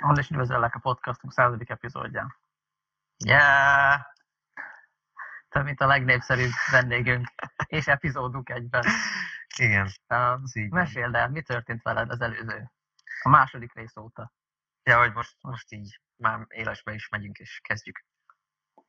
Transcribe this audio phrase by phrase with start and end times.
[0.00, 2.36] Hol is üdvözöllek a podcastunk századik epizódján.
[3.24, 4.00] Yeah!
[5.48, 7.28] Te, mint a legnépszerűbb vendégünk
[7.66, 8.84] és epizódunk egyben.
[9.56, 12.70] Igen, Um, meséld el, mi történt veled az előző,
[13.22, 14.32] a második rész óta?
[14.82, 18.04] Ja, hogy most, most így már élesbe is megyünk és kezdjük.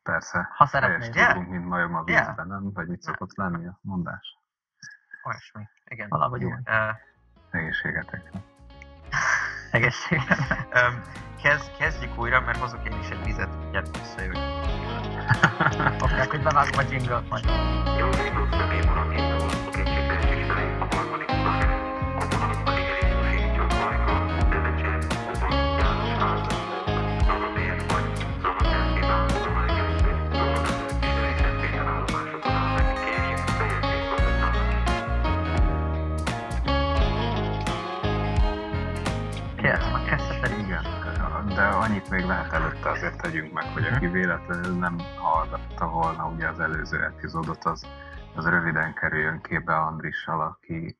[0.04, 0.38] Persze.
[0.56, 1.28] Ha Helyes szeretnéd.
[1.28, 2.26] tudunk, mint majom a Yeah.
[2.28, 2.72] vízben, nem?
[2.74, 4.38] Vagy mit szokott lenni a mondás?
[5.24, 5.68] Olyasmi.
[5.84, 6.10] Igen.
[6.10, 6.42] Valahogy.
[6.42, 6.64] Igen.
[6.66, 6.96] Uh,
[7.50, 8.42] Egészségetekre.
[9.72, 10.68] Egészségedre.
[10.74, 11.02] um,
[11.44, 14.38] kezd, kezdjük újra, mert hozok én is egy vizet, gyere visszajövök.
[15.98, 17.46] Fogják, hogy bevágom a jingle majd.
[17.96, 19.31] Kérlek,
[41.92, 46.60] annyit még lehet előtte azért tegyünk meg, hogy aki véletlenül nem hallgatta volna ugye az
[46.60, 47.88] előző epizódot, az,
[48.36, 50.98] az röviden kerüljön képbe Andrissal, aki,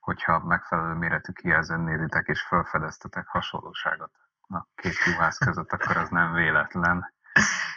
[0.00, 4.10] hogyha megfelelő méretű kijelzőn nézitek és felfedeztetek hasonlóságot
[4.48, 7.14] a két juhász között, akkor az nem véletlen.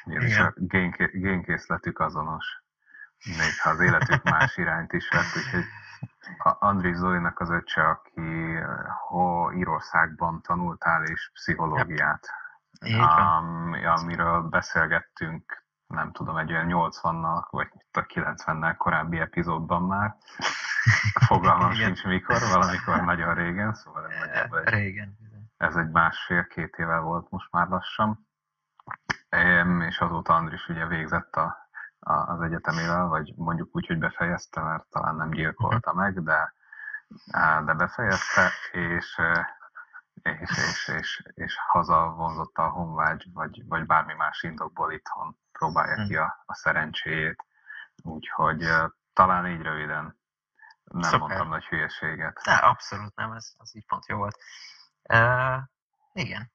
[0.06, 2.64] Ugyanis a génké- génkészletük azonos,
[3.26, 5.66] még ha az életük más irányt is vett, úgyhogy
[6.38, 8.68] a Andris Zolinak az öccse, aki eh,
[9.08, 12.30] ho, Írországban tanultál és pszichológiát,
[12.80, 20.16] Am- amiről beszélgettünk, nem tudom, egy olyan 80-nal, vagy a 90-nel korábbi epizódban már.
[21.26, 25.18] Fogalmam sincs mikor, valamikor nagyon régen, szóval ez, nagyjából egy, Régen.
[25.58, 28.28] ez egy másfél-két éve volt most már lassan.
[29.88, 31.70] És azóta Andris ugye végzett a,
[32.00, 36.54] a, az egyetemével, vagy mondjuk úgy, hogy befejezte, mert talán nem gyilkolta meg, de,
[37.66, 39.20] de befejezte, és,
[40.22, 46.06] és, és, és, és haza vonzotta a honvágy, vagy, vagy bármi más indokból itthon próbálja
[46.08, 47.46] ki a, a szerencséjét.
[48.04, 48.68] Úgyhogy
[49.14, 50.20] talán így röviden
[50.84, 51.20] nem Szuper.
[51.20, 52.42] mondtam nagy hülyeséget.
[52.44, 54.38] De abszolút nem, ez az így pont jó volt.
[55.10, 55.62] Uh,
[56.14, 56.52] igen.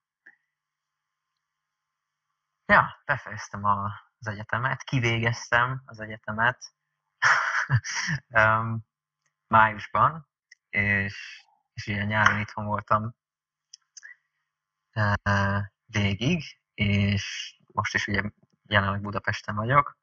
[2.67, 3.85] Ja, befejeztem a,
[4.19, 6.75] az egyetemet, kivégeztem az egyetemet
[8.29, 8.87] um,
[9.47, 10.29] májusban,
[10.69, 13.15] és, és ilyen nyáron itthon voltam
[15.87, 16.43] végig,
[16.75, 18.23] és most is ugye
[18.67, 19.99] jelenleg Budapesten vagyok,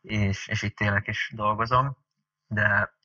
[0.00, 1.96] és, és itt élek és dolgozom,
[2.46, 2.96] de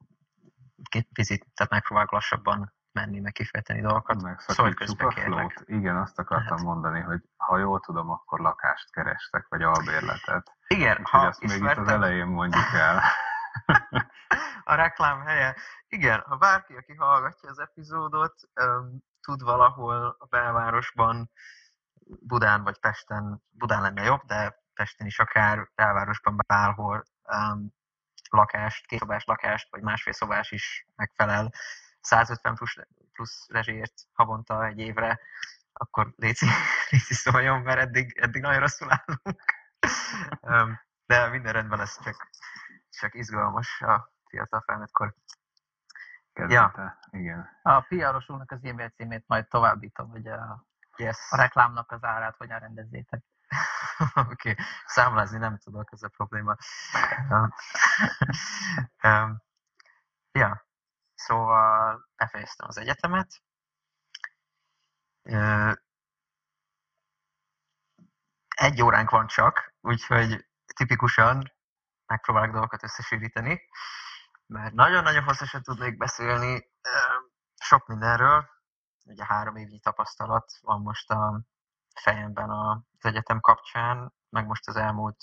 [0.89, 4.19] két picit, tehát megpróbálok lassabban menni, meg kifejteni dolgokat.
[4.19, 5.63] Szólj Megszakítjuk közbe, a kérlek.
[5.65, 6.63] Igen, azt akartam Lehet.
[6.63, 10.51] mondani, hogy ha jól tudom, akkor lakást kerestek, vagy albérletet.
[10.67, 13.01] Igen, Úgyhogy ha azt még itt az elején mondjuk el.
[14.63, 15.55] a reklám helye.
[15.87, 18.35] Igen, ha bárki, aki hallgatja az epizódot,
[19.21, 21.31] tud valahol a belvárosban,
[22.19, 27.73] Budán vagy Pesten, Budán lenne jobb, de Pesten is akár belvárosban bárhol um,
[28.29, 31.53] lakást, kétszobás lakást, vagy másfél szobás is megfelel
[32.01, 32.75] 150 plusz,
[33.13, 35.19] plusz rezsért havonta egy évre,
[35.73, 36.47] akkor léci,
[36.89, 39.41] léci szóljon, mert eddig, eddig nagyon rosszul állunk.
[40.41, 42.29] um, de minden rendben lesz, csak,
[42.99, 45.15] csak izgalmas a fiatal felnőttkor.
[46.33, 46.99] Kezdete.
[47.09, 47.49] Igen.
[47.61, 50.65] A piaros úrnak az e-mail címét majd továbbítom, hogy a,
[50.97, 51.17] Yes.
[51.31, 53.23] a reklámnak az árát hogyan rendezzétek.
[54.13, 54.65] Oké, okay.
[54.85, 56.55] számlázni nem tudok, ez a probléma.
[57.29, 57.53] Um,
[59.03, 59.41] um,
[60.39, 60.67] ja,
[61.13, 63.41] szóval befejeztem az egyetemet.
[65.21, 65.71] Ö,
[68.55, 71.52] Egy óránk van csak, úgyhogy tipikusan
[72.13, 73.61] megpróbálok dolgokat összesűríteni,
[74.47, 76.67] mert nagyon-nagyon hosszasan tudnék beszélni
[77.55, 78.49] sok mindenről.
[79.05, 81.41] Ugye három évnyi tapasztalat van most a
[81.95, 85.17] fejemben az egyetem kapcsán, meg most az elmúlt,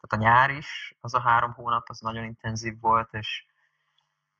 [0.00, 3.46] tehát a nyár is, az a három hónap, az nagyon intenzív volt, és,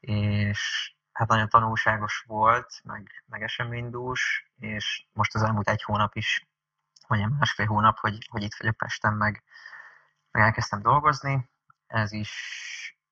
[0.00, 6.48] és hát nagyon tanulságos volt, meg, meg eseménydús, és most az elmúlt egy hónap is,
[7.06, 9.42] vagy másfél hónap, hogy, hogy itt vagyok Pesten, meg,
[10.30, 11.49] meg elkezdtem dolgozni.
[11.90, 12.30] Ez is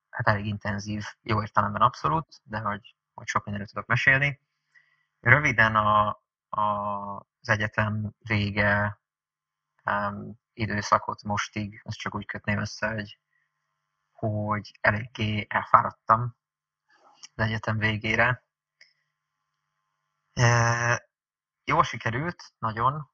[0.09, 4.41] hát elég intenzív, jó értelemben abszolút, de hogy, hogy sok mindenről tudok mesélni.
[5.19, 6.07] Röviden a,
[6.49, 6.61] a,
[7.17, 8.99] az egyetem vége
[9.85, 13.19] um, időszakot mostig, ezt csak úgy kötném össze, hogy,
[14.11, 16.35] hogy eléggé elfáradtam
[17.35, 18.43] az egyetem végére.
[20.33, 21.09] E,
[21.63, 23.09] jól sikerült, nagyon,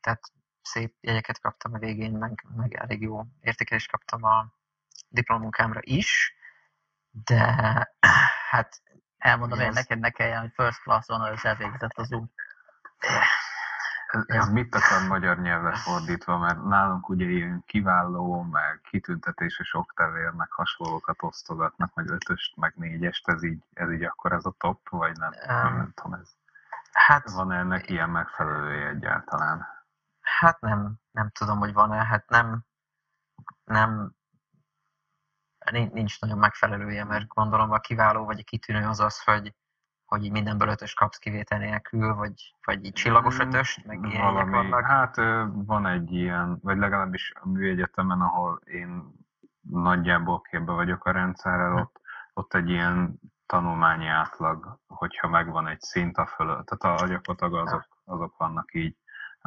[0.00, 0.32] tehát
[0.62, 4.55] szép jegyeket kaptam a végén, meg, meg elég jó értékelést kaptam a
[5.08, 6.34] diplomunkámra is,
[7.10, 7.38] de
[8.50, 8.82] hát
[9.18, 12.32] Elmondom én Ez- neked, ne kelljen, hogy first class honors elvégzett az út.
[14.06, 20.30] Ez, ez mit akar magyar nyelvre fordítva, mert nálunk ugye ilyen kiváló, meg kitüntetéses oktavér,
[20.30, 24.88] meg hasonlókat osztogatnak, meg ötöst, meg négyest, ez így, ez így akkor ez a top,
[24.88, 25.32] vagy nem?
[25.48, 26.34] Um, nem tudom, ez.
[26.92, 29.66] Hát, Van -e ennek ilyen megfelelője egyáltalán?
[30.20, 32.64] hát nem, nem tudom, hogy van-e, hát nem,
[33.64, 34.15] nem,
[35.72, 39.54] nincs, nincs nagyon megfelelője, mert gondolom a kiváló vagy a kitűnő az az, hogy,
[40.04, 42.32] hogy így mindenből ötös kapsz kivétel nélkül, vagy,
[42.64, 44.84] vagy így csillagos ötöst, meg ilyenek Valami, vannak.
[44.86, 45.16] hát
[45.52, 49.02] van egy ilyen, vagy legalábbis a műegyetemen, ahol én
[49.60, 51.76] nagyjából képbe vagyok a rendszerrel, Hm.
[51.76, 52.00] ott,
[52.34, 57.86] ott egy ilyen tanulmányi átlag, hogyha megvan egy szint a fölött, tehát a gyakorlatilag azok,
[58.04, 58.96] azok vannak így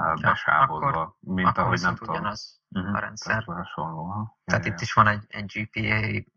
[0.07, 2.15] ja, besávolva, mint Akkor ahogy nem tudom.
[2.15, 3.43] ugyanaz Mhm, a rendszer.
[3.43, 4.03] Tehát hasonló.
[4.05, 4.39] ha.
[4.45, 6.31] Tehát Ja, itt is van egy, egy GPA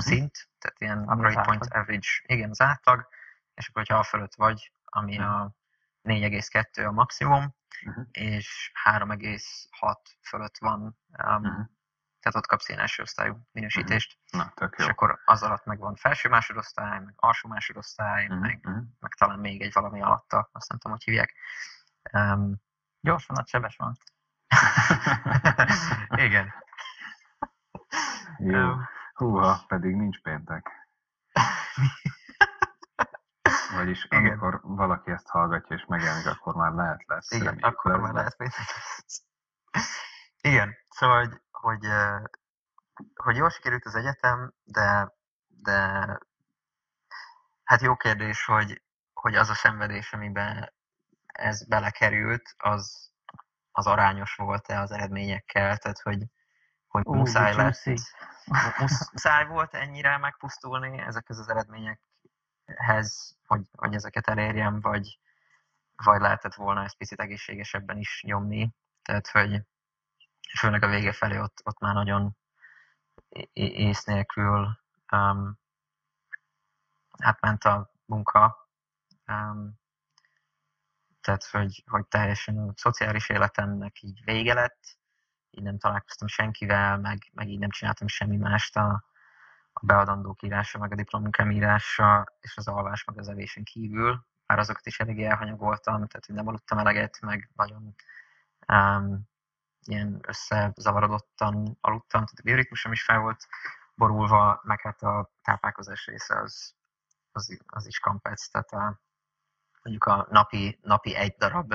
[0.00, 1.82] szint, tehát ilyen Ami grade point átlag.
[1.82, 3.08] average, igen, az átlag,
[3.54, 5.54] és akkor, hogyha a fölött vagy, ami a
[6.02, 7.54] 4,2 a maximum,
[7.84, 8.00] Mhm.
[8.10, 11.60] és 3,6 fölött van, um, Mhm.
[12.20, 15.94] tehát ott kapsz ilyen első osztályú minősítést, Na, tök és akkor az alatt meg van
[15.94, 18.78] felső másodosztály, meg alsó másodosztály, Mhm, meg, mhm.
[18.98, 21.34] meg talán még egy valami alatta, azt nem tudom, hogy hívják.
[22.12, 22.60] Um,
[23.00, 23.96] Gyorsan nagy sebes van.
[26.26, 26.54] igen.
[28.38, 28.74] Jó.
[29.14, 30.88] Húha, pedig nincs péntek.
[33.74, 34.26] Vagyis Igen.
[34.26, 37.30] amikor valaki ezt hallgatja és megjelenik, akkor már lehet lesz.
[37.30, 38.50] Igen, akkor lesz, már lehet hogy
[40.40, 41.86] Igen, szóval, hogy, hogy,
[43.14, 45.14] hogy jól sikerült az egyetem, de,
[45.46, 46.06] de
[47.64, 48.82] hát jó kérdés, hogy,
[49.12, 50.72] hogy az a szenvedés, amiben
[51.40, 53.10] ez belekerült, az,
[53.72, 56.24] az arányos volt-e az eredményekkel, tehát hogy,
[56.88, 57.84] hogy Ú, muszáj lett,
[59.12, 65.18] muszáj volt ennyire megpusztulni ezekhez az eredményekhez, hogy, hogy ezeket elérjem, vagy,
[66.04, 68.70] vagy lehetett volna ezt picit egészségesebben is nyomni.
[69.02, 69.62] Tehát, hogy
[70.58, 72.36] főleg a vége felé ott, ott már nagyon
[73.52, 74.78] ész nélkül
[75.12, 75.58] um,
[77.18, 78.68] hát ment a munka.
[79.26, 79.79] Um,
[81.20, 84.98] tehát, hogy, hogy teljesen a szociális életemnek így vége lett,
[85.50, 89.04] így nem találkoztam senkivel, meg, meg így nem csináltam semmi mást a,
[89.72, 94.26] a beadandók írása, meg a diplomunkám írása, és az alvás, meg az evésen kívül.
[94.46, 97.94] Már azokat is eléggé elhanyagoltam, tehát hogy nem aludtam eleget, meg nagyon
[98.68, 99.28] um,
[99.84, 103.46] ilyen összezavarodottan aludtam, tehát a bioritmusom is fel volt
[103.94, 106.74] borulva, meg hát a táplálkozás része az,
[107.32, 109.00] az, az is kampec, tehát a,
[109.82, 111.74] mondjuk a napi, napi egy darab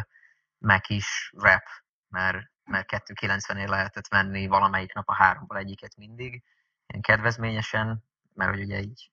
[0.58, 1.64] meg is wrap,
[2.10, 6.44] mert, mert 2,90-ér lehetett venni valamelyik nap a háromból egyiket mindig,
[6.88, 8.04] ilyen kedvezményesen,
[8.34, 9.12] mert hogy ugye így,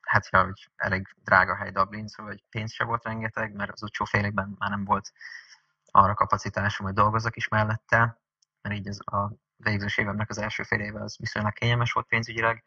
[0.00, 3.82] hát ja, hogy elég drága hely Dublin, szóval hogy pénz se volt rengeteg, mert az
[3.82, 5.12] utcsó fél évben már nem volt
[5.90, 8.20] arra kapacitásom, hogy dolgozzak is mellette,
[8.62, 12.64] mert így az a végzős évemnek az első fél éve az viszonylag kényelmes volt pénzügyileg,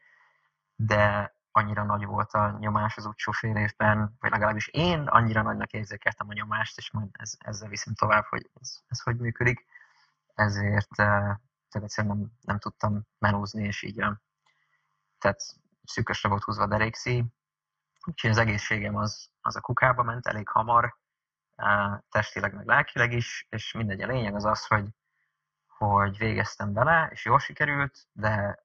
[0.76, 5.72] de annyira nagy volt a nyomás az utcsó fél évben, vagy legalábbis én annyira nagynak
[5.72, 9.66] érzékeltem a nyomást, és majd ez, ezzel viszem tovább, hogy ez, ez hogy működik.
[10.34, 11.36] Ezért eh,
[11.70, 14.12] tehát egyszerűen nem, nem tudtam menózni, és így eh,
[15.18, 15.42] tehát
[15.84, 17.26] szűkösre volt húzva a derékszí,
[18.06, 20.98] úgyhogy az egészségem az, az a kukába ment elég hamar,
[21.56, 24.88] eh, testileg meg lelkileg is, és mindegy, a lényeg az az, hogy,
[25.68, 28.64] hogy végeztem vele, és jól sikerült, de,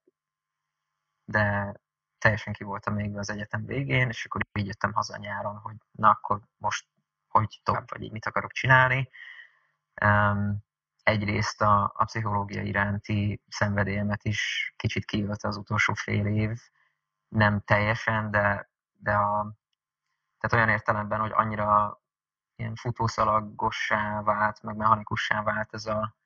[1.24, 1.74] de
[2.24, 6.10] teljesen ki voltam még az egyetem végén, és akkor így jöttem haza nyáron, hogy na
[6.10, 6.86] akkor most
[7.28, 9.08] hogy tovább, vagy így mit akarok csinálni.
[10.04, 10.64] Um,
[11.02, 16.58] egyrészt a, a pszichológia iránti szenvedélyemet is kicsit kiölte az utolsó fél év,
[17.28, 19.54] nem teljesen, de, de a,
[20.38, 22.00] tehát olyan értelemben, hogy annyira
[22.56, 26.16] ilyen futószalagossá vált, meg mechanikussá vált ez, a,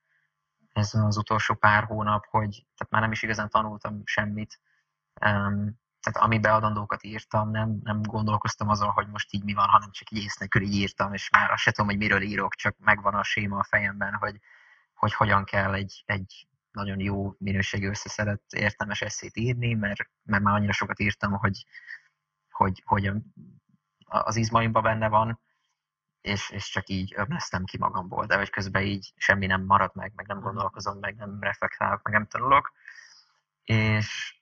[0.72, 4.60] ez az utolsó pár hónap, hogy tehát már nem is igazán tanultam semmit.
[5.20, 9.90] Um, tehát ami beadandókat írtam, nem, nem gondolkoztam azon, hogy most így mi van, hanem
[9.90, 12.76] csak így ész nélkül így írtam, és már azt se tudom, hogy miről írok, csak
[12.78, 14.38] megvan a séma a fejemben, hogy,
[14.94, 20.54] hogy hogyan kell egy, egy nagyon jó minőségű összeszedett értelmes eszét írni, mert, mert már
[20.54, 21.66] annyira sokat írtam, hogy,
[22.50, 23.12] hogy, hogy
[24.04, 25.40] az izmaimban benne van,
[26.20, 30.12] és, és csak így ömlesztem ki magamból, de hogy közben így semmi nem marad meg,
[30.14, 32.72] meg nem gondolkozom, meg nem reflektálok, meg nem tanulok.
[33.64, 34.37] És,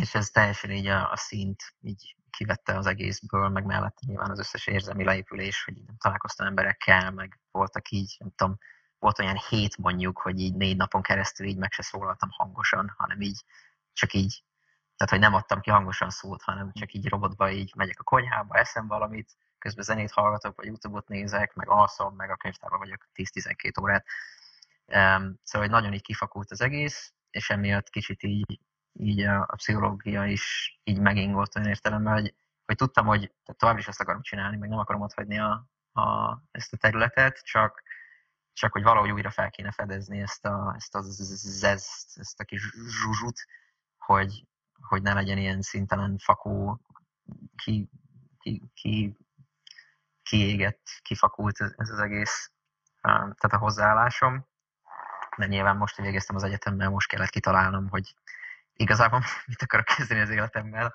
[0.00, 4.38] és ez teljesen így a, a szint így kivette az egészből, meg mellette nyilván az
[4.38, 8.58] összes érzelmi leépülés, hogy találkoztam emberekkel, meg voltak így, nem tudom,
[8.98, 13.20] volt olyan hét mondjuk, hogy így négy napon keresztül így meg se szólaltam hangosan, hanem
[13.20, 13.44] így
[13.92, 14.44] csak így,
[14.96, 18.58] tehát hogy nem adtam ki hangosan szót, hanem csak így robotba így megyek a konyhába,
[18.58, 23.82] eszem valamit, közben zenét hallgatok, vagy YouTube-ot nézek, meg alszom, meg a könyvtárban vagyok 10-12
[23.82, 24.06] órát.
[24.86, 28.60] Um, szóval nagyon így kifakult az egész, és emiatt kicsit így,
[28.98, 32.34] így a, a pszichológia is így megingott olyan értelemben, hogy,
[32.64, 36.38] hogy tudtam, hogy tovább is ezt akarom csinálni, meg nem akarom ott hagyni a, a,
[36.50, 37.82] ezt a területet, csak,
[38.52, 42.70] csak hogy valahogy újra fel kéne fedezni ezt a, ezt a zezt, ezt a kis
[43.02, 43.44] zsuzsut,
[43.98, 44.46] hogy,
[44.80, 46.80] hogy ne legyen ilyen szintelen fakó,
[47.64, 47.88] ki,
[48.38, 49.16] ki, ki,
[50.22, 52.52] kiégett, kifakult ez az egész,
[53.02, 54.46] tehát a hozzáállásom.
[55.36, 58.14] De nyilván most, hogy végeztem az egyetemmel, most kellett kitalálnom, hogy
[58.76, 60.92] igazából mit akarok kezdeni az életemmel,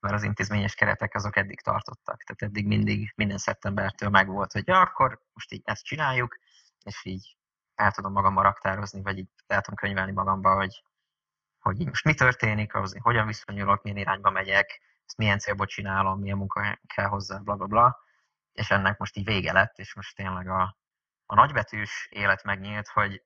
[0.00, 2.22] mert az intézményes keretek azok eddig tartottak.
[2.22, 6.36] Tehát eddig mindig, minden szeptembertől megvolt, hogy ja, akkor most így ezt csináljuk,
[6.84, 7.36] és így
[7.74, 10.84] el tudom magammal raktározni, vagy így el tudom könyvelni magamba, hogy,
[11.58, 16.20] hogy így most mi történik, az, hogyan viszonyulok, milyen irányba megyek, ezt milyen célból csinálom,
[16.20, 17.98] milyen munka kell hozzá, bla bla bla.
[18.52, 20.76] És ennek most így vége lett, és most tényleg a,
[21.26, 23.22] a nagybetűs élet megnyílt, hogy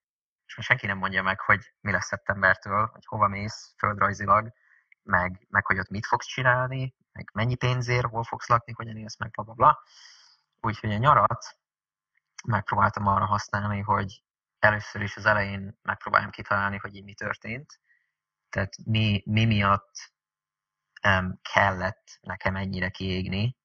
[0.46, 4.52] és most senki nem mondja meg, hogy mi lesz szeptembertől, hogy hova mész földrajzilag,
[5.02, 9.18] meg, meg hogy ott mit fogsz csinálni, meg mennyi pénzért, hol fogsz lakni, hogyan élsz
[9.18, 9.82] meg, bla bla bla.
[10.60, 11.58] Úgyhogy a nyarat
[12.44, 14.22] megpróbáltam arra használni, hogy
[14.58, 17.80] először is az elején megpróbáljam kitalálni, hogy így mi történt.
[18.48, 20.12] Tehát mi, mi miatt
[21.08, 23.56] um, kellett nekem ennyire kiégni.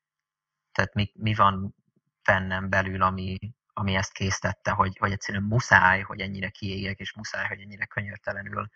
[0.72, 1.76] Tehát mi, mi van
[2.24, 3.38] bennem belül, ami,
[3.80, 8.70] ami ezt készítette, hogy, hogy egyszerűen muszáj, hogy ennyire kiégek, és muszáj, hogy ennyire könyörtelenül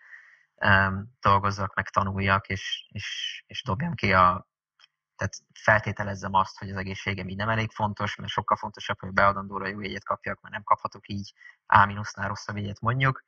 [0.54, 4.48] um, dolgozzak, meg tanuljak, és, és, és dobjam ki a...
[5.16, 9.66] Tehát feltételezzem azt, hogy az egészségem így nem elég fontos, mert sokkal fontosabb, hogy beadandóra
[9.66, 11.32] jó jegyet kapjak, mert nem kaphatok így
[11.66, 13.24] A-nál rosszabb jegyet mondjuk.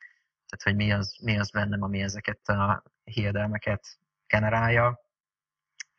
[0.47, 5.01] Tehát, hogy mi az, mi az bennem, ami ezeket a hiedelmeket generálja.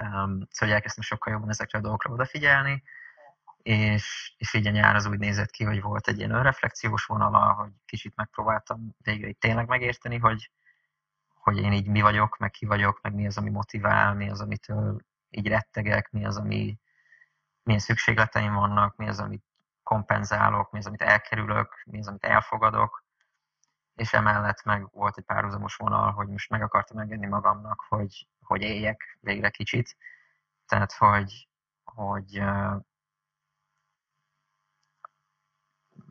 [0.04, 2.84] Um, szóval elkezdtem sokkal jobban ezekre a dolgokra odafigyelni,
[3.64, 7.54] és, és így a nyár az úgy nézett ki, hogy volt egy ilyen önreflexiós vonala,
[7.54, 10.52] hogy kicsit megpróbáltam végre így tényleg megérteni, hogy,
[11.34, 14.42] hogy én így mi vagyok, meg ki vagyok, meg mi az, ami motivál, mi az,
[14.42, 15.00] amitől
[15.30, 16.80] így rettegek, mi az, ami,
[17.64, 19.44] milyen szükségleteim vannak, mi az, amit
[19.84, 23.06] kompenzálok, mi az, amit elkerülök, mi az, amit elfogadok,
[23.96, 28.62] és emellett meg volt egy párhuzamos vonal, hogy most meg akartam engedni magamnak, hogy, hogy
[28.62, 29.98] éljek végre kicsit.
[30.66, 31.48] Tehát, hogy,
[31.84, 32.44] hogy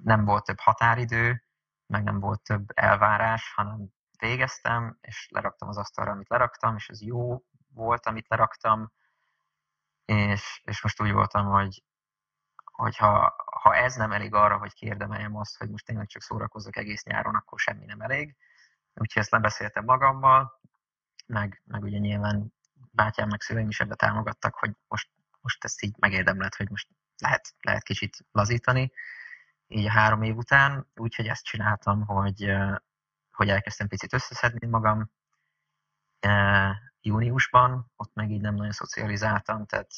[0.02, 1.45] nem volt több határidő,
[1.87, 3.88] meg nem volt több elvárás, hanem
[4.19, 7.43] végeztem, és leraktam az asztalra, amit leraktam, és ez jó
[7.75, 8.93] volt, amit leraktam,
[10.05, 11.85] és, és most úgy voltam, hogy,
[12.64, 16.76] hogy ha, ha ez nem elég arra, hogy kérdemeljem azt, hogy most tényleg csak szórakozzak
[16.76, 18.37] egész nyáron, akkor semmi nem elég.
[18.95, 20.61] Úgyhogy ezt lebeszéltem magammal,
[21.26, 22.55] meg, meg ugye nyilván
[22.90, 27.55] bátyám meg szüleim is ebbe támogattak, hogy most, most ezt így megérdemled, hogy most lehet,
[27.61, 28.93] lehet kicsit lazítani,
[29.69, 32.57] így a három év után, úgyhogy ezt csináltam, hogy
[33.37, 35.11] hogy elkezdtem picit összeszedni magam
[37.01, 39.91] júniusban, ott meg így nem nagyon szocializáltam, tehát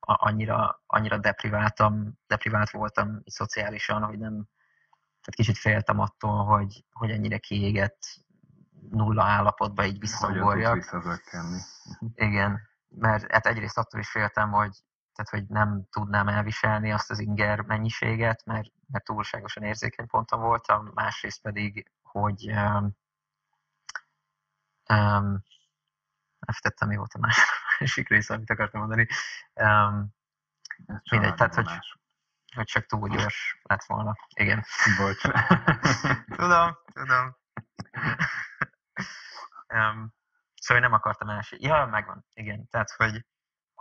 [0.00, 4.32] annyira, annyira depriváltam, deprivált voltam így szociálisan, hogy nem,
[5.20, 7.98] tehát kicsit féltem attól, hogy, hogy ennyire kiégett
[8.90, 10.76] nulla állapotba így visszagorjak.
[12.14, 14.76] Igen, mert hát egyrészt attól is féltem, hogy,
[15.14, 20.90] tehát, hogy nem tudnám elviselni azt az inger mennyiséget, mert, mert túlságosan érzékeny ponton voltam,
[20.94, 22.96] másrészt pedig hogy um,
[24.88, 25.42] um,
[26.38, 27.18] elftettem, mi volt a
[27.78, 29.06] másik része, amit akartam mondani.
[29.54, 30.14] Um,
[31.10, 31.68] mindegy, tehát, hogy,
[32.54, 34.16] hogy csak túl gyors lett volna.
[34.34, 34.64] Igen.
[34.96, 35.20] Bocs.
[36.40, 37.36] tudom, tudom.
[39.74, 40.14] um,
[40.54, 41.56] szóval nem akartam első.
[41.60, 42.24] Ja, megvan.
[42.34, 42.68] Igen.
[42.68, 43.26] Tehát, hogy,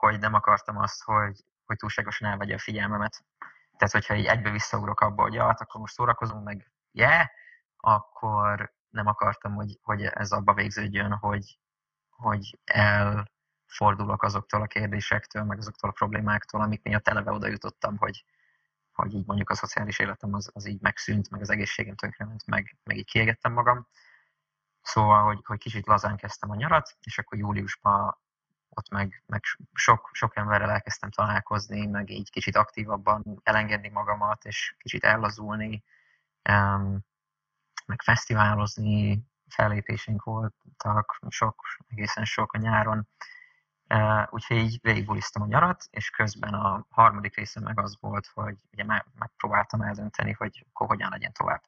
[0.02, 3.26] hogy nem akartam azt, hogy, hogy túlságosan elvegye a figyelmemet.
[3.78, 7.26] Tehát, hogyha így egybe visszaugrok abba, hogy ja, hát akkor most szórakozunk, meg yeah,
[7.78, 11.60] akkor nem akartam, hogy, hogy ez abba végződjön, hogy,
[12.10, 18.26] hogy elfordulok azoktól a kérdésektől, meg azoktól a problémáktól, amik miatt eleve oda jutottam, hogy,
[18.92, 22.78] hogy így mondjuk a szociális életem az, az így megszűnt, meg az egészségem tönkrement, meg,
[22.84, 23.88] meg így kiegettem magam.
[24.82, 28.18] Szóval, hogy, hogy kicsit lazán kezdtem a nyarat, és akkor júliusban
[28.76, 34.76] ott meg, meg sok, sok emberrel elkezdtem találkozni, meg így kicsit aktívabban elengedni magamat, és
[34.78, 35.84] kicsit ellazulni.
[36.50, 37.00] Um,
[37.86, 43.08] meg fesztiválozni, fellépéseink voltak, sok, egészen sok a nyáron.
[44.30, 48.84] Úgyhogy így végigbulisztam a nyarat, és közben a harmadik része meg az volt, hogy ugye
[49.18, 51.62] megpróbáltam eldönteni, hogy akkor hogyan legyen tovább.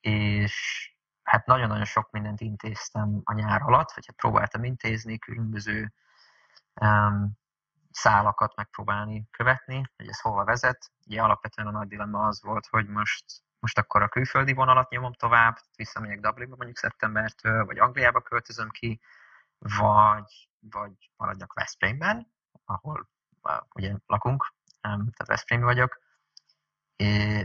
[0.00, 0.95] És
[1.26, 5.92] hát nagyon-nagyon sok mindent intéztem a nyár alatt, vagy hát próbáltam intézni, különböző
[7.90, 10.90] szálakat megpróbálni követni, hogy ez hova vezet.
[11.06, 13.24] Ugye alapvetően a nagy dilemma az volt, hogy most,
[13.58, 19.00] most akkor a külföldi vonalat nyomom tovább, visszamegyek Dublinba mondjuk szeptembertől, vagy Angliába költözöm ki,
[19.58, 22.32] vagy, vagy maradjak Veszprémben,
[22.64, 23.08] ahol
[23.42, 26.00] uh, ugye lakunk, um, tehát Veszprém vagyok,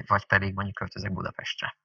[0.05, 1.77] vagy pedig mondjuk költözök Budapestre.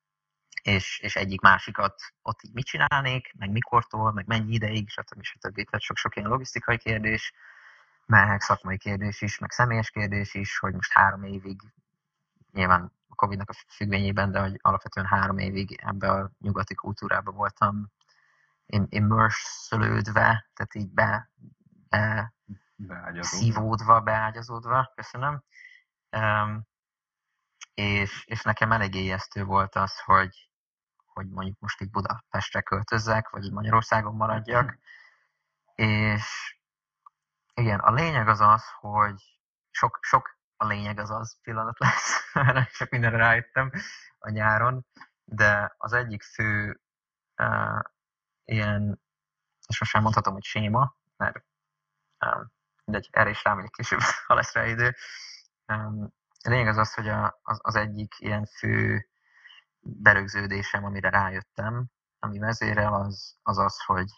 [0.67, 5.23] És, és egyik másikat ott így mit csinálnék, meg mikortól, meg mennyi ideig, stb.
[5.23, 5.55] stb.
[5.55, 7.33] Tehát sok-sok ilyen logisztikai kérdés,
[8.07, 11.61] meg szakmai kérdés is, meg személyes kérdés is, hogy most három évig,
[12.53, 17.91] nyilván a Covid-nak a függvényében, de hogy alapvetően három évig ebbe a nyugati kultúrába voltam
[18.89, 21.31] immerszölődve, tehát így be,
[21.89, 22.35] be
[22.77, 23.23] Beágyazódva.
[23.23, 25.43] szívódva, beágyazódva, köszönöm.
[26.11, 26.67] Um,
[27.75, 30.49] és, és nekem elég éjesztő volt az, hogy,
[31.17, 34.79] hogy mondjuk most így Budapestre költözzek, vagy így Magyarországon maradjak.
[35.75, 36.57] És
[37.55, 39.23] igen, a lényeg az az, hogy
[39.71, 43.71] sok, sok a lényeg az az pillanat lesz, mert csak mindenre rájöttem
[44.19, 44.87] a nyáron,
[45.25, 46.81] de az egyik fő
[47.43, 47.81] uh,
[48.45, 49.01] ilyen,
[49.67, 51.45] és most már mondhatom, hogy séma, mert
[52.27, 52.53] um,
[52.85, 54.95] mindegy, erre is rámegyek később, ha lesz rá idő.
[55.67, 59.09] Um, a lényeg az az, hogy a, az, az egyik ilyen fő
[59.87, 61.87] berögződésem, amire rájöttem,
[62.19, 64.11] ami vezérel, az az, az hogy,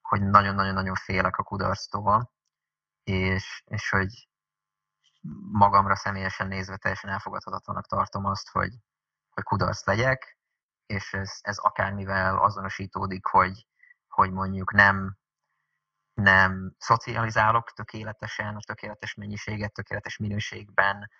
[0.00, 2.32] hogy nagyon-nagyon-nagyon félek a kudarctól,
[3.04, 4.28] és, és hogy
[5.52, 8.72] magamra személyesen nézve teljesen elfogadhatatlanak tartom azt, hogy,
[9.30, 10.38] hogy kudarc legyek,
[10.86, 13.66] és ez, ez akármivel azonosítódik, hogy,
[14.08, 15.16] hogy mondjuk nem,
[16.14, 21.10] nem szocializálok tökéletesen, a tökéletes mennyiséget, tökéletes minőségben,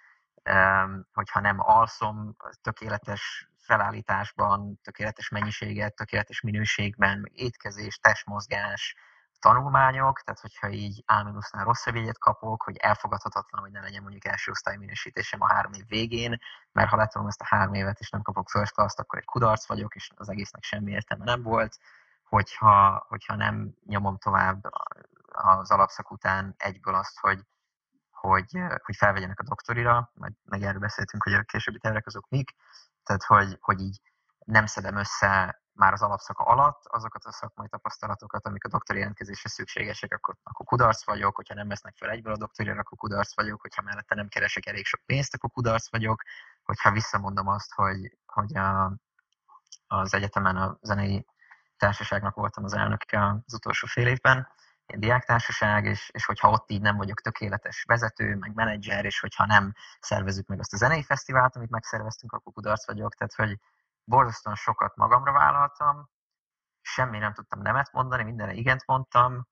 [1.13, 8.97] hogyha nem alszom tökéletes felállításban, tökéletes mennyiséget, tökéletes minőségben, étkezés, testmozgás,
[9.43, 14.51] tanulmányok, tehát hogyha így A-nál rosszabb jegyet kapok, hogy elfogadhatatlan, hogy ne legyen mondjuk első
[14.51, 16.39] osztály minősítésem a három év végén,
[16.73, 19.67] mert ha letolom ezt a három évet és nem kapok first class akkor egy kudarc
[19.67, 21.79] vagyok, és az egésznek semmi értelme nem volt,
[22.29, 24.65] hogyha, hogyha nem nyomom tovább
[25.33, 27.41] az alapszak után egyből azt, hogy,
[28.11, 32.55] hogy, hogy felvegyenek a doktorira, majd meg erről beszéltünk, hogy a későbbi tervek azok mik,
[33.03, 34.01] tehát hogy, hogy így
[34.45, 39.49] nem szedem össze már az alapszaka alatt azokat a szakmai tapasztalatokat, amik a doktori jelentkezésre
[39.49, 43.61] szükségesek, akkor, akkor kudarc vagyok, hogyha nem vesznek fel egyből a doktorira, akkor kudarc vagyok,
[43.61, 46.23] hogyha mellette nem keresek elég sok pénzt, akkor kudarc vagyok,
[46.63, 48.97] hogyha visszamondom azt, hogy, hogy a,
[49.87, 51.27] az egyetemen a zenei
[51.77, 54.49] társaságnak voltam az elnöke az utolsó fél évben,
[54.99, 59.73] diáktársaság, és, és hogyha ott így nem vagyok tökéletes vezető, meg menedzser, és hogyha nem
[60.01, 63.59] szervezük meg azt a zenei fesztivált, amit megszerveztünk, akkor kudarc vagyok, tehát hogy
[64.05, 66.09] borzasztóan sokat magamra vállaltam,
[66.81, 69.47] semmi nem tudtam nemet mondani, mindenre igent mondtam,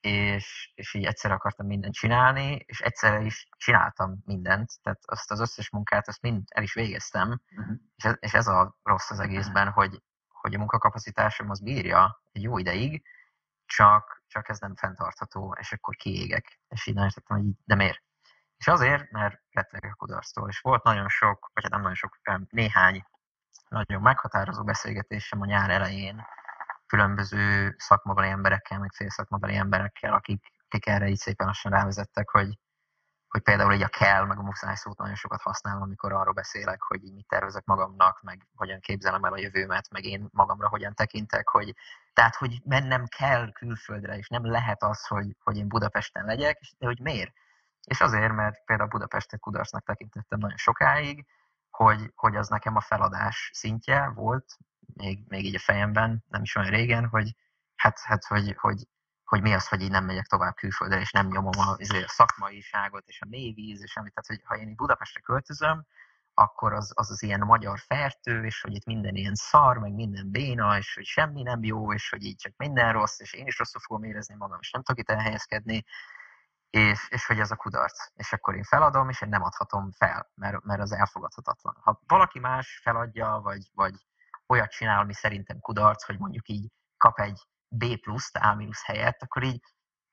[0.00, 5.40] és, és így egyszer akartam mindent csinálni, és egyszerre is csináltam mindent, tehát azt az
[5.40, 7.76] összes munkát, azt mind el is végeztem, uh-huh.
[7.96, 12.42] és, ez, és ez a rossz az egészben, hogy, hogy a munkakapacitásom az bírja egy
[12.42, 13.02] jó ideig,
[13.66, 16.60] csak, csak ez nem fenntartható, és akkor kiégek.
[16.68, 18.02] És így nem értettem, hogy de miért?
[18.56, 22.18] És azért, mert rettegek a kudarctól, és volt nagyon sok, vagy hát nem nagyon sok,
[22.50, 23.04] néhány
[23.68, 26.26] nagyon meghatározó beszélgetésem a nyár elején
[26.86, 32.58] különböző szakmabeli emberekkel, meg félszakmabeli emberekkel, akik, akik erre így szépen lassan rávezettek, hogy,
[33.28, 36.82] hogy például így a kell, meg a muszáj szót nagyon sokat használom, amikor arról beszélek,
[36.82, 40.94] hogy így mit tervezek magamnak, meg hogyan képzelem el a jövőmet, meg én magamra hogyan
[40.94, 41.74] tekintek, hogy
[42.14, 46.86] tehát, hogy mennem kell külföldre, és nem lehet az, hogy, hogy én Budapesten legyek, de
[46.86, 47.32] hogy miért?
[47.84, 51.26] És azért, mert például Budapestet kudarcnak tekintettem nagyon sokáig,
[51.70, 54.56] hogy, hogy az nekem a feladás szintje volt,
[54.94, 57.36] még, még így a fejemben, nem is olyan régen, hogy
[57.74, 58.88] hát, hát hogy, hogy,
[59.24, 62.08] hogy mi az, hogy így nem megyek tovább külföldre, és nem nyomom a, izé, a
[62.08, 65.86] szakmaiságot, és a mélyvíz, és amit, tehát, hogy ha én Budapestre költözöm,
[66.34, 70.30] akkor az, az az ilyen magyar fertő, és hogy itt minden ilyen szar, meg minden
[70.30, 73.58] béna, és hogy semmi nem jó, és hogy így csak minden rossz, és én is
[73.58, 75.84] rosszul fogom érezni magam, és nem tudok itt elhelyezkedni,
[76.70, 78.10] és, és hogy ez a kudarc.
[78.14, 81.76] És akkor én feladom, és én nem adhatom fel, mert, mert az elfogadhatatlan.
[81.80, 83.94] Ha valaki más feladja, vagy, vagy
[84.46, 89.22] olyat csinál, ami szerintem kudarc, hogy mondjuk így kap egy B plusz, A mínusz helyett,
[89.22, 89.60] akkor így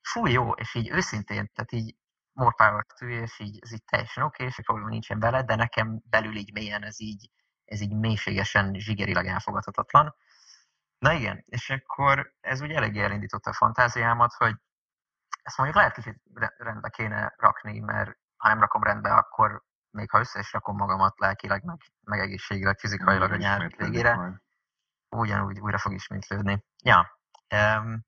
[0.00, 1.96] fú, jó, és így őszintén, tehát így
[2.32, 5.54] more power to és így, ez így teljesen oké, okay, és probléma nincsen vele, de
[5.54, 7.30] nekem belül így mélyen ez így,
[7.64, 10.14] ez így mélységesen zsigerileg elfogadhatatlan.
[10.98, 14.54] Na igen, és akkor ez úgy eléggé elindította a fantáziámat, hogy
[15.42, 16.22] ezt mondjuk lehet kicsit
[16.56, 21.18] rendbe kéne rakni, mert ha nem rakom rendbe, akkor még ha össze is rakom magamat
[21.18, 24.42] lelkileg, meg, meg egészségileg, fizikailag a nyár végére,
[25.08, 26.64] ugyanúgy újra fog ismétlődni.
[26.84, 27.18] Ja,
[27.54, 28.04] um,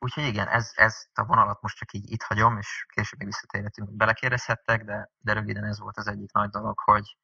[0.00, 3.88] úgyhogy igen, ez, ezt a vonalat most csak így itt hagyom, és később még visszatérhetünk,
[3.88, 7.16] hogy belekérdezhettek, de, de röviden ez volt az egyik nagy dolog, hogy,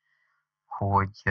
[0.64, 1.22] hogy,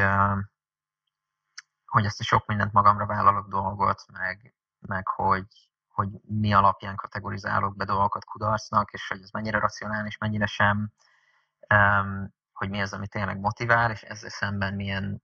[1.85, 5.47] hogy ezt a sok mindent magamra vállalok dolgot, meg, meg hogy,
[5.87, 10.91] hogy mi alapján kategorizálok be dolgokat kudarcnak, és hogy ez mennyire racionális, mennyire sem,
[12.53, 15.21] hogy mi az, ami tényleg motivál, és ezzel szemben milyen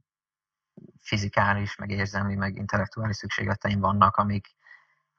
[0.99, 4.47] fizikális, meg érzelmi, meg intellektuális szükségleteim vannak, amik,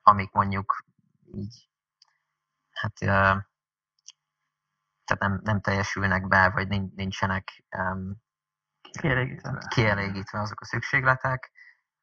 [0.02, 0.84] amik mondjuk
[1.34, 1.68] így,
[2.70, 2.92] hát
[5.04, 8.22] tehát nem, nem teljesülnek be, vagy nincsenek um,
[8.80, 9.58] kielégítve.
[9.68, 11.52] kielégítve azok a szükségletek,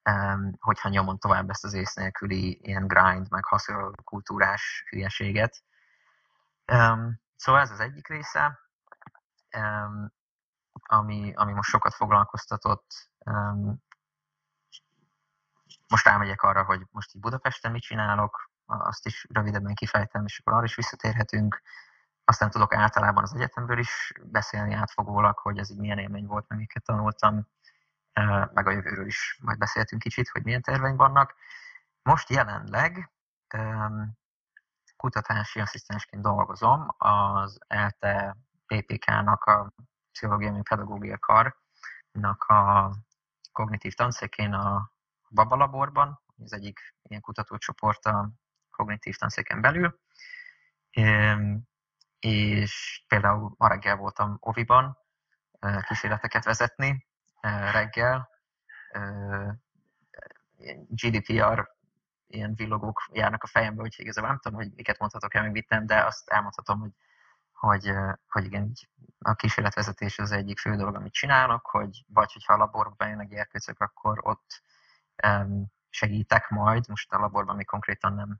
[0.09, 3.43] um, hogyha nyomon tovább ezt az ész nélküli ilyen grind, meg
[4.03, 5.63] kultúrás hülyeséget.
[6.71, 8.59] Um, szóval ez az egyik része,
[9.57, 10.13] um,
[10.85, 13.09] ami, ami most sokat foglalkoztatott.
[13.25, 13.83] Um,
[15.87, 20.53] most rámegyek arra, hogy most így Budapesten mit csinálok, azt is rövidebben kifejtem, és akkor
[20.53, 21.61] arra is visszatérhetünk.
[22.25, 26.57] Aztán tudok általában az egyetemből is beszélni átfogólag, hogy ez így milyen élmény volt, meg
[26.57, 27.47] miket tanultam,
[28.53, 31.35] meg a jövőről is majd beszéltünk kicsit, hogy milyen terveink vannak.
[32.01, 33.11] Most jelenleg
[34.95, 39.73] kutatási asszisztensként dolgozom az ELTE PPK-nak, a
[40.11, 42.91] Pszichológiai és Pedagógia Karnak a
[43.51, 44.91] kognitív tanszékén a
[45.29, 48.29] Babalaborban, az egyik ilyen kutatócsoport a
[48.79, 49.99] kognitív tanszéken belül,
[52.19, 54.97] és például ma reggel voltam Oviban
[55.87, 57.07] kísérleteket vezetni
[57.71, 58.29] reggel,
[60.87, 61.77] GDPR
[62.27, 65.85] ilyen villogók járnak a fejembe, úgyhogy igazából nem tudom, hogy miket mondhatok el, meg nem,
[65.85, 66.93] de azt elmondhatom, hogy,
[67.51, 67.91] hogy,
[68.27, 68.71] hogy igen,
[69.19, 73.79] a kísérletvezetés az egyik fő dolog, amit csinálok, hogy vagy hogyha a laborba bejönnek gyerkőcök,
[73.79, 74.61] akkor ott
[75.27, 78.39] um, segítek majd, most a laborban még konkrétan nem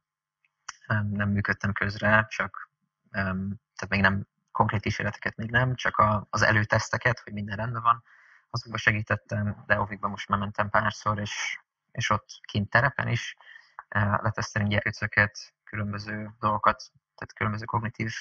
[1.12, 2.70] nem működtem közre, csak
[3.12, 8.04] tehát még nem konkrét kísérleteket még nem, csak a, az előteszteket, hogy minden rendben van,
[8.50, 11.60] azokba segítettem, de Ovikban most már mentem párszor, és,
[11.92, 13.36] és ott kint terepen is
[14.22, 16.84] letesztelni gyerkőcöket, különböző dolgokat,
[17.16, 18.14] tehát különböző kognitív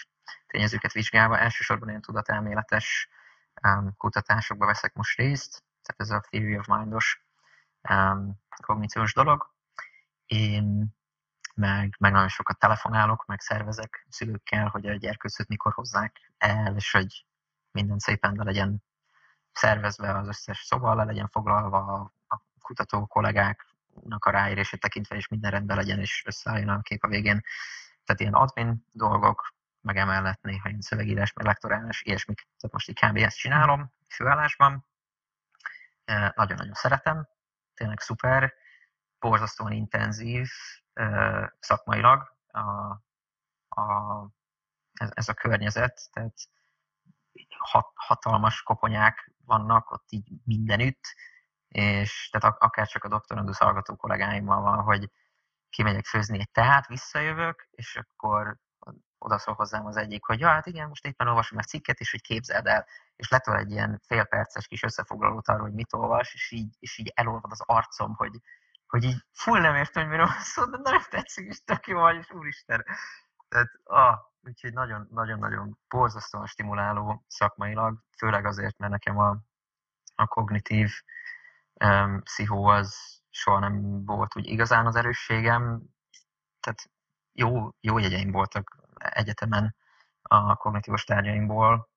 [0.46, 1.38] tényezőket vizsgálva.
[1.38, 3.08] Elsősorban ilyen tudatelméletes
[3.62, 7.22] um, kutatásokba veszek most részt, tehát ez a Theory of Mindos
[7.90, 8.38] um,
[9.14, 9.54] dolog.
[10.26, 10.96] Én
[11.58, 16.90] meg, meg nagyon sokat telefonálok, meg szervezek szülőkkel, hogy a gyerkőcöt mikor hozzák el, és
[16.90, 17.26] hogy
[17.70, 18.82] minden szépen le legyen
[19.52, 25.50] szervezve az összes szoba, le legyen foglalva a kutató kollégáknak a ráérését tekintve, és minden
[25.50, 27.40] rendben legyen, és összeálljon a kép a végén.
[28.04, 32.38] Tehát ilyen admin dolgok, meg emellett néha ilyen szövegírás, meg lektorálás, ilyesmik.
[32.40, 33.16] Tehát most így kb.
[33.16, 34.86] ezt csinálom, főállásban.
[36.34, 37.28] Nagyon-nagyon szeretem,
[37.74, 38.52] tényleg szuper,
[39.18, 40.48] borzasztóan intenzív,
[41.58, 42.60] szakmailag a,
[43.68, 44.26] a,
[44.92, 46.34] ez, ez a környezet, tehát
[47.58, 51.04] hat, hatalmas koponyák vannak ott így mindenütt,
[51.68, 55.10] és tehát akár csak a doktorandusz hallgató kollégáimmal van, hogy
[55.70, 58.56] kimegyek főzni egy teát, visszajövök, és akkor
[59.18, 62.10] oda szól hozzám az egyik, hogy ja, hát igen, most éppen olvasom egy cikket, és
[62.10, 66.50] hogy képzeld el, és letol egy ilyen félperces kis összefoglalót arról, hogy mit olvas, és
[66.50, 68.40] így, és így elolvad az arcom, hogy,
[68.88, 71.98] hogy így full nem értem, hogy miről van szó, de nagyon tetszik, és tök jó
[71.98, 72.84] vagy, és úristen.
[73.48, 74.72] Tehát, ah, úgyhogy
[75.10, 79.38] nagyon-nagyon borzasztóan stimuláló szakmailag, főleg azért, mert nekem a,
[80.14, 80.90] a kognitív
[81.84, 82.96] um, pszichó az
[83.30, 85.82] soha nem volt úgy igazán az erősségem,
[86.60, 86.90] tehát
[87.32, 89.76] jó, jó jegyeim voltak egyetemen
[90.22, 91.88] a kognitívos tárgyaimból,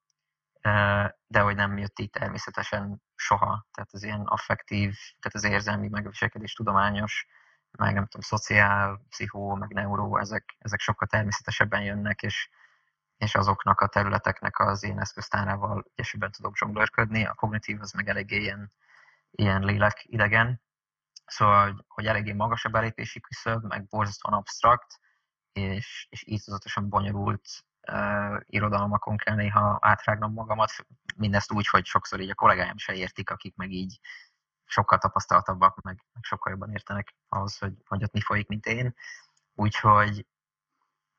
[1.27, 3.67] de hogy nem jött így természetesen soha.
[3.73, 7.27] Tehát az ilyen affektív, tehát az érzelmi, meg a viselkedés tudományos,
[7.71, 12.49] meg nem tudom, szociál, pszichó, meg neuró, ezek, ezek sokkal természetesebben jönnek, és,
[13.17, 17.25] és azoknak a területeknek az én eszköztárával ügyesebben tudok zsonglőrködni.
[17.25, 18.73] A kognitív az meg eléggé ilyen,
[19.31, 20.61] ilyen lélek idegen,
[21.25, 24.99] szóval, hogy, hogy eléggé magas a belépési küszöb, meg borzasztóan absztrakt,
[25.53, 26.43] és, és így
[26.81, 27.47] bonyolult
[27.91, 30.71] uh, irodalmakon kell néha átrágnom magamat,
[31.15, 33.99] mindezt úgy, hogy sokszor így a kollégáim se értik, akik meg így
[34.65, 38.95] sokkal tapasztaltabbak, meg, meg sokkal jobban értenek ahhoz, hogy, hogy ott mi folyik, mint én.
[39.55, 40.25] Úgyhogy,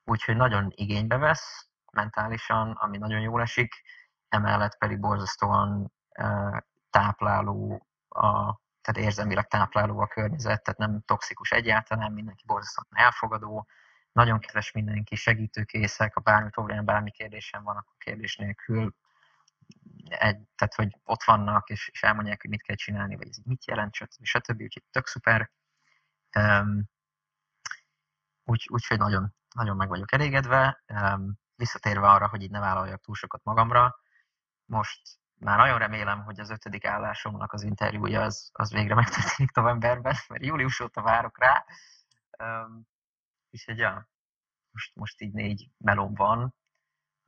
[0.03, 3.81] úgyhogy nagyon igénybe vesz mentálisan, ami nagyon jól esik,
[4.29, 6.57] emellett pedig borzasztóan uh,
[6.89, 13.67] tápláló, a, tehát érzelmileg tápláló a környezet, tehát nem toxikus egyáltalán, mindenki borzasztóan elfogadó,
[14.13, 18.95] nagyon keres mindenki, segítőkészek, ha bármi problémám, bármi kérdésem van, akkor kérdés nélkül
[20.07, 23.65] egy, tehát hogy ott vannak, és, és elmondják, hogy mit kell csinálni, vagy ez mit
[23.65, 24.25] jelent, stb.
[24.25, 24.61] stb.
[24.61, 25.51] Úgyhogy tök szuper.
[26.39, 26.83] Um,
[28.43, 30.83] úgy, úgyhogy nagyon, nagyon meg vagyok elégedve.
[30.87, 33.99] Um, visszatérve arra, hogy így ne vállaljak túl sokat magamra,
[34.65, 35.01] most
[35.39, 40.45] már nagyon remélem, hogy az ötödik állásomnak az interjúja az, az végre megtörténik novemberben, mert
[40.45, 41.65] július óta várok rá.
[42.39, 42.87] Um,
[43.53, 44.09] úgyhogy ja,
[44.71, 46.55] most, most így négy melóm van,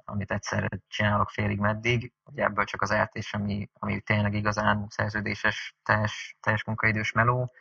[0.05, 2.13] amit egyszerre csinálok félig meddig.
[2.23, 7.53] Ugye ebből csak az eltés, ami, ami tényleg igazán szerződéses, teljes, teljes munkaidős meló.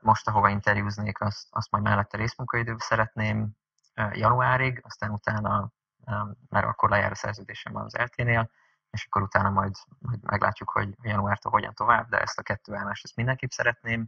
[0.00, 3.50] Most, ahova interjúznék, azt, azt majd mellette részmunkaidőben szeretném
[4.12, 5.72] januárig, aztán utána,
[6.48, 8.50] mert akkor lejár a szerződésem az LT-nél,
[8.90, 13.04] és akkor utána majd, majd meglátjuk, hogy januártól hogyan tovább, de ezt a kettő állást
[13.04, 14.06] ezt mindenképp szeretném.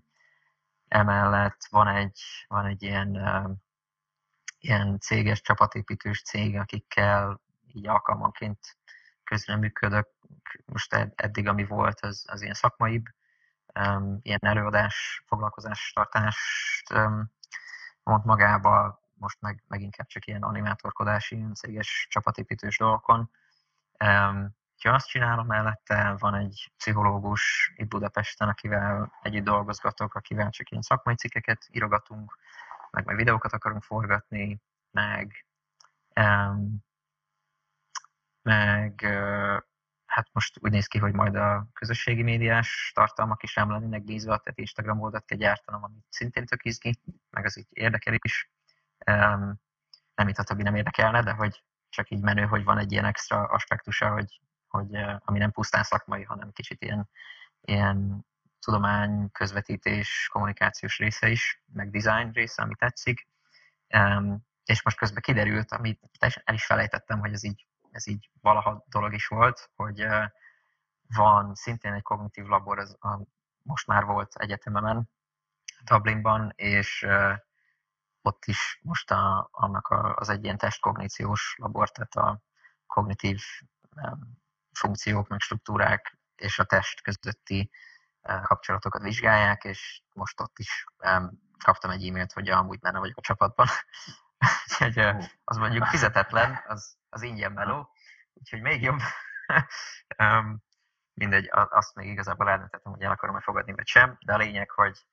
[0.89, 3.19] Emellett van egy, van egy ilyen,
[4.59, 7.41] ilyen céges csapatépítős cég, akikkel
[7.73, 8.77] így alkalmanként
[9.25, 10.09] közreműködök.
[10.65, 13.05] Most eddig, ami volt, az, az ilyen szakmaibb,
[14.23, 16.93] ilyen előadás, foglalkozás tartást
[18.03, 23.31] mond magába, most meg, meg inkább csak ilyen animátorkodási, ilyen céges csapatépítős dolgokon.
[24.83, 30.83] Ha azt csinálom mellette, van egy pszichológus itt Budapesten, akivel együtt dolgozgatok, akivel csak ilyen
[30.83, 32.39] szakmai cikkeket írogatunk,
[32.91, 34.61] meg majd videókat akarunk forgatni,
[34.91, 35.47] meg,
[36.21, 36.85] um,
[38.43, 39.59] meg uh,
[40.07, 44.39] hát most úgy néz ki, hogy majd a közösségi médiás tartalmak is rám lennének bízva,
[44.39, 48.51] tehát Instagram oldalt kell gyártanom, amit szintén tök izgi, meg az így érdekel is.
[49.07, 49.61] Um,
[50.15, 53.05] nem itt a többi nem érdekelne, de hogy csak így menő, hogy van egy ilyen
[53.05, 54.41] extra aspektusa, hogy,
[54.77, 57.09] hogy ami nem pusztán szakmai, hanem kicsit ilyen,
[57.61, 58.27] ilyen
[58.61, 63.29] tudomány, közvetítés, kommunikációs része is, meg design része, ami tetszik.
[64.65, 66.01] És most közben kiderült, amit
[66.45, 70.07] el is felejtettem, hogy ez így ez így valaha dolog is volt, hogy
[71.07, 73.21] van szintén egy kognitív labor, az a,
[73.63, 75.11] most már volt egyetememen,
[75.85, 77.07] Dublinban, és
[78.23, 82.41] ott is most a, annak a, az egy ilyen testkogníciós labor, tehát a
[82.87, 83.41] kognitív
[84.77, 87.71] funkciók, meg struktúrák és a test közötti
[88.43, 90.85] kapcsolatokat vizsgálják, és most ott is
[91.65, 93.67] kaptam egy e-mailt, hogy amúgy benne vagyok a csapatban.
[94.69, 94.99] Úgyhogy
[95.45, 97.91] az mondjuk fizetetlen, az, az ingyen meló,
[98.33, 99.01] úgyhogy még jobb.
[101.21, 105.07] mindegy, azt még igazából eldöntettem, hogy el akarom-e fogadni, vagy sem, de a lényeg, hogy,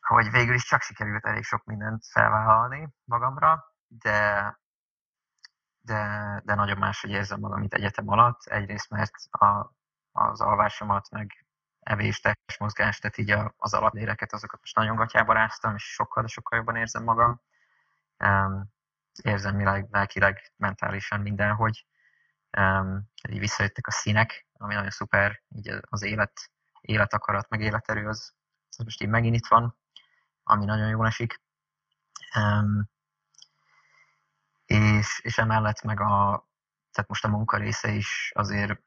[0.00, 4.60] hogy végül is csak sikerült elég sok mindent felvállalni magamra, de,
[5.82, 8.42] de, de nagyon máshogy érzem magam, mint egyetem alatt.
[8.44, 9.74] Egyrészt, mert a,
[10.12, 11.46] az alvásomat, meg
[11.80, 16.58] evés, testmozgást, tehát így az alapéreket, azokat most nagyon gatyába ráztam, és sokkal, de sokkal
[16.58, 17.40] jobban érzem magam.
[18.18, 18.72] Um,
[19.22, 21.86] érzelmileg, lelkileg, mentálisan mindenhogy
[22.58, 28.34] um, így visszajöttek a színek, ami nagyon szuper, így az élet, életakarat, meg életerő az,
[28.68, 29.76] az most így megint itt van,
[30.42, 31.40] ami nagyon jól esik.
[32.36, 32.90] Um,
[35.02, 36.46] és, és emellett meg a,
[36.92, 38.82] tehát most a munka része is azért,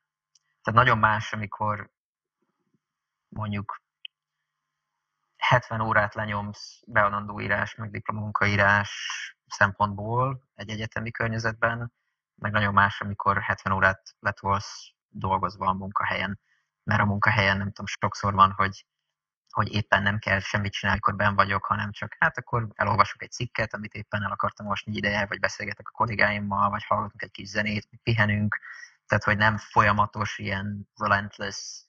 [0.62, 1.92] tehát nagyon más, amikor
[3.28, 3.82] mondjuk
[5.38, 8.92] 70 órát lenyomsz beadandó írás, meg diplomunkaírás
[9.48, 11.94] szempontból egy egyetemi környezetben,
[12.36, 16.40] meg nagyon más, amikor 70 órát letolsz dolgozva a munkahelyen,
[16.84, 18.86] mert a munkahelyen nem tudom, sokszor van, hogy,
[19.56, 23.32] hogy éppen nem kell semmit csinálni, amikor ben vagyok, hanem csak hát akkor elolvasok egy
[23.32, 27.48] cikket, amit éppen el akartam olvasni ideje, vagy beszélgetek a kollégáimmal, vagy hallgatunk egy kis
[27.48, 28.60] zenét, pihenünk,
[29.08, 31.84] tehát hogy nem folyamatos, ilyen relentless,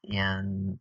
[0.00, 0.74] ilyen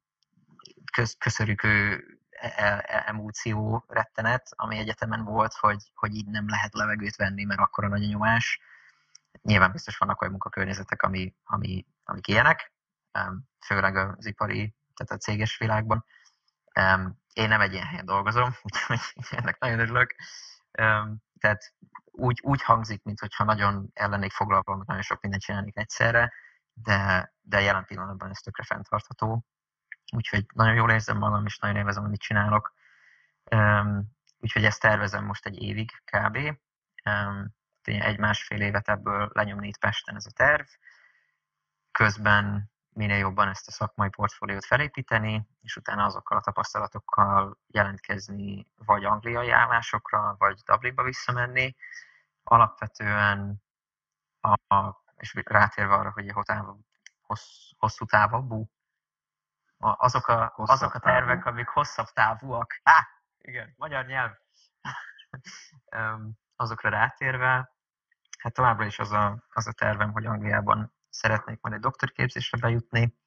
[0.91, 7.15] köz, köszörükő e, e, emóció rettenet, ami egyetemen volt, hogy, hogy így nem lehet levegőt
[7.15, 8.61] venni, mert akkor a nagy nyomás,
[9.41, 12.71] Nyilván biztos vannak olyan munkakörnyezetek, ami, ami, amik ilyenek,
[13.65, 16.05] főleg az ipari, tehát a céges világban.
[17.33, 20.15] Én nem egy ilyen helyen dolgozom, úgyhogy ennek nagyon örülök.
[21.39, 21.73] Tehát
[22.05, 26.33] úgy, úgy hangzik, mintha nagyon ellennék foglalva, mert nagyon sok mindent csinálnék egyszerre,
[26.73, 29.45] de, de jelen pillanatban ez tökre fenntartható.
[30.15, 32.73] Úgyhogy nagyon jól érzem magam, és nagyon élvezem, amit csinálok.
[34.39, 36.37] Úgyhogy ezt tervezem most egy évig kb
[37.83, 40.65] egy-másfél évet ebből lenyomni itt Pesten ez a terv.
[41.91, 49.05] Közben minél jobban ezt a szakmai portfóliót felépíteni, és utána azokkal a tapasztalatokkal jelentkezni vagy
[49.05, 51.75] angliai állásokra, vagy Dublinba visszamenni.
[52.43, 53.63] Alapvetően,
[54.67, 56.77] a, és rátérve arra, hogy a
[57.21, 58.69] hossz, hosszú távú,
[59.77, 62.79] azok a, azok a tervek, amik hosszabb távúak.
[62.83, 64.31] Á, igen, magyar nyelv.
[66.55, 67.73] azokra rátérve,
[68.39, 73.17] hát továbbra is az a, az a tervem, hogy Angliában szeretnék majd egy doktorképzésre bejutni,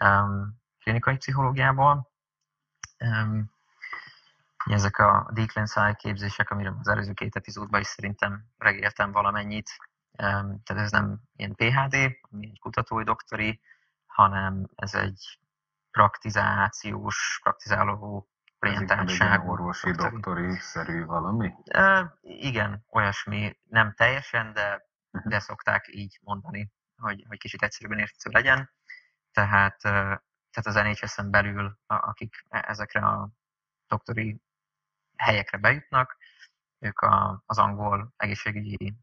[0.00, 2.10] um, klinikai pszichológiából.
[2.98, 3.50] Um,
[4.64, 9.70] ezek a Declan Sci képzések, amiről az előző két epizódban is szerintem regéltem valamennyit,
[10.16, 13.60] tehát ez nem ilyen PHD, ami egy kutatói doktori,
[14.06, 15.38] hanem ez egy
[15.90, 19.50] praktizációs, praktizáló orientáltságú.
[19.50, 21.54] orvosi doktori-szerű valami?
[21.64, 24.88] E, igen, olyasmi, nem teljesen, de,
[25.24, 28.70] de szokták így mondani, hogy, hogy kicsit egyszerűbben érthető legyen.
[29.32, 33.30] Tehát, tehát az NHS-en belül, akik e, ezekre a
[33.86, 34.40] doktori
[35.16, 36.16] helyekre bejutnak,
[36.78, 38.96] ők a, az angol egészségügyi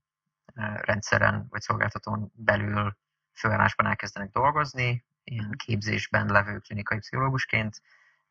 [0.76, 2.98] rendszeren vagy szolgáltatón belül
[3.34, 5.56] főállásban elkezdenek dolgozni, ilyen mhm.
[5.56, 7.82] képzésben levő klinikai pszichológusként,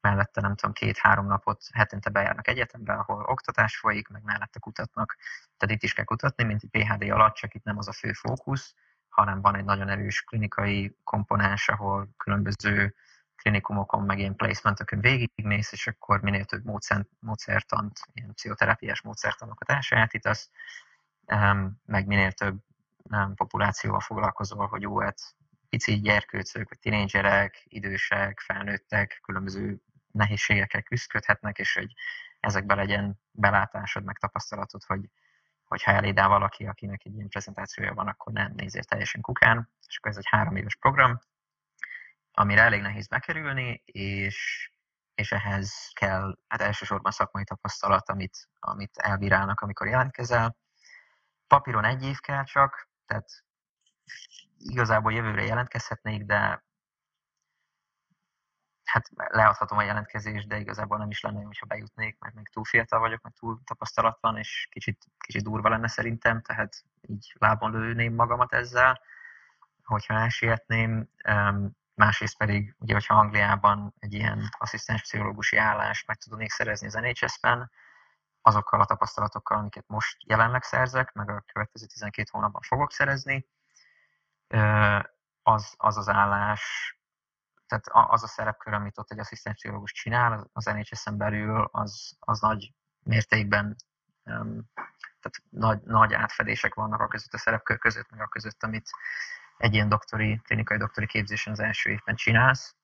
[0.01, 5.17] mellette nem tudom, két-három napot hetente bejárnak egyetemre, ahol oktatás folyik, meg mellette kutatnak.
[5.57, 8.13] Tehát itt is kell kutatni, mint egy PHD alatt, csak itt nem az a fő
[8.13, 8.75] fókusz,
[9.17, 12.95] hanem van egy nagyon erős klinikai komponens, ahol különböző
[13.37, 20.51] klinikumokon, meg ilyen placementokon végigmész, és akkor minél több módszert, módszertant, ilyen pszichoterápiás módszertanokat elsajátítasz,
[21.85, 22.57] meg minél több
[23.35, 25.19] populációval foglalkozol, hogy jó, hát
[25.69, 29.81] pici gyerkőcök, vagy tinédzserek, idősek, felnőttek, különböző
[30.13, 31.93] nehézségekkel küzdködhetnek, és hogy
[32.41, 35.01] ezekbe legyen belátásod, meg tapasztalatod, hogy
[35.67, 39.71] hogyha eléd áll valaki, akinek egy ilyen prezentációja van, akkor nem nézzél teljesen kukán.
[39.87, 41.19] És akkor ez egy három éves program,
[42.31, 44.71] amire elég nehéz bekerülni, és,
[45.15, 50.57] és ehhez kell hát elsősorban szakmai tapasztalat, amit, amit elbírálnak, amikor jelentkezel.
[51.47, 53.29] Papíron egy év kell csak, tehát
[54.59, 56.66] igazából jövőre jelentkezhetnék, de
[58.87, 62.65] hát leadhatom a jelentkezést, de igazából nem is lenne jó, ha bejutnék, mert még túl
[62.65, 68.15] fiatal vagyok, meg túl tapasztalatlan, és kicsit, kicsit durva lenne szerintem, tehát így lábon lőném
[68.15, 69.01] magamat ezzel,
[69.85, 71.09] hogyha elsietném.
[71.95, 77.71] Másrészt pedig, ugye, hogyha Angliában egy ilyen asszisztens pszichológusi állást meg tudnék szerezni az NHS-ben,
[78.41, 83.47] azokkal a tapasztalatokkal, amiket most jelenleg szerzek, meg a következő 12 hónapban fogok szerezni,
[85.43, 86.97] az az, az állás,
[87.67, 92.41] tehát az a szerepkör, amit ott egy asszisztens pszichológus csinál, az NHS-en belül, az, az
[92.41, 93.77] nagy mértékben,
[95.21, 98.91] tehát nagy, nagy átfedések vannak a között a szerepkör között, meg a között, amit
[99.57, 102.75] egy ilyen doktori, klinikai doktori képzésen az első évben csinálsz.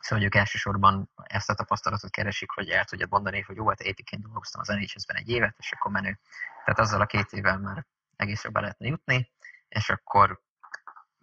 [0.00, 3.80] Szóval, hogy ők elsősorban ezt a tapasztalatot keresik, hogy el tudjad mondani, hogy jó, hát
[3.80, 6.18] épiként dolgoztam az NHS-ben egy évet, és akkor menő.
[6.64, 9.32] Tehát azzal a két évvel már egész be lehetne jutni,
[9.68, 10.40] és akkor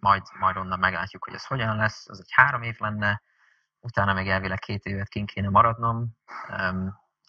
[0.00, 2.08] majd, majd onnan meglátjuk, hogy ez hogyan lesz.
[2.08, 3.22] Az egy három év lenne,
[3.80, 6.08] utána még elvileg két évet kint kéne maradnom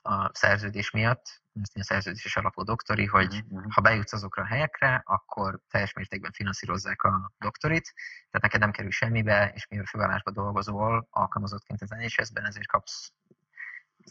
[0.01, 3.65] a szerződés miatt, ezt a szerződéses alapú doktori, hogy mm-hmm.
[3.69, 7.93] ha bejutsz azokra a helyekre, akkor teljes mértékben finanszírozzák a doktorit,
[8.29, 13.11] tehát neked nem kerül semmibe, és mivel főállásban dolgozol alkalmazottként az NHS-ben, ezért kapsz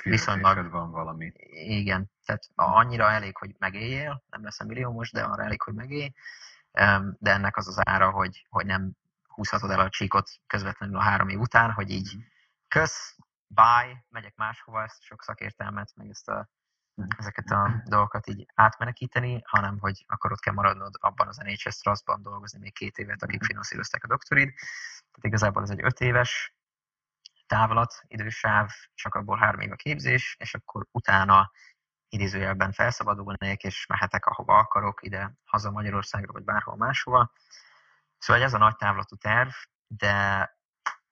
[0.04, 0.70] viszonylag...
[0.70, 1.32] van valami.
[1.50, 6.12] Igen, tehát annyira elég, hogy megéljél, nem lesz a milliómos, de arra elég, hogy megélj,
[7.18, 8.92] de ennek az az ára, hogy, hogy nem
[9.28, 12.24] húzhatod el a csíkot közvetlenül a három év után, hogy így mhm.
[12.68, 16.48] kösz, bye, megyek máshova, ezt sok szakértelmet, meg ezt a,
[16.94, 17.08] mhm.
[17.18, 22.22] ezeket a dolgokat így átmenekíteni, hanem hogy akkor ott kell maradnod abban az NHS Trustban
[22.22, 23.46] dolgozni még két évet, akik mhm.
[23.46, 24.48] finanszírozták a doktorid.
[25.10, 26.54] Tehát igazából ez egy öt éves
[27.46, 31.50] távlat, idősáv, csak abból három év a képzés, és akkor utána
[32.10, 37.32] idézőjelben felszabadulnék, és mehetek ahova akarok, ide, haza Magyarországra, vagy bárhol máshova.
[38.18, 39.50] Szóval ez a nagy távlatú terv,
[39.86, 40.48] de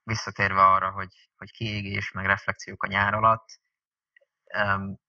[0.03, 3.61] visszatérve arra, hogy, hogy kiégés, meg reflexiók a nyár alatt,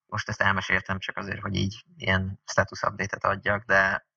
[0.06, 4.08] most ezt elmeséltem csak azért, hogy így ilyen status update-et adjak, de,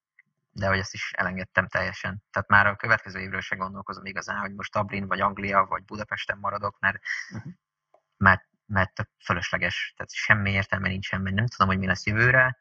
[0.51, 2.23] de hogy ezt is elengedtem teljesen.
[2.31, 6.39] Tehát már a következő évről se gondolkozom igazán, hogy most Dublin, vagy Anglia, vagy Budapesten
[6.39, 6.99] maradok, mert,
[7.31, 7.53] uh-huh.
[8.17, 12.59] mert mert tök fölösleges, tehát semmi értelme nincsen, mert nem tudom, hogy mi lesz jövőre.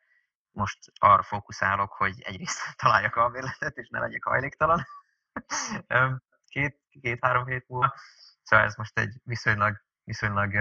[0.52, 4.86] Most arra fókuszálok, hogy egyrészt találjak a bérletet, és ne legyek hajléktalan.
[6.52, 7.96] két, két-három hét múlva.
[8.44, 10.56] Szóval ez most egy viszonylag, viszonylag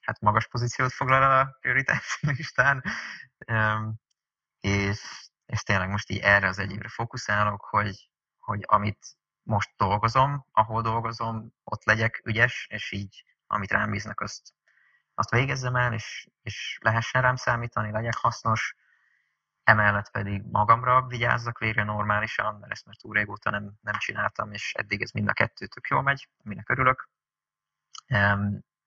[0.00, 2.84] hát magas pozíciót foglal a prioritás listán.
[4.60, 9.06] És, és tényleg most így erre az egy évre fókuszálok, hogy, hogy amit
[9.42, 14.52] most dolgozom, ahol dolgozom, ott legyek ügyes, és így amit rám bíznak, azt
[15.20, 18.74] azt végezzem el, és, és lehessen rám számítani, legyek hasznos,
[19.64, 24.72] emellett pedig magamra vigyázzak végre normálisan, mert ezt már túl régóta nem, nem csináltam, és
[24.74, 27.08] eddig ez mind a kettő tök jól megy, aminek örülök.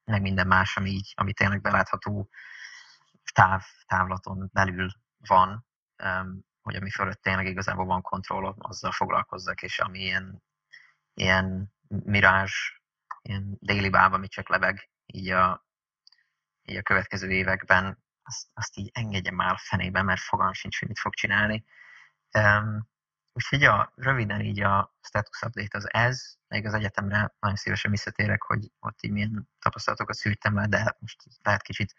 [0.06, 2.30] Meg minden más, ami, így, ami tényleg belátható
[3.34, 4.92] táv, távlaton belül
[5.28, 5.66] van,
[6.62, 10.44] hogy ami fölött tényleg igazából van kontrollom, azzal foglalkozzak, és ami ilyen,
[11.14, 12.54] ilyen mirázs,
[13.22, 15.66] ilyen déli báb, ami csak lebeg így a,
[16.66, 21.00] így a következő években, azt, azt így engedje már fenébe, mert fogalmam sincs, hogy mit
[21.00, 21.66] fog csinálni.
[22.38, 22.88] Um,
[23.34, 28.42] úgyhogy ja, röviden így a status update az ez, még az egyetemre nagyon szívesen visszatérek,
[28.44, 31.94] hogy ott így milyen tapasztalatokat szűrtem le, de most lehet kicsit,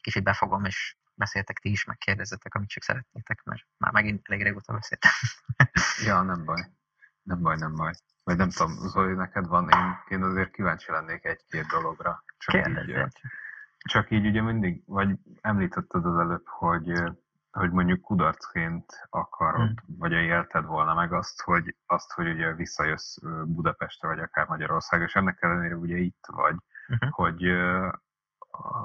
[0.00, 4.42] kicsit befogom, és beszéltek ti is, meg kérdezzetek, amit csak szeretnétek, mert már megint elég
[4.42, 5.10] régóta beszéltem.
[6.06, 6.70] ja, nem baj.
[7.22, 7.92] Nem baj, nem baj.
[8.22, 12.24] Vagy nem tudom, Zoli, neked van, én, én azért kíváncsi lennék egy-két dologra.
[12.38, 12.94] Csak így,
[13.88, 16.92] csak így ugye mindig, vagy említetted az előbb, hogy,
[17.50, 19.96] hogy mondjuk kudarcként akarod, hmm.
[19.98, 25.14] vagy élted volna meg azt, hogy, azt, hogy ugye visszajössz Budapestre, vagy akár Magyarország, és
[25.14, 26.56] ennek ellenére ugye itt vagy,
[26.88, 27.10] uh-huh.
[27.10, 27.42] hogy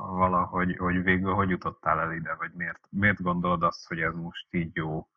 [0.08, 4.48] valahogy, hogy végül hogy jutottál el ide, vagy miért, miért gondolod azt, hogy ez most
[4.50, 5.08] így jó?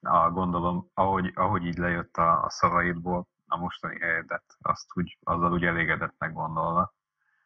[0.00, 5.52] A, gondolom, ahogy, ahogy így lejött a, a szavaidból, a mostani helyedet, azt úgy, azzal
[5.52, 6.94] úgy elégedettnek gondolnak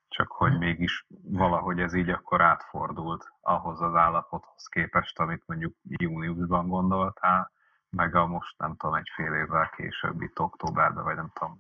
[0.08, 6.68] csak hogy mégis valahogy ez így akkor átfordult ahhoz az állapothoz képest, amit mondjuk júniusban
[6.68, 7.52] gondoltál,
[7.90, 11.58] meg a most nem tudom, egy fél évvel később, itt októberben, vagy nem tudom,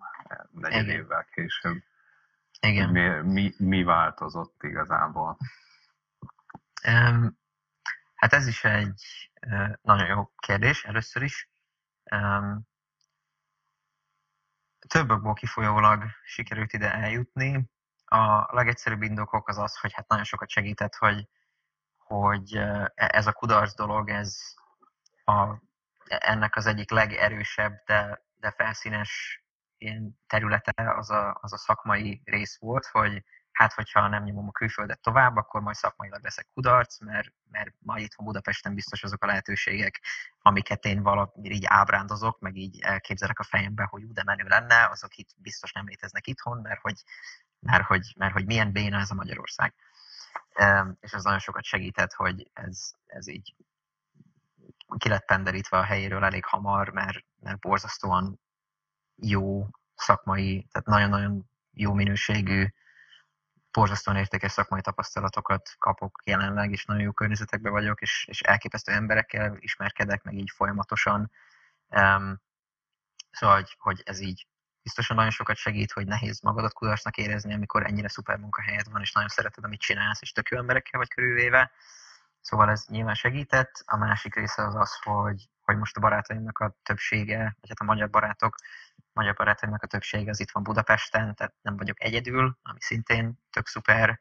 [0.50, 1.82] negyed évvel később.
[2.60, 2.90] Igen.
[2.90, 5.36] Mi, mi, mi változott igazából?
[6.88, 7.38] Um,
[8.14, 11.50] hát ez is egy uh, nagyon jó kérdés először is.
[12.10, 12.66] Um,
[14.88, 17.70] több okból kifolyólag sikerült ide eljutni
[18.06, 21.28] a legegyszerűbb indokok az az, hogy hát nagyon sokat segített, hogy,
[21.96, 24.38] hogy e, ez a kudarc dolog, ez
[25.24, 25.62] a,
[26.06, 29.42] ennek az egyik legerősebb, de, de felszínes
[29.78, 33.24] ilyen területe az a, az a szakmai rész volt, hogy
[33.56, 38.02] hát hogyha nem nyomom a külföldet tovább, akkor majd szakmailag leszek kudarc, mert, mert majd
[38.02, 40.02] itthon Budapesten biztos azok a lehetőségek,
[40.42, 44.88] amiket én valami így ábrándozok, meg így elképzelek a fejembe, hogy ú, de menő lenne,
[44.88, 47.02] azok itt biztos nem léteznek itthon, mert hogy
[47.60, 49.74] mert hogy, mert hogy milyen béna ez a Magyarország.
[51.00, 53.54] És ez nagyon sokat segített, hogy ez, ez így
[54.98, 58.40] ki lett penderítve a helyéről elég hamar, mert, mert borzasztóan
[59.16, 62.66] jó szakmai, tehát nagyon-nagyon jó minőségű,
[63.70, 69.56] borzasztóan értékes szakmai tapasztalatokat kapok jelenleg, és nagyon jó környezetekben vagyok, és, és elképesztő emberekkel
[69.58, 71.30] ismerkedek, meg így folyamatosan.
[71.88, 72.40] Um,
[73.30, 74.46] szóval, hogy, hogy ez így
[74.86, 79.12] biztosan nagyon sokat segít, hogy nehéz magadat kudarcnak érezni, amikor ennyire szuper munkahelyed van, és
[79.12, 81.70] nagyon szereted, amit csinálsz, és tök jó emberekkel vagy körülvéve.
[82.40, 83.82] Szóval ez nyilván segített.
[83.86, 87.84] A másik része az az, hogy, hogy most a barátaimnak a többsége, vagy hát a
[87.84, 88.54] magyar barátok,
[89.12, 93.66] magyar barátaimnak a többsége az itt van Budapesten, tehát nem vagyok egyedül, ami szintén tök
[93.66, 94.20] szuper,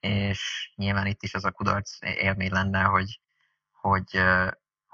[0.00, 3.20] és nyilván itt is az a kudarc élmény lenne, hogy,
[3.70, 4.22] hogy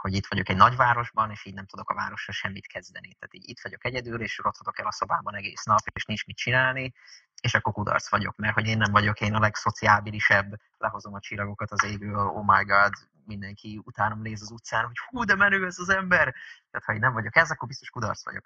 [0.00, 3.14] hogy itt vagyok egy nagyvárosban, és így nem tudok a városra semmit kezdeni.
[3.14, 6.36] Tehát így itt vagyok egyedül, és rothadok el a szobában egész nap, és nincs mit
[6.36, 6.92] csinálni,
[7.40, 11.70] és akkor kudarc vagyok, mert hogy én nem vagyok én a legszociábilisebb, lehozom a csillagokat
[11.70, 12.92] az égről, oh my god,
[13.26, 16.34] mindenki utánom néz az utcán, hogy hú, de menő ez az ember.
[16.70, 18.44] Tehát ha én nem vagyok ez, akkor biztos kudarc vagyok.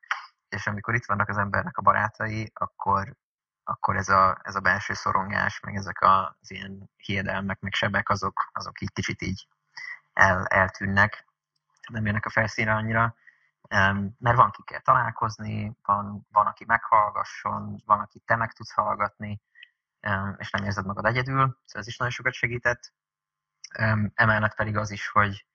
[0.49, 3.15] És amikor itt vannak az embernek a barátai, akkor,
[3.65, 8.51] akkor ez a, ez a belső szorongás, meg ezek az ilyen hiedelmek, meg sebek, azok,
[8.53, 9.47] azok így kicsit így
[10.13, 11.27] el, eltűnnek,
[11.93, 13.15] nem jönnek a felszínre annyira,
[14.19, 19.41] mert van kell találkozni, van, van, aki meghallgasson, van, aki te meg tudsz hallgatni,
[20.37, 22.93] és nem érzed magad egyedül, szóval ez is nagyon sokat segített.
[24.15, 25.47] Emellett pedig az is, hogy,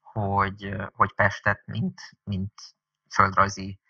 [0.00, 2.52] hogy, hogy Pestet, mint, mint
[3.10, 3.80] földrajzi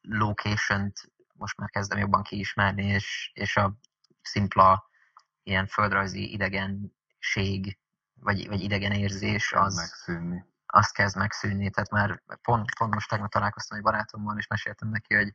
[0.00, 0.92] location
[1.32, 3.74] most már kezdem jobban kiismerni, és, és a
[4.22, 4.90] szimpla
[5.42, 7.78] ilyen földrajzi idegenség,
[8.14, 11.70] vagy, vagy idegen érzés az, megszűnni azt kezd megszűnni.
[11.70, 15.34] Tehát már pont, pont most tegnap találkoztam egy barátommal, és meséltem neki, hogy,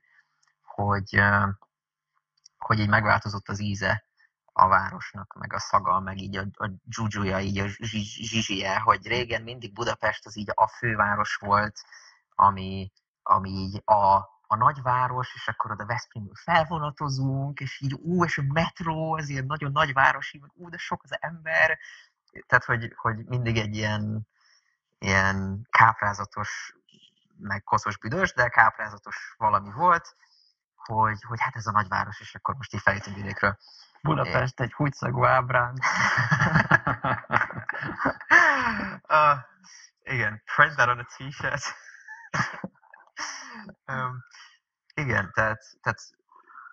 [0.62, 1.22] hogy,
[2.58, 4.06] hogy így megváltozott az íze
[4.54, 9.42] a városnak, meg a szaga, meg így a, a dzsuzsuja, így a zsizsie, hogy régen
[9.42, 11.80] mindig Budapest az így a főváros volt,
[12.36, 12.92] ami,
[13.24, 14.16] ami így a,
[14.48, 19.46] a nagyváros, és akkor oda Veszprémből felvonatozunk, és így ú, és a metró, az ilyen
[19.46, 21.80] nagyon nagyvárosi, meg ú, de sok az ember,
[22.48, 24.28] tehát hogy, hogy mindig egy ilyen,
[25.04, 26.76] ilyen káprázatos,
[27.38, 30.16] meg koszos büdös, de káprázatos valami volt,
[30.76, 33.58] hogy, hogy hát ez a nagyváros, és akkor most így feljöttünk vidékről.
[34.02, 35.74] Budapest egy húgyszagú ábrán.
[39.08, 39.38] uh,
[40.04, 41.64] igen, print that on a t-shirt.
[43.92, 44.26] um,
[44.94, 46.00] igen, tehát, tehát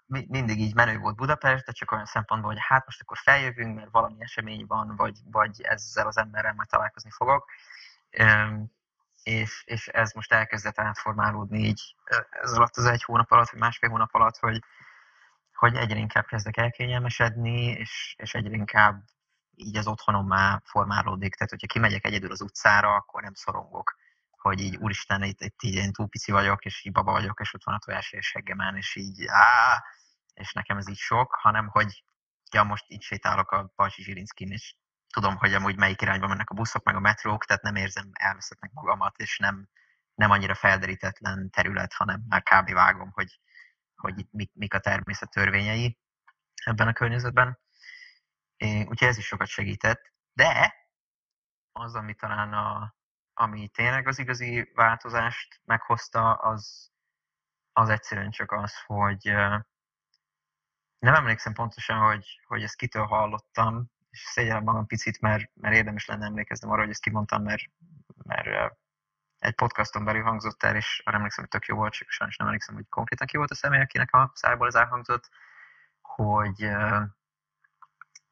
[0.06, 3.90] mindig így menő volt Budapest, de csak olyan szempontból, hogy hát most akkor feljövünk, mert
[3.90, 7.50] valami esemény van, vagy, vagy ezzel az emberrel majd találkozni fogok
[9.22, 11.94] és, és ez most elkezdett átformálódni így
[12.30, 14.64] ez alatt az egy hónap alatt, vagy másfél hónap alatt, hogy,
[15.52, 19.02] hogy egyre inkább kezdek elkényelmesedni, és, és egyre inkább
[19.54, 21.34] így az otthonom már formálódik.
[21.34, 23.94] Tehát, hogyha kimegyek egyedül az utcára, akkor nem szorongok,
[24.30, 27.54] hogy így úristen, itt, itt így én túl pici vagyok, és így baba vagyok, és
[27.54, 29.84] ott van a tojás és seggemen, és így á,
[30.34, 32.04] és nekem ez így sok, hanem hogy
[32.52, 34.74] ja, most így sétálok a Balcsi Zsirinszkin, és
[35.12, 38.72] tudom, hogy amúgy melyik irányba mennek a buszok, meg a metrók, tehát nem érzem elveszettnek
[38.72, 39.68] magamat, és nem,
[40.14, 42.72] nem annyira felderítetlen terület, hanem már kb.
[42.72, 43.40] vágom, hogy,
[43.94, 45.98] hogy itt mik, mik a természet törvényei
[46.64, 47.58] ebben a környezetben.
[48.56, 50.12] É, úgyhogy ez is sokat segített.
[50.32, 50.74] De
[51.72, 52.94] az, ami talán a,
[53.34, 56.90] ami tényleg az igazi változást meghozta, az,
[57.72, 59.24] az egyszerűen csak az, hogy
[60.98, 66.26] nem emlékszem pontosan, hogy, hogy ezt kitől hallottam, szégyellem magam picit, mert, mert érdemes lenne
[66.26, 67.62] emlékeznem arra, hogy ezt kimondtam, mert,
[68.24, 68.76] mert
[69.38, 72.46] egy podcaston belül hangzott el, és arra emlékszem, hogy tök jó volt, csak sajnos nem
[72.46, 75.28] emlékszem, hogy konkrétan ki volt a személy, akinek a szájból ez elhangzott,
[76.00, 76.70] hogy,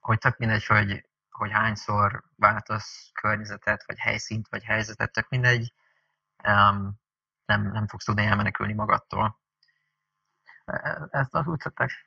[0.00, 5.72] hogy tök mindegy, hogy, hogy hányszor változ környezetet, vagy helyszínt, vagy helyzetet, tök mindegy,
[7.44, 9.40] nem, nem fogsz tudni elmenekülni magadtól.
[10.64, 12.06] E, ezt az úgy szokták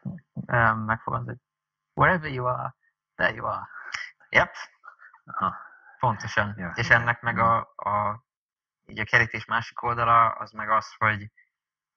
[0.76, 1.42] megfogalmazni,
[1.94, 2.76] wherever you are,
[3.22, 3.68] there you are.
[4.30, 4.56] Yep.
[5.26, 5.56] Aha.
[6.00, 6.56] Pontosan.
[6.58, 8.24] Ja, és ennek meg a, a,
[8.86, 11.32] így a kerítés másik oldala, az meg az, hogy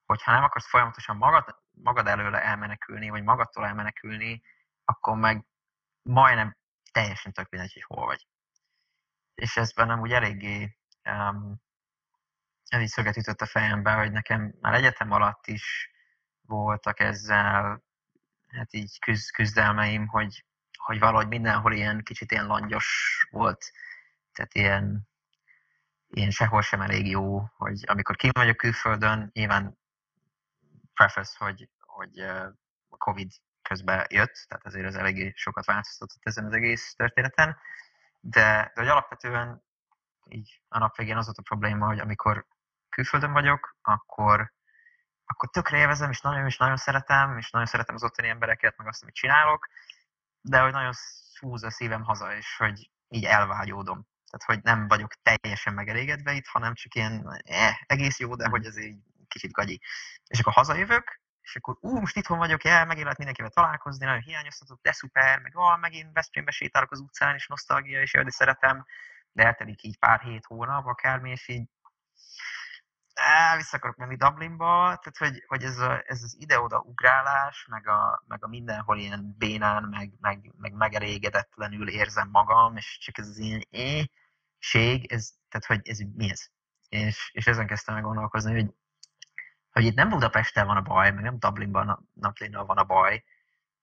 [0.06, 4.42] hogyha nem akarsz folyamatosan magad, magad előle elmenekülni, vagy magadtól elmenekülni,
[4.84, 5.46] akkor meg
[6.02, 6.56] majdnem
[6.92, 8.26] teljesen tök mindegy, hogy hol vagy.
[9.34, 11.62] És ez bennem úgy eléggé um,
[12.68, 15.90] ez így szöget ütött a fejembe, hogy nekem már egyetem alatt is
[16.40, 17.82] voltak ezzel
[18.46, 20.44] hát így küzd, küzdelmeim, hogy,
[20.76, 22.86] hogy valahogy mindenhol ilyen kicsit ilyen langyos
[23.30, 23.70] volt,
[24.32, 25.08] tehát ilyen,
[26.08, 29.78] ilyen sehol sem elég jó, hogy amikor kim vagyok külföldön, nyilván
[30.94, 32.18] preface, hogy, hogy
[32.88, 37.56] a Covid közben jött, tehát azért ez eléggé sokat változtatott ezen az egész történeten,
[38.20, 39.62] de, de hogy alapvetően
[40.28, 42.46] így a nap végén az volt a probléma, hogy amikor
[42.88, 44.52] külföldön vagyok, akkor,
[45.24, 48.86] akkor tökre élvezem, és nagyon, és nagyon szeretem, és nagyon szeretem az ottani embereket, meg
[48.86, 49.68] azt, amit csinálok,
[50.44, 50.92] de hogy nagyon
[51.40, 54.06] húz a szívem haza, és hogy így elvágyódom.
[54.30, 58.66] Tehát, hogy nem vagyok teljesen megelégedve itt, hanem csak ilyen eh, egész jó, de hogy
[58.66, 58.96] ez így
[59.28, 59.80] kicsit gagyi.
[60.26, 64.20] És akkor hazajövök, és akkor ú, most itthon vagyok, el, megint lehet mindenkivel találkozni, nagyon
[64.20, 68.30] hiányoztatok, de szuper, meg ah, megint Veszprémbe sétálok az utcán, és nosztalgia, és jaj, de
[68.30, 68.86] szeretem,
[69.32, 71.68] de eltelik így pár hét hónap, akármi, és így
[73.14, 77.88] á, vissza akarok menni Dublinba, tehát hogy, hogy ez, a, ez az ide-oda ugrálás, meg
[77.88, 83.28] a, meg a mindenhol ilyen bénán, meg, meg, meg megelégedetlenül érzem magam, és csak ez
[83.28, 86.46] az ilyen éjség, ez, tehát hogy ez mi ez?
[86.88, 88.74] És, és ezen kezdtem meg gondolkozni, hogy
[89.74, 93.24] hogy itt nem Budapesten van a baj, meg nem Dublinban, Dublinnal van a baj,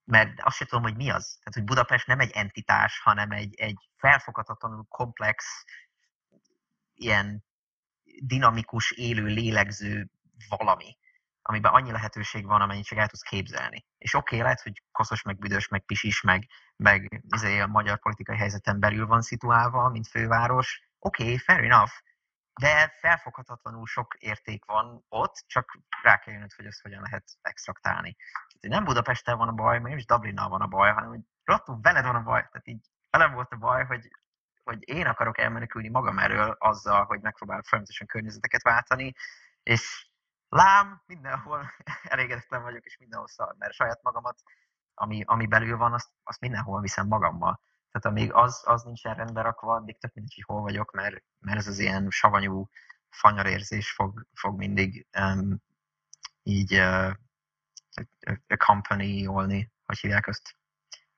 [0.04, 1.26] mert azt sem tudom, hogy mi az.
[1.26, 5.64] Tehát, hogy Budapest nem egy entitás, hanem egy, egy felfoghatatlanul komplex,
[6.94, 7.44] ilyen
[8.20, 10.10] dinamikus, élő, lélegző
[10.50, 10.98] valami,
[11.42, 13.86] amiben annyi lehetőség van, amennyit csak el tudsz képzelni.
[13.98, 18.00] És oké, okay, lehet, hogy koszos, meg büdös, meg pisis, meg, meg izé a magyar
[18.00, 20.82] politikai helyzeten belül van szituálva, mint főváros.
[21.00, 21.94] Oké, okay, fair enough
[22.60, 28.16] de felfoghatatlanul sok érték van ott, csak rá kell jönnöd, hogy ezt hogyan lehet extraktálni.
[28.60, 31.22] Tehát, nem Budapesten van a baj, meg nem is Dublinnal van a baj, hanem hogy
[31.44, 32.48] rottul veled van a baj.
[32.52, 34.08] Tehát így velem volt a baj, hogy,
[34.72, 39.14] hogy én akarok elmenekülni magam erről azzal, hogy megpróbálok folyamatosan környezeteket váltani,
[39.64, 40.10] és
[40.50, 41.72] lám, mindenhol
[42.14, 44.42] elégedetlen vagyok, és mindenhol szar, mert saját magamat,
[44.94, 47.62] ami, ami belül van, azt, azt mindenhol viszem magammal.
[47.92, 51.58] Tehát amíg az, az nincsen rendben rakva, addig tök mindegy, hogy hol vagyok, mert, mert
[51.58, 52.70] ez az ilyen savanyú
[53.10, 55.62] fanyarérzés fog, fog mindig um,
[56.44, 57.12] így uh,
[58.48, 60.56] accompany-olni, hogy hívják azt.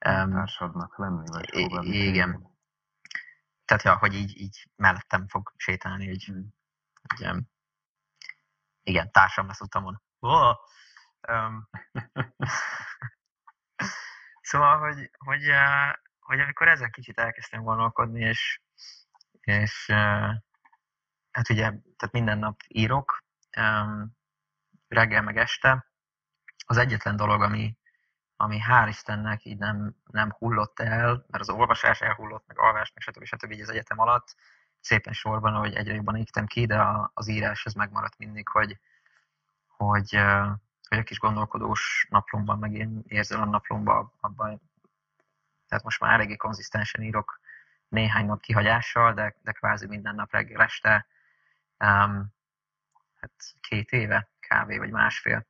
[0.06, 2.53] Um, Társadnak lenni, vagy Igen.
[3.66, 6.26] Tehát, ja, hogy így, így mellettem fog sétálni, hogy,
[7.02, 7.50] hogy um,
[8.84, 10.02] igen, társam lesz utamon.
[10.20, 10.56] Oh!
[11.28, 11.70] Um,
[14.42, 15.50] szóval, hogy, hogy
[16.24, 18.62] hogy amikor ezen kicsit elkezdtem gondolkodni, és,
[19.40, 19.86] és
[21.32, 23.24] hát ugye, tehát minden nap írok,
[24.88, 25.88] reggel meg este,
[26.66, 27.78] az egyetlen dolog, ami,
[28.44, 33.04] ami hál' Istennek így nem, nem hullott el, mert az olvasás elhullott, meg alvás, meg
[33.04, 33.24] stb.
[33.24, 33.52] stb.
[33.52, 34.36] így az egyetem alatt,
[34.80, 38.80] szépen sorban, hogy egyre jobban égtem ki, de az írás ez megmaradt mindig, hogy,
[39.68, 40.12] hogy,
[40.90, 44.62] hogy a kis gondolkodós naplomban, meg én érzelem naplomban, abban
[45.68, 47.40] tehát most már eléggé konzisztensen írok
[47.88, 51.06] néhány nap kihagyással, de, de kvázi minden nap reggel este,
[51.80, 52.34] um,
[53.20, 55.46] hát két éve, kávé vagy másfél.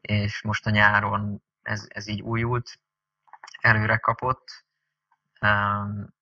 [0.00, 2.80] És most a nyáron ez, ez így újult,
[3.60, 4.66] előre kapott,
[5.40, 6.14] Um,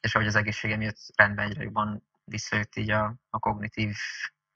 [0.00, 3.96] és ahogy az egészségem jött rendbe, egyre jobban visszajött így a, a kognitív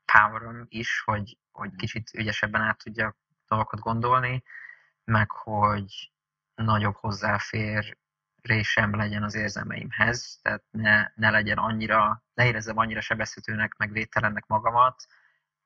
[0.04, 3.16] power is, hogy, hogy kicsit ügyesebben át tudja
[3.48, 4.42] dolgokat gondolni,
[5.04, 6.12] meg hogy
[6.54, 7.96] nagyobb hozzáférésem
[8.90, 15.06] legyen az érzelmeimhez, tehát ne, ne legyen annyira, ne érezzem annyira sebezhetőnek, meg védtelennek magamat,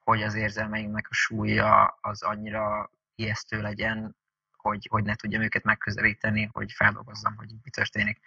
[0.05, 4.17] hogy az érzelmeimnek a súlya az annyira ijesztő legyen,
[4.63, 8.21] hogy, hogy ne tudjam őket megközelíteni, hogy feldolgozzam, hogy mi történik.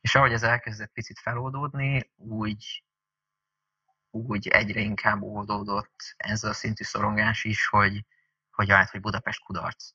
[0.00, 2.84] És ahogy ez elkezdett picit feloldódni, úgy,
[4.10, 8.06] úgy egyre inkább oldódott ez a szintű szorongás is, hogy,
[8.50, 9.90] hogy állt, hogy Budapest kudarc.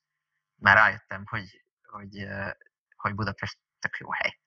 [0.55, 2.27] Már rájöttem, hogy, hogy,
[2.95, 4.39] hogy Budapest tök jó hely.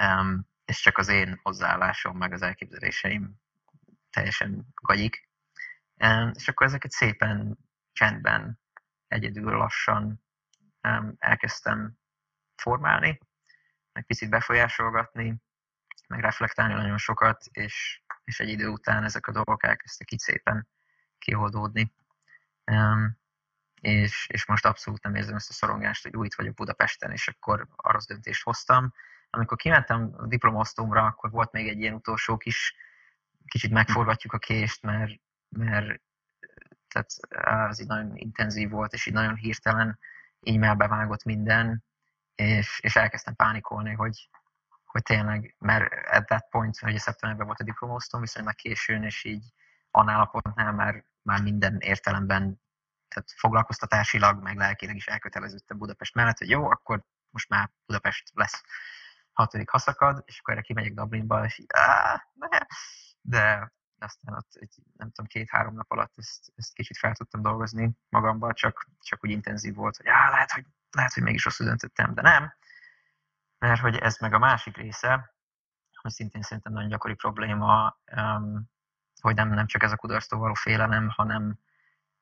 [0.00, 3.34] Um, és csak az én hozzáállásom, meg az elképzeléseim
[4.10, 5.28] teljesen gagyik.
[5.96, 7.58] Um, és akkor ezeket szépen,
[7.92, 8.60] csendben,
[9.06, 10.24] egyedül lassan
[11.18, 11.98] elkezdtem
[12.56, 13.18] formálni,
[13.92, 15.36] meg picit befolyásolgatni,
[16.08, 20.68] meg reflektálni nagyon sokat, és, és egy idő után ezek a dolgok elkezdtek így szépen
[21.18, 21.94] kioldódni.
[22.64, 23.20] Um,
[23.80, 27.28] és, és most abszolút nem érzem ezt a szorongást, hogy új itt vagyok Budapesten, és
[27.28, 28.92] akkor arra az döntést hoztam.
[29.30, 32.74] Amikor kimentem a diplomosztómra, akkor volt még egy ilyen utolsó kis,
[33.46, 36.02] kicsit megforgatjuk a kést, mert, mert
[36.88, 37.10] tehát
[37.68, 39.98] az így nagyon intenzív volt, és így nagyon hirtelen
[40.42, 41.84] e-mailbe vágott minden,
[42.34, 44.28] és, és elkezdtem pánikolni, hogy,
[44.84, 49.52] hogy tényleg, mert at that point, hogy szeptemberben volt a diplomosztom, viszonylag későn, és így
[49.90, 52.60] annál a pontnál már, már minden értelemben,
[53.08, 58.62] tehát foglalkoztatásilag, meg lelkileg is elköteleződtem Budapest mellett, hogy jó, akkor most már Budapest lesz
[59.32, 62.58] hatodik haszakad, és akkor erre kimegyek Dublinba, és így, áh, ne.
[63.20, 63.72] de
[64.02, 68.52] aztán ott egy, nem tudom, két-három nap alatt ezt, ezt kicsit fel tudtam dolgozni magamba,
[68.52, 72.22] csak, csak úgy intenzív volt, hogy áh, lehet, hogy lehet, hogy mégis rosszul döntöttem, de
[72.22, 72.54] nem.
[73.58, 75.34] Mert hogy ez meg a másik része,
[76.02, 77.98] ami szintén szerintem nagyon gyakori probléma,
[79.20, 81.58] hogy nem, nem csak ez a kudarctól való félelem, hanem,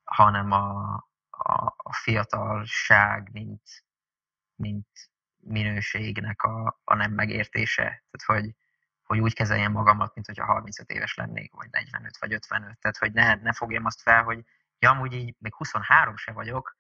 [0.05, 0.95] hanem a,
[1.31, 3.85] a, a fiatalság, mint,
[4.55, 7.83] mint minőségnek a, a nem megértése.
[7.83, 8.55] Tehát, hogy,
[9.11, 12.79] hogy úgy kezeljem magamat, mint hogyha 35 éves lennék, vagy 45, vagy 55.
[12.79, 14.45] Tehát, hogy ne, ne fogjam azt fel, hogy
[14.79, 16.77] ja, amúgy így még 23 se vagyok,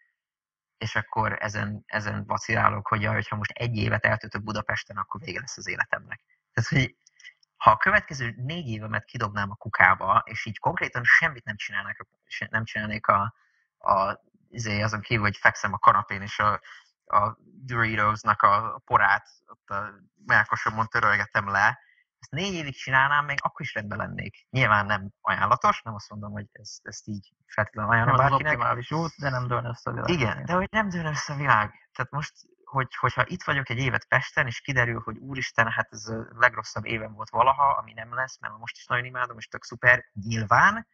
[0.78, 5.40] és akkor ezen, ezen vacilálok, hogy ja, hogyha most egy évet eltöltök Budapesten, akkor vége
[5.40, 6.20] lesz az életemnek.
[6.52, 6.96] Tehát, hogy
[7.56, 11.96] ha a következő négy évemet kidobnám a kukába, és így konkrétan semmit nem csinálnék,
[12.50, 13.34] nem csinálnék a,
[13.78, 16.60] a, izé, azon kívül, hogy fekszem a kanapén, és a,
[17.04, 19.94] a Doritos-nak a porát ott a
[20.26, 21.78] melkosomon törölgetem le,
[22.20, 24.46] ezt négy évig csinálnám, még akkor is rendben lennék.
[24.50, 28.52] Nyilván nem ajánlatos, nem azt mondom, hogy ez, ezt így feltétlenül ajánlom nem bárkinek.
[28.52, 30.08] Nem optimális út, de nem dőlne össze a világ.
[30.08, 31.88] Igen, de hogy nem dőlne össze a világ.
[31.92, 32.32] Tehát most,
[32.64, 36.84] hogy, hogyha itt vagyok egy évet Pesten, és kiderül, hogy úristen, hát ez a legrosszabb
[36.84, 40.86] évem volt valaha, ami nem lesz, mert most is nagyon imádom, és tök szuper, nyilván,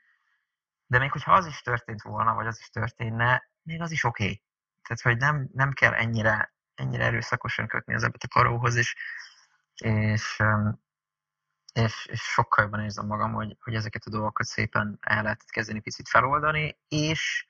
[0.86, 4.22] de még hogyha az is történt volna, vagy az is történne, még az is oké.
[4.22, 4.42] Okay.
[4.82, 8.96] Tehát, hogy nem, nem kell ennyire, ennyire erőszakosan kötni az ebbet a karóhoz, és,
[9.74, 10.42] és
[11.76, 15.80] és, és sokkal jobban érzem magam, hogy, hogy ezeket a dolgokat szépen el lehetett kezdeni
[15.80, 17.46] picit feloldani, és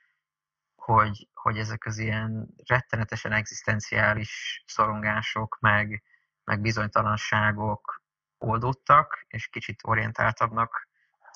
[0.74, 6.02] hogy, hogy ezek az ilyen rettenetesen egzisztenciális szorongások, meg,
[6.44, 8.02] meg bizonytalanságok
[8.38, 10.88] oldódtak, és kicsit orientáltabbnak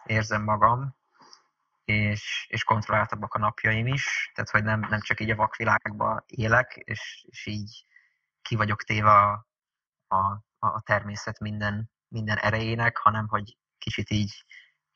[0.05, 0.97] érzem magam,
[1.85, 6.77] és, és kontrolláltabbak a napjaim is, tehát hogy nem, nem csak így a vakvilágban élek,
[6.77, 7.87] és, és így
[8.43, 9.47] ki vagyok téve a,
[10.09, 14.45] a, a természet minden minden erejének, hanem hogy kicsit így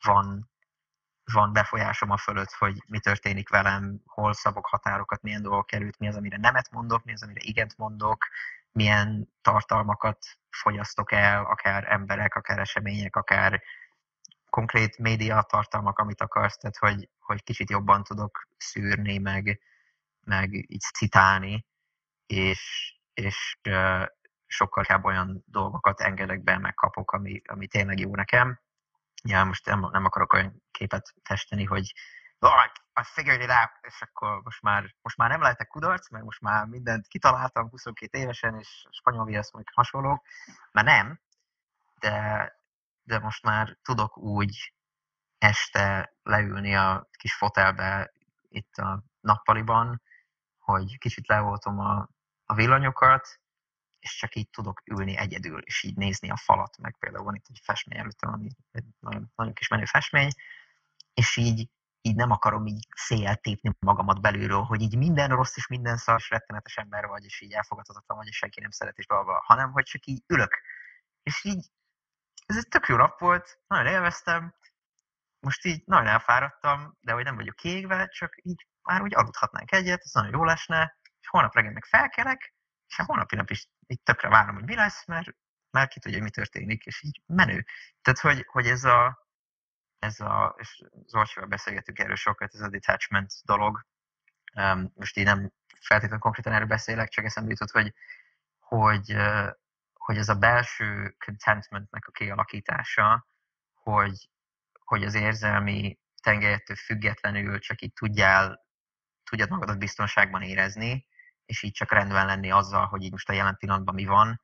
[0.04, 0.50] van,
[1.32, 6.08] van befolyásom a fölött, hogy mi történik velem, hol szabok határokat, milyen dolgok került, mi
[6.08, 8.26] az, amire nemet mondok, mi az, amire igent mondok,
[8.72, 10.18] milyen tartalmakat
[10.50, 13.62] fogyasztok el, akár emberek, akár események, akár
[14.50, 19.60] konkrét média tartalmak, amit akarsz, tehát hogy, hogy kicsit jobban tudok szűrni, meg,
[20.20, 21.66] meg így citálni,
[22.26, 23.58] és, és
[24.46, 28.60] sokkal inkább olyan dolgokat engedek be, meg ami, ami tényleg jó nekem.
[29.22, 31.92] Ja, most nem, nem akarok olyan képet festeni, hogy
[33.00, 36.40] I figured it out, és akkor most már, most már nem lehetek kudarc, mert most
[36.40, 40.24] már mindent kitaláltam 22 évesen, és spanyol viasz meg hasonlók,
[40.72, 41.20] mert nem,
[41.98, 42.52] de,
[43.02, 44.74] de most már tudok úgy
[45.38, 48.12] este leülni a kis fotelbe
[48.48, 50.02] itt a nappaliban,
[50.58, 52.08] hogy kicsit levoltom a,
[52.44, 53.40] a villanyokat,
[54.04, 57.46] és csak így tudok ülni egyedül, és így nézni a falat, meg például van itt
[57.48, 60.30] egy festmény előttem, ami egy nagyon, nagyon kis menő festmény,
[61.14, 61.68] és így,
[62.00, 66.16] így nem akarom így széjjel tépni magamat belülről, hogy így minden rossz és minden szar,
[66.18, 69.72] és rettenetes ember vagy, és így elfogadhatatlan vagy, és senki nem szeret, és bla, hanem
[69.72, 70.60] hogy csak így ülök.
[71.22, 71.70] És így,
[72.46, 74.54] ez egy tök jó nap volt, nagyon élveztem,
[75.40, 80.02] most így nagyon elfáradtam, de hogy nem vagyok kiégve, csak így már úgy aludhatnánk egyet,
[80.04, 82.54] ez nagyon jó lesne, és holnap reggel meg felkelek,
[82.86, 85.28] és a holnapi nap is így tökre várom, hogy mi lesz, mert,
[85.70, 87.64] mert ki tudja, mi történik, és így menő.
[88.02, 89.26] Tehát, hogy, hogy ez a,
[89.98, 93.86] ez a, és Zolcsival beszélgetünk erről sokat, ez a detachment dolog.
[94.54, 97.94] Um, most így nem feltétlenül konkrétan erről beszélek, csak eszembe jutott, hogy,
[98.58, 99.16] hogy,
[99.92, 103.28] hogy ez a belső contentmentnek a kialakítása,
[103.74, 104.30] hogy,
[104.72, 108.66] hogy az érzelmi tengelyettől függetlenül csak így tudjál,
[109.24, 111.06] tudjad magadat biztonságban érezni,
[111.46, 114.40] és így csak rendben lenni azzal, hogy így most a jelen pillanatban mi van,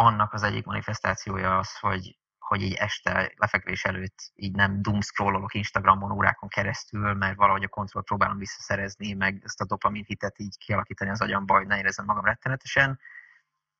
[0.00, 6.10] annak az egyik manifestációja az, hogy, hogy így este lefekvés előtt így nem doomscrollolok Instagramon
[6.10, 11.10] órákon keresztül, mert valahogy a kontrollt próbálom visszaszerezni, meg ezt a dopamin hitet így kialakítani
[11.10, 13.00] az agyamba, hogy ne érezzem magam rettenetesen,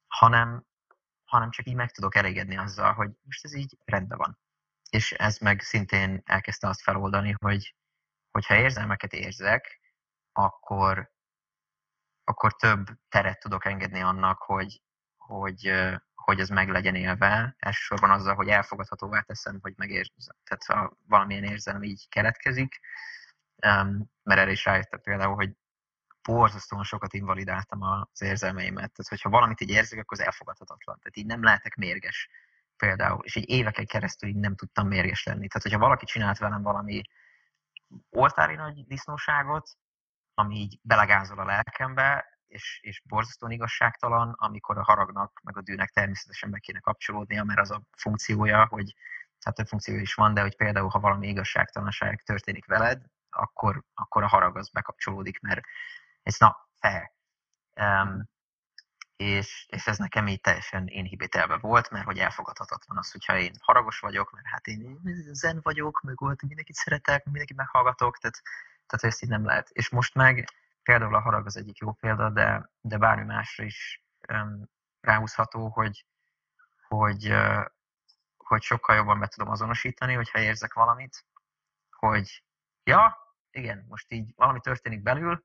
[0.07, 0.65] hanem,
[1.25, 4.39] hanem csak így meg tudok elégedni azzal, hogy most ez így rendben van.
[4.91, 7.75] És ez meg szintén elkezdte azt feloldani, hogy
[8.31, 9.80] hogyha érzelmeket érzek,
[10.33, 11.11] akkor,
[12.25, 14.83] akkor több teret tudok engedni annak, hogy,
[15.17, 15.73] hogy,
[16.15, 20.37] hogy ez meg legyen élve, elsősorban azzal, hogy elfogadhatóvá teszem, hogy megérzem.
[20.45, 22.81] Tehát ha valamilyen érzelem így keletkezik,
[24.23, 25.53] mert erre is rájöttem például, hogy
[26.23, 28.93] borzasztóan sokat invalidáltam az érzelmeimet.
[28.93, 30.99] Tehát, hogyha valamit így érzek, akkor az elfogadhatatlan.
[30.99, 32.29] Tehát így nem lehetek mérges
[32.77, 33.25] például.
[33.25, 35.47] És így éveken keresztül így nem tudtam mérges lenni.
[35.47, 37.03] Tehát, hogyha valaki csinált velem valami
[38.11, 39.71] oltári nagy disznóságot,
[40.35, 45.91] ami így belegázol a lelkembe, és, és borzasztóan igazságtalan, amikor a haragnak, meg a dűnek
[45.91, 48.95] természetesen meg kéne kapcsolódnia, mert az a funkciója, hogy
[49.45, 54.23] hát több funkció is van, de hogy például, ha valami igazságtalanság történik veled, akkor, akkor
[54.23, 55.61] a harag az bekapcsolódik, mert
[56.31, 57.13] it's not fair.
[57.77, 58.29] Um,
[59.17, 63.53] és, és ez nekem így teljesen én hibételve volt, mert hogy elfogadhatatlan az, hogyha én
[63.61, 65.01] haragos vagyok, mert hát én
[65.33, 68.43] zen vagyok, meg volt, mindenkit szeretek, mindenkit meghallgatok, tehát,
[68.91, 69.69] tehát ezt így nem lehet.
[69.71, 70.45] És most meg
[70.83, 74.71] például a harag az egyik jó példa, de, de bármi másra is um,
[75.01, 76.07] ráhúzható, hogy,
[76.89, 77.65] hogy, uh,
[78.37, 81.25] hogy sokkal jobban be tudom azonosítani, hogyha érzek valamit,
[81.91, 82.45] hogy
[82.83, 83.17] ja,
[83.51, 85.45] igen, most így valami történik belül,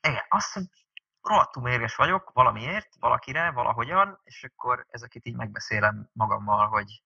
[0.00, 0.86] igen, azt, hogy
[1.22, 7.02] rohadtul mérges vagyok valamiért, valakire, valahogyan, és akkor ezeket így megbeszélem magammal, hogy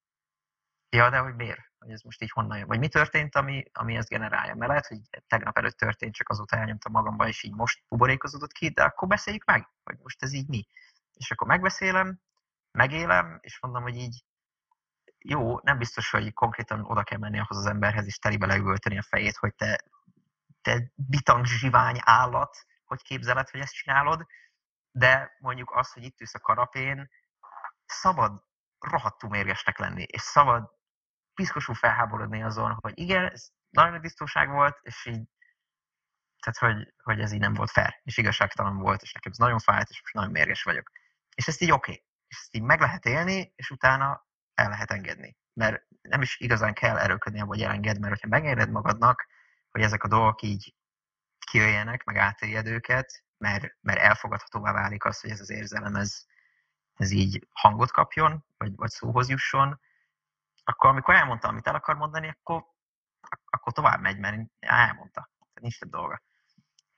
[0.90, 1.60] ja, de hogy miért?
[1.78, 2.66] Hogy ez most így honnan jön?
[2.66, 4.54] Vagy mi történt, ami, ami ezt generálja?
[4.54, 8.68] Mert lehet, hogy tegnap előtt történt, csak azóta elnyomtam magamba, és így most buborékozódott ki,
[8.68, 10.66] de akkor beszéljük meg, hogy most ez így mi.
[11.12, 12.20] És akkor megbeszélem,
[12.70, 14.24] megélem, és mondom, hogy így
[15.18, 19.02] jó, nem biztos, hogy konkrétan oda kell menni ahhoz az emberhez, és telibe leüvölteni a
[19.02, 19.84] fejét, hogy te,
[20.62, 24.26] te bitang zsivány állat, hogy képzeled, hogy ezt csinálod,
[24.90, 27.10] de mondjuk az, hogy itt ülsz a karapén,
[27.86, 28.44] szabad
[28.78, 30.70] rohadtul mérgesnek lenni, és szabad
[31.34, 35.22] piszkosul felháborodni azon, hogy igen, ez nagyon nagy biztonság volt, és így,
[36.40, 39.58] tehát hogy, hogy ez így nem volt fair, és igazságtalan volt, és nekem ez nagyon
[39.58, 40.90] fájt, és most nagyon mérges vagyok.
[41.34, 41.90] És ezt így oké.
[41.90, 42.04] Okay.
[42.26, 45.36] És ezt így meg lehet élni, és utána el lehet engedni.
[45.52, 49.26] Mert nem is igazán kell erőködni hogy elenged, mert hogyha megengeded magadnak,
[49.70, 50.74] hogy ezek a dolgok így
[51.50, 56.24] kijöjjenek, meg átéljed őket, mert, mert elfogadhatóvá válik az, hogy ez az érzelem, ez,
[56.94, 59.80] ez így hangot kapjon, vagy, vagy szóhoz jusson,
[60.70, 62.64] akkor amikor elmondta, amit el akar mondani, akkor,
[63.44, 65.30] akkor tovább megy, mert elmondta.
[65.60, 66.22] Nincs több dolga.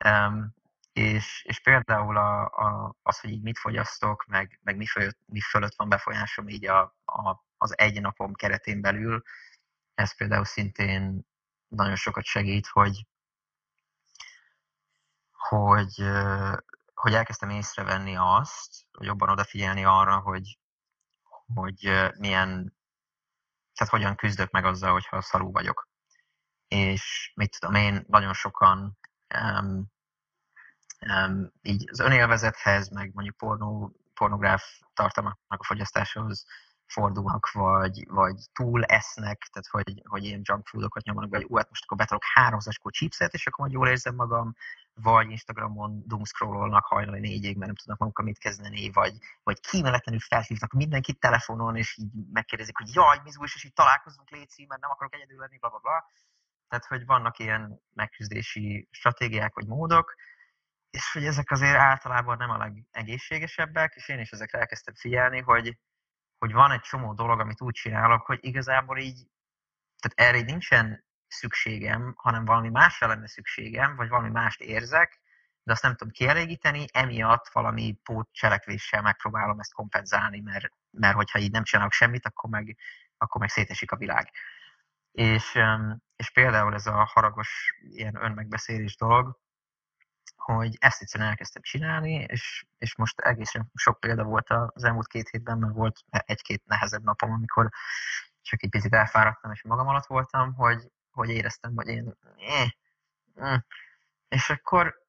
[0.05, 0.55] Um,
[0.93, 5.41] és, és például a, a, az, hogy így mit fogyasztok, meg, meg mi, fölött, mi
[5.41, 9.23] fölött van befolyásom így a, a, az egy napom keretén belül,
[9.95, 11.27] ez például szintén
[11.69, 13.07] nagyon sokat segít, hogy,
[15.33, 15.95] hogy,
[16.95, 20.59] hogy elkezdtem észrevenni azt, hogy jobban odafigyelni arra, hogy,
[21.55, 22.77] hogy milyen,
[23.75, 25.89] tehát hogyan küzdök meg azzal, hogyha szarú vagyok.
[26.69, 28.99] És mit tudom én, nagyon sokan
[29.41, 29.87] um,
[31.01, 34.65] um, így az önélvezethez, meg mondjuk pornó, pornográf
[34.95, 36.45] tartalmaknak a fogyasztásához
[36.93, 41.69] fordulnak, vagy, vagy túl esznek, tehát hogy, hogy ilyen junk foodokat nyomnak, vagy ú, hát
[41.69, 44.55] most akkor betolok három zacskó chipset, és akkor majd jól érzem magam,
[44.95, 50.73] vagy Instagramon doomscrollolnak hajnali négyig, mert nem tudnak magukkal mit kezdeni, vagy, vagy kíméletlenül felhívnak
[50.73, 54.91] mindenkit telefonon, és így megkérdezik, hogy jaj, Mizu is, és így találkozunk, létszi, mert nem
[54.91, 56.11] akarok egyedül lenni, bla, bla, bla.
[56.69, 60.15] Tehát, hogy vannak ilyen megküzdési stratégiák vagy módok,
[60.91, 65.79] és hogy ezek azért általában nem a legegészségesebbek, és én is ezekre elkezdtem figyelni, hogy,
[66.43, 69.27] hogy van egy csomó dolog, amit úgy csinálok, hogy igazából így
[69.99, 75.21] tehát erre nincsen szükségem, hanem valami másra lenne szükségem, vagy valami mást érzek,
[75.63, 81.51] de azt nem tudom kielégíteni, emiatt valami pótcselekvéssel megpróbálom ezt kompenzálni, mert, mert hogyha így
[81.51, 82.77] nem csinálok semmit, akkor meg,
[83.17, 84.31] akkor meg szétesik a világ.
[85.11, 85.59] És,
[86.17, 89.39] és például ez a haragos ilyen önmegbeszélés dolog,
[90.45, 95.29] hogy ezt egyszerűen elkezdtem csinálni, és, és most egészen sok példa volt az elmúlt két
[95.29, 97.69] hétben, mert volt egy-két nehezebb napom, amikor
[98.41, 102.17] csak egy picit elfáradtam, és magam alatt voltam, hogy, hogy éreztem, hogy én...
[102.37, 102.69] Eh,
[103.45, 103.57] mm.
[104.29, 105.03] És akkor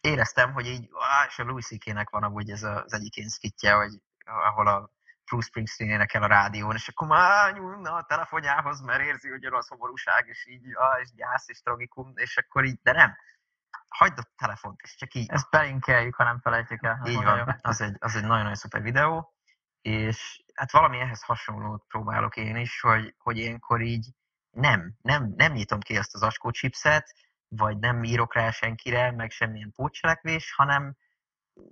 [0.00, 0.88] éreztem, hogy így,
[1.28, 4.90] és a Louis C.K.-nek van amúgy ez az egyik én szkitje, hogy ahol a
[5.24, 9.52] Bruce Springsteen énekel a rádión, és akkor már nyúlna a telefonjához, mert érzi, hogy jön
[9.52, 10.66] a szomorúság, és így,
[11.02, 13.16] és gyász, és tragikum, és akkor így, de nem.
[13.96, 15.30] Hagyd a telefont, és csak így.
[15.30, 17.02] Ezt belinkeljük, ha nem felejtjük el.
[17.06, 19.34] Így van, az egy, az egy nagyon-nagyon szuper videó,
[19.80, 24.06] és hát valami ehhez hasonlót próbálok én is, hogy, hogy ilyenkor így
[24.50, 27.14] nem, nem, nem nyitom ki azt az askó chipset,
[27.48, 30.96] vagy nem írok rá senkire, meg semmilyen pótcselekvés, hanem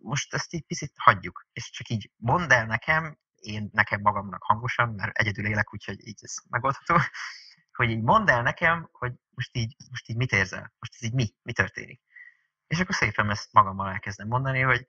[0.02, 4.88] most ezt így picit hagyjuk, és csak így mondd el nekem, én nekem magamnak hangosan,
[4.88, 6.96] mert egyedül élek, úgyhogy így ez megoldható,
[7.76, 11.14] hogy így mondd el nekem, hogy most így, most így mit érzel, most ez így
[11.14, 12.00] mi, mi történik.
[12.72, 14.86] És akkor szépen ezt magammal elkezdem mondani, hogy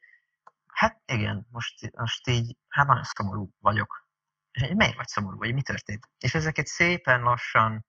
[0.68, 4.08] hát igen, most, most így, hát nagyon szomorú vagyok.
[4.52, 6.10] És miért vagy szomorú, vagy mi történt?
[6.18, 7.86] És ezeket szépen lassan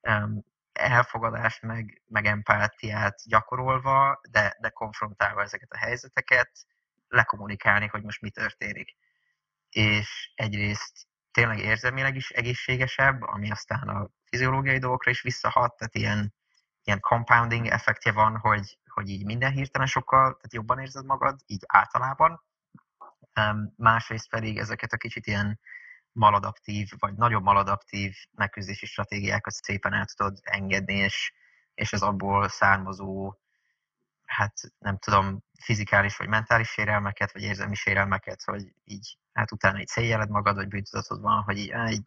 [0.00, 6.50] um, elfogadást, meg, meg empátiát gyakorolva, de, de konfrontálva ezeket a helyzeteket,
[7.08, 8.96] lekommunikálni, hogy most mi történik.
[9.68, 16.34] És egyrészt tényleg érzelmileg is egészségesebb, ami aztán a fiziológiai dolgokra is visszahat, tehát ilyen,
[16.82, 21.62] ilyen compounding effektje van, hogy, hogy így minden hirtelen sokkal tehát jobban érzed magad, így
[21.66, 22.44] általában.
[23.76, 25.60] Másrészt pedig ezeket a kicsit ilyen
[26.12, 31.32] maladaptív, vagy nagyobb maladaptív megküzdési stratégiákat szépen el tudod engedni, és,
[31.74, 33.34] és az abból származó,
[34.24, 39.86] hát nem tudom, fizikális vagy mentális sérelmeket, vagy érzelmi sérelmeket, hogy így, hát utána egy
[39.86, 42.04] szégyeled magad, vagy bűntudatod van, hogy így, így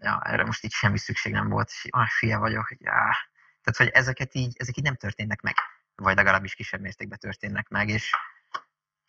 [0.00, 3.10] ja, erre most így semmi szükség nem volt, és ah, fia vagyok, hogy á.
[3.62, 5.54] Tehát, hogy ezeket így, ezek így nem történnek meg,
[6.02, 8.12] vagy legalábbis kisebb mértékben történnek meg, és,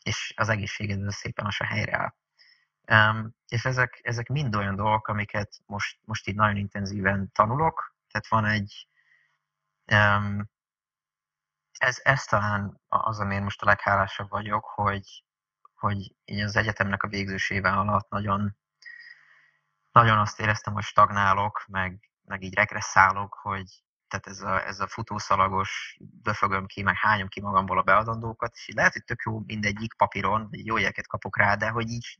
[0.03, 2.13] és az egészséged az szépen lassan helyreáll.
[2.91, 7.95] Um, és ezek, ezek mind olyan dolgok, amiket most, most így nagyon intenzíven tanulok.
[8.11, 8.87] Tehát van egy,
[9.91, 10.49] um,
[11.77, 15.23] ez, ez talán az, amiért most a leghálásabb vagyok, hogy,
[15.73, 18.57] hogy így az egyetemnek a végzősével alatt nagyon,
[19.91, 24.87] nagyon azt éreztem, hogy stagnálok, meg, meg így regresszálok, hogy tehát ez a, ez a
[24.87, 29.93] futószalagos, döfögöm ki, meg hányom ki magamból a beadandókat, és lehet, hogy tök jó mindegyik
[29.93, 32.19] papíron, vagy jó jegyeket kapok rá, de hogy így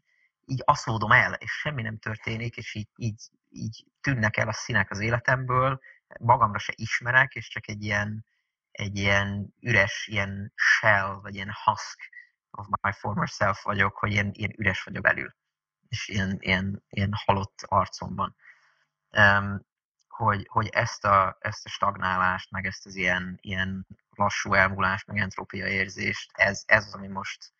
[0.49, 4.91] így aszódom el, és semmi nem történik, és így, így, így tűnnek el a színek
[4.91, 5.79] az életemből,
[6.19, 8.25] magamra se ismerek, és csak egy ilyen,
[8.71, 12.09] egy ilyen üres, ilyen shell, vagy ilyen husk
[12.51, 15.35] of my former self vagyok, hogy ilyen, ilyen üres vagyok belül,
[15.87, 18.35] és ilyen, ilyen, ilyen halott arcomban.
[19.11, 19.67] Um,
[20.19, 25.17] hogy, hogy ezt, a, ezt a stagnálást, meg ezt az ilyen, ilyen lassú elmúlást, meg
[25.17, 27.53] entrópia érzést, ez, ez az, ami most,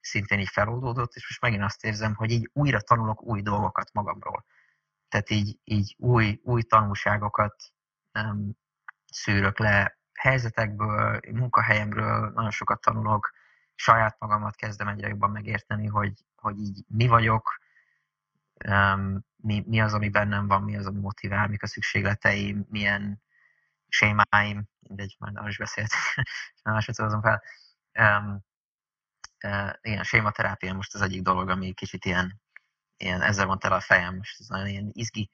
[0.00, 4.44] szintén így feloldódott, és most megint azt érzem, hogy így újra tanulok új dolgokat magamról.
[5.08, 7.54] Tehát így, így új, új tanulságokat
[8.14, 8.50] um,
[9.12, 13.30] szűrök le helyzetekből, munkahelyemről nagyon sokat tanulok,
[13.74, 17.58] saját magamat kezdem egyre jobban megérteni, hogy, hogy így mi vagyok,
[19.36, 23.22] mi, mi az, ami bennem van, mi az, ami motivál, mik a szükségleteim, milyen
[23.88, 26.02] sémáim, mindegy, már arra is beszéltünk,
[26.62, 27.42] másodszor fel.
[27.98, 28.44] Um,
[29.80, 32.40] igen, sématerápia most az egyik dolog, ami kicsit ilyen,
[32.96, 35.30] ilyen ezzel van tele a fejem, most ez nagyon ilyen izgi.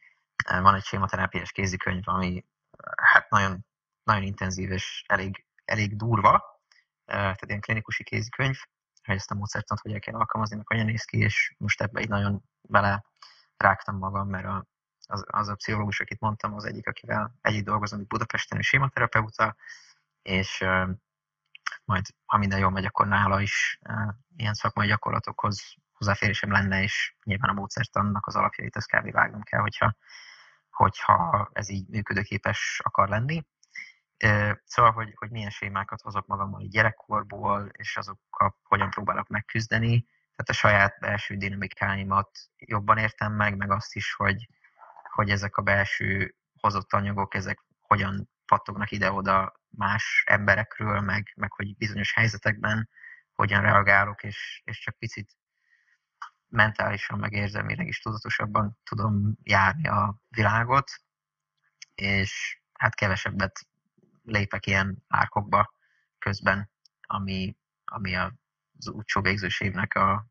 [0.46, 2.44] Van egy sématerápiás kézikönyv, ami
[2.96, 3.66] hát nagyon,
[4.02, 6.62] nagyon intenzív és elég, elég durva,
[7.04, 8.56] tehát ilyen klinikusi kézikönyv,
[9.04, 12.00] hogy ezt a módszertant hogy el kell alkalmazni, meg hogyan néz ki, és most ebbe
[12.00, 13.04] így nagyon bele
[13.56, 14.66] rágtam magam, mert a,
[15.06, 19.56] az, az a pszichológus, akit mondtam, az egyik, akivel együtt dolgozom itt Budapesten, és sématerapeuta,
[20.22, 20.64] és
[21.84, 27.14] majd ha minden jól megy, akkor nála is uh, ilyen szakmai gyakorlatokhoz hozzáférésem lenne, és
[27.24, 29.12] nyilván a módszertannak az alapjait ezt kb.
[29.12, 29.96] vágnom kell, hogyha,
[30.70, 33.46] hogyha ez így működőképes akar lenni.
[34.24, 40.06] Uh, szóval, hogy, hogy milyen sémákat hozok magammal így gyerekkorból, és azokkal hogyan próbálok megküzdeni,
[40.40, 44.48] tehát a saját belső dinamikáimat jobban értem meg, meg azt is, hogy,
[45.10, 51.76] hogy ezek a belső hozott anyagok, ezek hogyan pattognak ide-oda más emberekről, meg, meg hogy
[51.76, 52.88] bizonyos helyzetekben
[53.32, 55.30] hogyan reagálok, és, és csak picit
[56.48, 60.90] mentálisan, meg érzelmileg is tudatosabban tudom járni a világot,
[61.94, 63.66] és hát kevesebbet
[64.22, 65.74] lépek ilyen árkokba
[66.18, 66.70] közben,
[67.00, 68.14] ami, ami
[68.86, 70.26] az utcsó végzős évnek a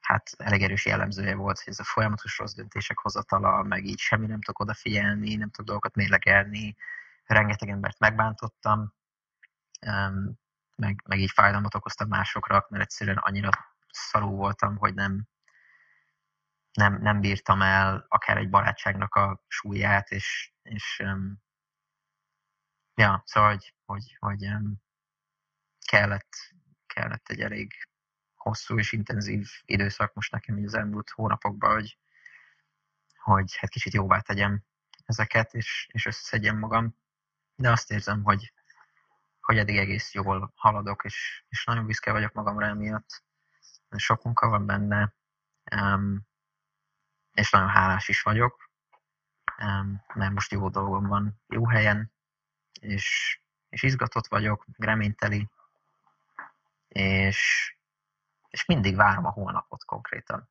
[0.00, 4.26] hát elég erős jellemzője volt, hogy ez a folyamatos rossz döntések hozatala, meg így semmi
[4.26, 6.76] nem tudok odafigyelni, nem tudok dolgokat mérlegelni,
[7.24, 8.94] rengeteg embert megbántottam,
[10.76, 13.50] meg, meg így fájdalmat okoztam másokra, mert egyszerűen annyira
[13.90, 15.28] szarú voltam, hogy nem,
[16.72, 21.02] nem, nem bírtam el akár egy barátságnak a súlyát, és, és
[22.94, 24.48] ja, szóval, hogy, hogy, hogy
[25.86, 26.54] kellett,
[26.94, 27.88] kellett egy elég
[28.34, 31.98] hosszú és intenzív időszak most nekem így az elmúlt hónapokban, hogy,
[33.18, 34.62] hogy hát kicsit jóvá tegyem
[35.04, 36.96] ezeket, és, és összeszedjem magam.
[37.54, 38.52] De azt érzem, hogy,
[39.40, 43.22] hogy eddig egész jól haladok, és, és nagyon büszke vagyok magamra emiatt.
[43.96, 45.14] Sok munka van benne,
[45.76, 46.26] um,
[47.32, 48.70] és nagyon hálás is vagyok,
[49.58, 52.12] um, mert most jó dolgom van, jó helyen,
[52.80, 53.38] és,
[53.68, 55.48] és izgatott vagyok, reményteli,
[56.94, 57.70] és,
[58.48, 60.50] és mindig várom a holnapot konkrétan.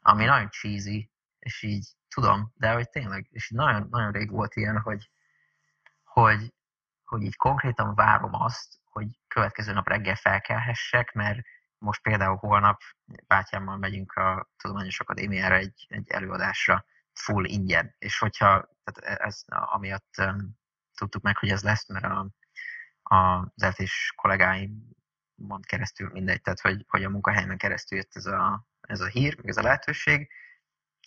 [0.00, 4.80] Ami nagyon cheesy, és így tudom, de hogy tényleg, és nagyon, nagyon rég volt ilyen,
[4.80, 5.10] hogy,
[6.02, 6.54] hogy,
[7.04, 11.40] hogy így konkrétan várom azt, hogy következő nap reggel felkelhessek, mert
[11.78, 12.80] most például holnap
[13.26, 20.14] bátyámmal megyünk a Tudományos Akadémiára egy, egy előadásra full ingyen, és hogyha, tehát ez amiatt
[20.18, 20.58] um,
[20.94, 22.28] tudtuk meg, hogy ez lesz, mert a,
[23.02, 23.16] a,
[23.54, 24.96] az eltés kollégáim
[25.38, 29.36] mond keresztül mindegy, tehát hogy, hogy a munkahelyemen keresztül jött ez a, ez a hír,
[29.36, 30.30] meg ez a lehetőség,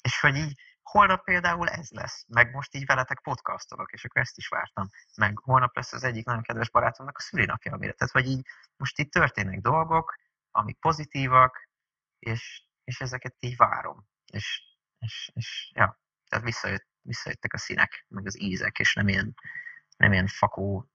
[0.02, 4.38] és hogy így holnap például ez lesz, meg most így veletek podcastolok, és akkor ezt
[4.38, 8.28] is vártam, meg holnap lesz az egyik nagyon kedves barátomnak a szülinapja, amire, tehát hogy
[8.28, 10.16] így most itt történnek dolgok,
[10.52, 11.70] amik pozitívak,
[12.20, 14.62] és, és ezeket így várom, és,
[15.00, 19.34] és, és ja, tehát visszajött, visszajöttek a színek, meg az ízek, és nem ilyen,
[19.98, 20.90] nem ilyen fakó,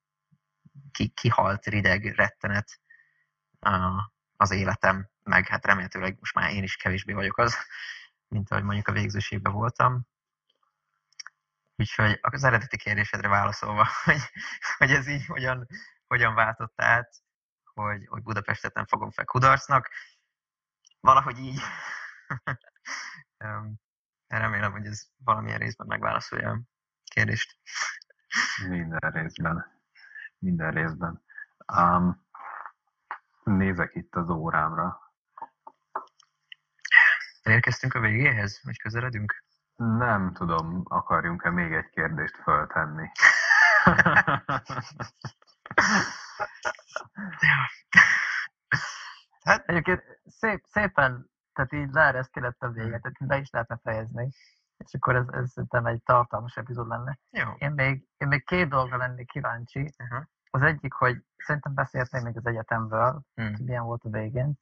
[0.92, 2.80] ki, kihalt, rideg, rettenet,
[4.36, 7.56] az életem, meg hát remélhetőleg most már én is kevésbé vagyok az,
[8.28, 10.06] mint ahogy mondjuk a végzőségben voltam.
[11.76, 14.20] Úgyhogy az eredeti kérdésedre válaszolva, hogy,
[14.76, 15.66] hogy ez így hogyan,
[16.06, 17.22] hogyan váltott át,
[17.64, 19.90] hogy, hogy Budapestet nem fogom fel kudarcnak.
[21.00, 21.60] Valahogy így.
[24.26, 26.60] Remélem, hogy ez valamilyen részben megválaszolja a
[27.04, 27.58] kérdést.
[28.68, 29.66] Minden részben.
[30.38, 31.22] Minden részben.
[31.76, 32.25] Um,
[33.46, 35.00] Nézek itt az órámra.
[37.42, 39.44] Elérkeztünk a végéhez, vagy közeledünk?
[39.76, 43.10] Nem tudom, akarjunk-e még egy kérdést föltenni.
[49.44, 54.28] hát egyébként szép, szépen, tehát így leereszkedett a véget, tehát be is lehetne fejezni.
[54.76, 57.18] És akkor ez, ez szerintem egy tartalmas epizód lenne.
[57.30, 57.52] Jó.
[57.58, 59.94] Én még, én még két dolga lennék kíváncsi.
[59.98, 60.24] Uh-huh.
[60.56, 63.54] Az egyik, hogy szerintem beszéltél még az egyetemről, hmm.
[63.54, 64.58] hogy milyen volt a végén,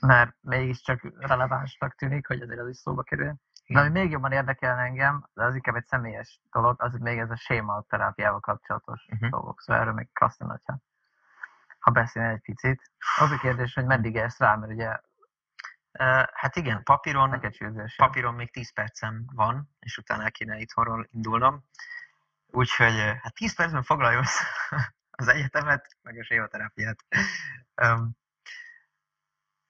[0.00, 3.34] mert mégiscsak relevánsnak tűnik, hogy azért az is szóba kerül.
[3.66, 7.30] De ami még jobban érdekel engem, de az inkább egy személyes dolog, az még ez
[7.30, 9.30] a séma terápiával kapcsolatos uh-huh.
[9.30, 9.60] dolgok.
[9.60, 10.78] Szóval erről még klassz ha,
[11.78, 12.90] ha beszélne egy picit.
[13.18, 15.00] Az a kérdés, hogy meddig ezt rá, mert ugye
[15.98, 17.40] Uh, hát igen, papíron,
[17.96, 21.64] papíron még 10 percem van, és utána el kéne itthonról indulnom.
[22.46, 24.24] Úgyhogy hát 10 percben foglaljon
[25.22, 27.04] az egyetemet, meg a sématerápiát.
[27.82, 28.16] Um,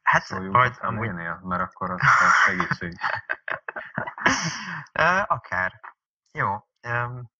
[0.02, 1.06] hát, Szóljunk majd amúgy...
[1.06, 2.00] Lénél, mert akkor az
[2.44, 2.92] segítség.
[4.98, 5.80] uh, akár.
[6.32, 6.68] Jó.
[6.88, 7.30] Um,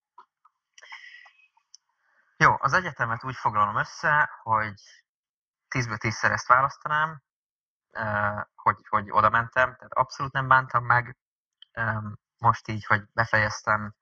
[2.36, 4.74] jó, az egyetemet úgy foglalom össze, hogy
[5.68, 7.22] 10-ből 10 ezt választanám,
[8.54, 11.16] hogy, hogy oda mentem, tehát abszolút nem bántam meg.
[12.38, 13.94] Most így, hogy befejeztem,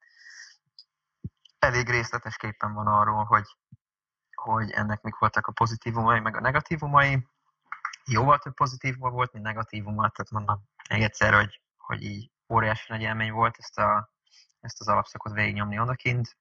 [1.59, 3.45] elég részletes képen van arról, hogy
[4.41, 7.27] hogy ennek mik voltak a pozitívumai, meg a negatívumai.
[8.05, 13.01] Jóval több pozitívuma volt, mint negatívuma, tehát mondom még egyszer, hogy, hogy így óriási nagy
[13.01, 14.11] élmény volt ezt, a,
[14.61, 16.37] ezt az alapszakot végignyomni odakint,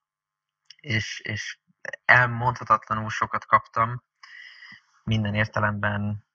[0.76, 1.60] és, és
[2.06, 4.04] elmondhatatlanul sokat kaptam
[5.04, 6.26] minden értelemben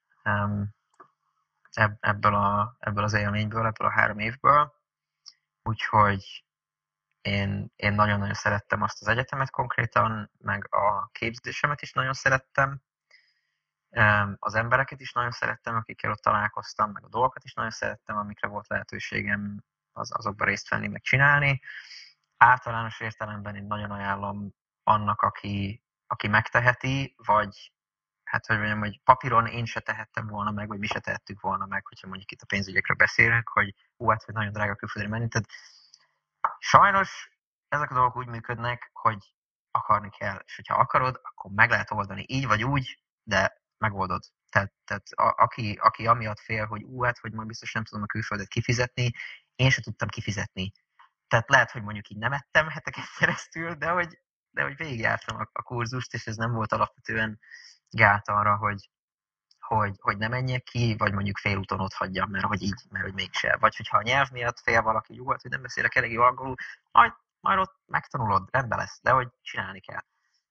[2.01, 4.75] ebből, a, ebből az élményből, ebből a három évből.
[5.63, 6.44] Úgyhogy
[7.25, 12.81] én, én nagyon-nagyon szerettem azt az egyetemet konkrétan, meg a képzésemet is nagyon szerettem.
[14.39, 18.49] Az embereket is nagyon szerettem, akikkel ott találkoztam, meg a dolgokat is nagyon szerettem, amikre
[18.49, 19.63] volt lehetőségem
[19.93, 21.61] az, azokban részt venni, meg csinálni.
[22.37, 24.51] Általános értelemben én nagyon ajánlom
[24.83, 27.73] annak, aki, aki megteheti, vagy
[28.25, 31.67] hát hogy mondjam, hogy papíron én se tehettem volna meg, vagy mi se tehettük volna
[31.67, 35.29] meg, hogyha mondjuk itt a pénzügyekről beszélünk, hogy hú, hát, hogy nagyon drága külföldre menni.
[35.29, 35.49] Tehát
[36.59, 37.31] Sajnos
[37.69, 39.35] ezek a dolgok úgy működnek, hogy
[39.71, 44.23] akarni kell, és hogyha akarod, akkor meg lehet oldani így vagy úgy, de megoldod.
[44.51, 48.03] Tehát, tehát a, aki, aki amiatt fél, hogy ú, hát, hogy majd biztos nem tudom
[48.03, 49.11] a külföldet kifizetni,
[49.55, 50.73] én se tudtam kifizetni.
[51.29, 54.19] Tehát lehet, hogy mondjuk így nem ettem heteken keresztül, de hogy,
[54.51, 57.39] de hogy végigjártam a, a kurzust, és ez nem volt alapvetően
[57.91, 58.91] gát arra, hogy,
[59.67, 63.15] hogy, hogy ne menjek ki, vagy mondjuk félúton ott hagyjam, mert hogy így, mert hogy
[63.15, 63.57] mégse.
[63.61, 66.55] Vagy hogyha a nyelv miatt fél valaki, jó, hát, hogy nem beszélek elég jól angolul,
[66.91, 70.03] majd, majd ott megtanulod, rendben lesz, de hogy csinálni kell.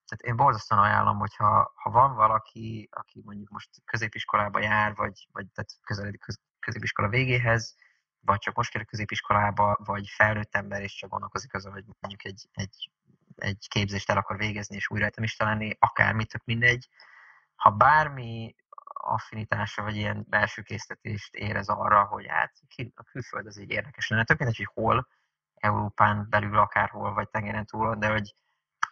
[0.07, 5.45] Tehát én borzasztóan ajánlom, hogyha ha van valaki, aki mondjuk most középiskolába jár, vagy, vagy
[5.53, 7.75] tehát közeledik köz, középiskola végéhez,
[8.19, 12.49] vagy csak most kér középiskolába, vagy felnőtt ember, és csak gondolkozik azon, hogy mondjuk egy,
[12.51, 12.91] egy,
[13.35, 16.89] egy képzést el akar végezni, és újra is lenni, akármi, tök mindegy.
[17.55, 18.55] Ha bármi
[19.03, 22.53] affinitása, vagy ilyen belső késztetést érez arra, hogy hát
[22.95, 24.23] a külföld az így érdekes lenne.
[24.23, 25.07] Tök mindegy, hogy hol,
[25.53, 28.35] Európán belül akárhol, vagy tengeren túl, de hogy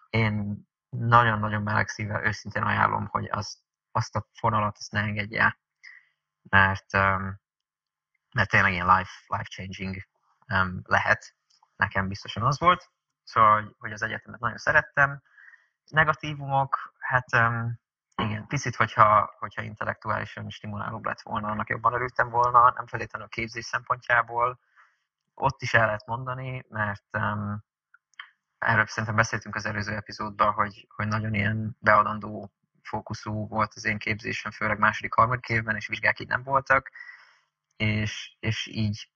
[0.10, 3.58] én nagyon-nagyon meleg szívvel őszintén ajánlom, hogy azt,
[3.92, 5.60] azt a fonalat azt ne engedje,
[6.42, 7.40] mert, um,
[8.34, 9.96] mert tényleg ilyen life, life changing
[10.84, 11.36] lehet.
[11.76, 12.92] Nekem biztosan az volt.
[13.24, 15.22] Szóval, hogy, az egyetemet nagyon szerettem.
[15.90, 17.26] Negatívumok, hát
[18.22, 23.36] igen, picit, hogyha, hogyha intellektuálisan stimulálóbb lett volna, annak jobban örültem volna, nem feltétlenül a
[23.36, 24.60] képzés szempontjából.
[25.34, 27.64] Ott is el lehet mondani, mert um,
[28.58, 32.52] erről szerintem beszéltünk az előző epizódban, hogy, hogy nagyon ilyen beadandó
[32.82, 36.92] fókuszú volt az én képzésem, főleg második, harmadik évben, és vizsgák így nem voltak,
[37.76, 39.10] és, és így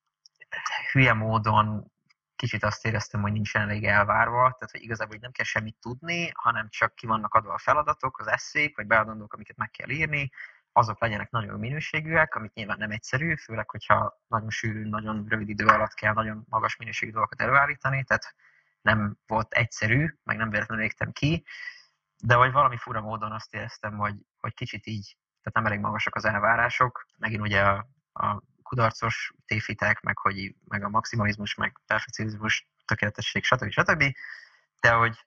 [0.92, 1.92] hülye módon
[2.36, 6.30] kicsit azt éreztem, hogy nincsen elég elvárva, tehát hogy igazából hogy nem kell semmit tudni,
[6.34, 10.30] hanem csak ki vannak adva a feladatok, az eszék, vagy beadandók, amiket meg kell írni,
[10.72, 15.66] azok legyenek nagyon minőségűek, amit nyilván nem egyszerű, főleg, hogyha nagyon sűrű, nagyon rövid idő
[15.66, 18.34] alatt kell nagyon magas minőségű dolgokat előállítani, tehát
[18.80, 21.44] nem volt egyszerű, meg nem véletlenül égtem ki,
[22.24, 26.14] de hogy valami fura módon azt éreztem, hogy, hogy kicsit így, tehát nem elég magasak
[26.14, 32.68] az elvárások, megint ugye a, a kudarcos téfitek, meg, hogy, meg a maximalizmus, meg perfekcionizmus,
[32.84, 33.70] tökéletesség, stb.
[33.70, 34.04] stb.
[34.80, 35.26] De hogy,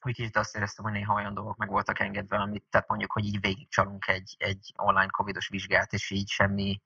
[0.00, 3.24] hogy kicsit azt éreztem, hogy néha olyan dolgok meg voltak engedve, amit, tehát mondjuk, hogy
[3.24, 6.80] így végigcsalunk egy, egy online covidos vizsgát, és így semmi,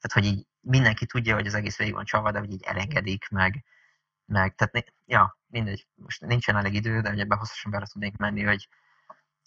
[0.00, 3.28] tehát hogy így mindenki tudja, hogy az egész végig van csalva, de hogy így elengedik,
[3.28, 3.64] meg,
[4.24, 8.42] meg tehát ja, mindegy, most nincsen elég idő, de ugye ebben hosszasan bele tudnék menni,
[8.42, 8.68] hogy,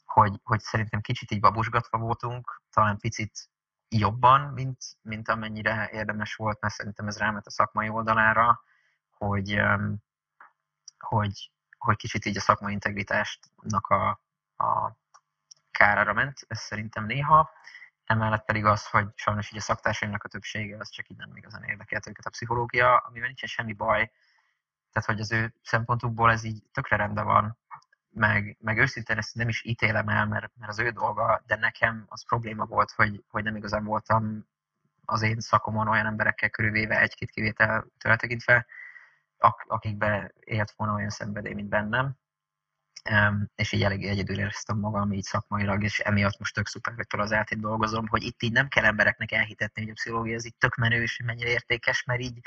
[0.06, 3.50] hogy, hogy szerintem kicsit így babusgatva voltunk, talán picit
[3.98, 8.64] jobban, mint, mint amennyire érdemes volt, mert szerintem ez rámet a szakmai oldalára,
[9.10, 9.62] hogy,
[10.98, 14.10] hogy, hogy kicsit így a szakmai integritástnak a,
[14.64, 14.98] a
[15.72, 17.50] kárára ment, ez szerintem néha.
[18.06, 21.64] Emellett pedig az, hogy sajnos így a szaktársaimnak a többsége az csak így nem igazán
[21.64, 24.12] érdekelt őket a pszichológia, amivel nincsen semmi baj,
[24.91, 27.58] tehát hogy az ő szempontukból ez így tökre rendben van,
[28.16, 32.05] meg, meg őszintén ezt nem is ítélem el, mert, mert az ő dolga, de nekem
[32.07, 34.47] az probléma volt, hogy, hogy nem igazán voltam
[35.05, 38.66] az én szakomon olyan emberekkel körülvéve egy-két kivételtől eltekintve,
[39.68, 42.16] akikbe élt volna olyan szenvedély, mint bennem.
[43.55, 47.32] És így elég egyedül éreztem magam így szakmailag, és emiatt most tök szuper, hogy az
[47.32, 50.76] eltén dolgozom, hogy itt így nem kell embereknek elhitetni, hogy a pszichológia ez így tök
[50.76, 52.39] menő, és mennyire értékes, mert így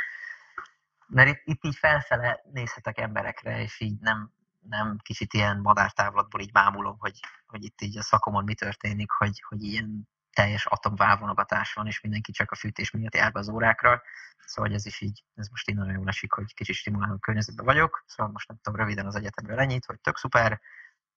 [1.08, 4.32] mert itt, itt így felfele nézhetek emberekre, és így nem,
[4.68, 9.42] nem kicsit ilyen madártávlatból így bámulom, hogy, hogy itt így a szakomon mi történik, hogy,
[9.48, 14.02] hogy ilyen teljes atomválvonogatás van, és mindenki csak a fűtés miatt jár be az órákra.
[14.38, 18.04] Szóval ez is így, ez most így nagyon jól esik, hogy kicsit stimuláló környezetben vagyok.
[18.06, 20.60] Szóval most nem tudom röviden az egyetemről ennyit, hogy tök szuper,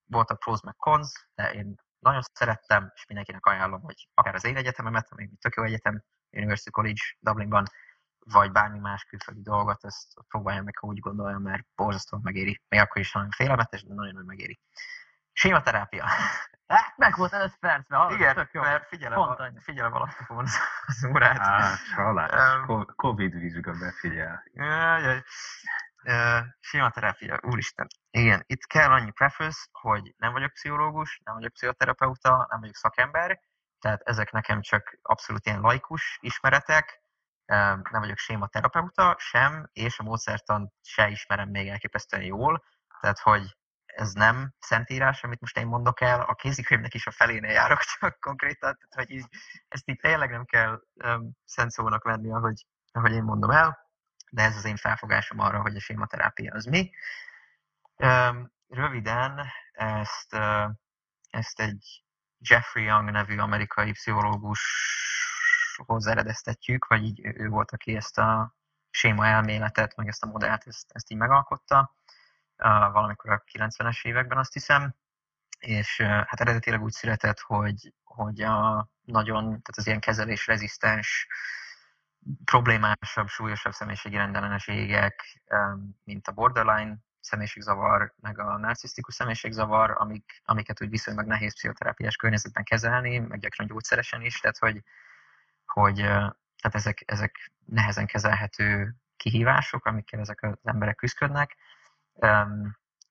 [0.05, 4.55] voltak pros meg cons, de én nagyon szerettem, és mindenkinek ajánlom, hogy akár az én
[4.55, 7.65] egyetememet, ami tök jó egyetem, University College Dublinban,
[8.25, 12.61] vagy bármi más külföldi dolgot, ezt próbálja meg, ha úgy gondolja, mert borzasztóan megéri.
[12.67, 14.59] Még akkor is nagyon félelmetes, de nagyon, megéri.
[15.33, 16.05] Sématerápia.
[16.95, 18.11] Meg volt előtt percben.
[18.11, 18.61] Igen, tök jó.
[18.61, 21.39] mert figyelem, a, figyelem alatt az, az órát.
[21.39, 22.67] Á, csalás.
[22.67, 24.43] Um, Covid vizsga befigyel.
[24.53, 25.23] Jaj, jaj.
[26.03, 27.87] Uh, sématerápia, úristen.
[28.09, 33.39] Igen, itt kell annyi preface, hogy nem vagyok pszichológus, nem vagyok pszichoterapeuta, nem vagyok szakember,
[33.79, 37.00] tehát ezek nekem csak abszolút ilyen laikus ismeretek,
[37.91, 42.63] nem vagyok sématerapeuta sem, és a módszertan se ismerem még elképesztően jól,
[42.99, 43.55] tehát hogy
[43.85, 48.19] ez nem szentírás, amit most én mondok el, a kézikönyvnek is a felénél járok csak
[48.19, 49.25] konkrétan, tehát hogy így,
[49.67, 53.89] ezt így tényleg nem kell um, szent szónak venni, ahogy, ahogy én mondom el,
[54.31, 56.91] de ez az én felfogásom arra, hogy a sématerápia az mi.
[57.95, 60.69] Um, röviden ezt, uh,
[61.29, 62.03] ezt egy
[62.37, 64.61] Jeffrey Young nevű amerikai pszichológus
[65.85, 68.55] hoz eredeztetjük, vagy így ő volt, aki ezt a
[68.89, 71.95] séma elméletet, meg ezt a modellt, ezt, ezt így megalkotta.
[72.91, 74.95] valamikor a 90-es években azt hiszem,
[75.59, 81.27] és hát eredetileg úgy született, hogy, hogy a nagyon, tehát az ilyen kezelésrezisztens,
[82.45, 85.41] problémásabb, súlyosabb személyiségi rendellenességek,
[86.03, 92.63] mint a borderline személyiségzavar, meg a narcisztikus személyiségzavar, amik, amiket úgy viszonylag nehéz pszichoterápiás környezetben
[92.63, 94.83] kezelni, meg gyakran gyógyszeresen is, tehát hogy,
[95.73, 101.57] hogy tehát ezek, ezek nehezen kezelhető kihívások, amikkel ezek az emberek küzdködnek.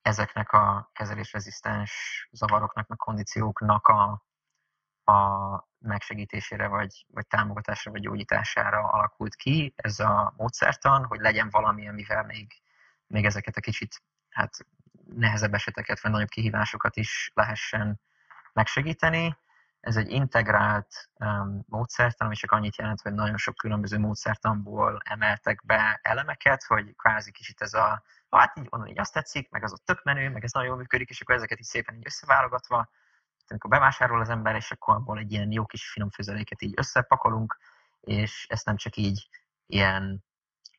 [0.02, 4.24] Ezeknek a kezelésrezisztens zavaroknak, meg kondícióknak a,
[5.12, 11.88] a megsegítésére, vagy, vagy támogatásra, vagy gyógyítására alakult ki ez a módszertan, hogy legyen valami,
[11.88, 12.52] amivel még,
[13.06, 14.66] még ezeket a kicsit hát
[15.14, 18.00] nehezebb eseteket, vagy nagyobb kihívásokat is lehessen
[18.52, 19.36] megsegíteni.
[19.80, 25.62] Ez egy integrált um, módszertan, ami csak annyit jelent, hogy nagyon sok különböző módszertanból emeltek
[25.64, 29.72] be elemeket, hogy kvázi kicsit ez a, hát így onnan így azt tetszik, meg az
[29.72, 32.90] ott tök menő, meg ez nagyon működik, és akkor ezeket így szépen így összeválogatva,
[33.48, 37.58] amikor bevásárol az ember, és akkor abból egy ilyen jó kis finom főzeléket így összepakolunk,
[38.00, 39.28] és ezt nem csak így
[39.66, 40.24] ilyen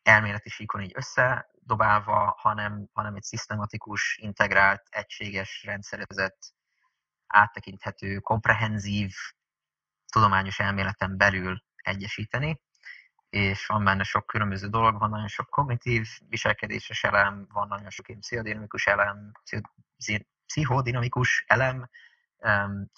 [0.03, 6.53] elméleti síkon így összedobálva, hanem, hanem egy szisztematikus, integrált, egységes, rendszerezett,
[7.31, 9.13] áttekinthető, komprehenzív
[10.11, 12.61] tudományos elméleten belül egyesíteni,
[13.29, 18.05] és van benne sok különböző dolog, van nagyon sok kognitív viselkedéses elem, van nagyon sok
[18.19, 19.31] pszichodinamikus elem,
[20.45, 21.89] pszichodinamikus elem,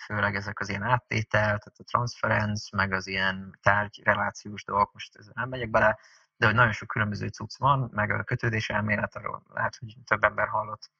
[0.06, 5.34] főleg ezek az ilyen áttétel, tehát a transference, meg az ilyen tárgyrelációs dolgok, most ezzel
[5.36, 6.00] nem megyek bele,
[6.38, 10.24] de hogy nagyon sok különböző cucc van, meg a kötődés elmélet, arról lehet, hogy több
[10.24, 10.92] ember hallott,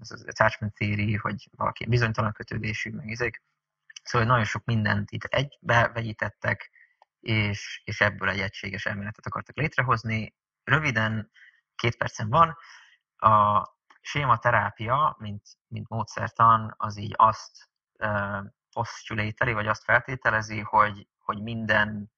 [0.00, 3.42] ez az attachment theory, hogy valaki bizonytalan kötődésű, meg ezek.
[4.02, 6.70] Szóval nagyon sok mindent itt egybe vegyítettek,
[7.20, 10.34] és, és ebből egy egységes elméletet akartak létrehozni.
[10.64, 11.30] Röviden,
[11.74, 12.56] két percen van,
[13.16, 13.66] a
[14.00, 17.68] sématerápia, mint, mint módszertan, az így azt
[17.98, 22.12] uh, postulateli, vagy azt feltételezi, hogy, hogy minden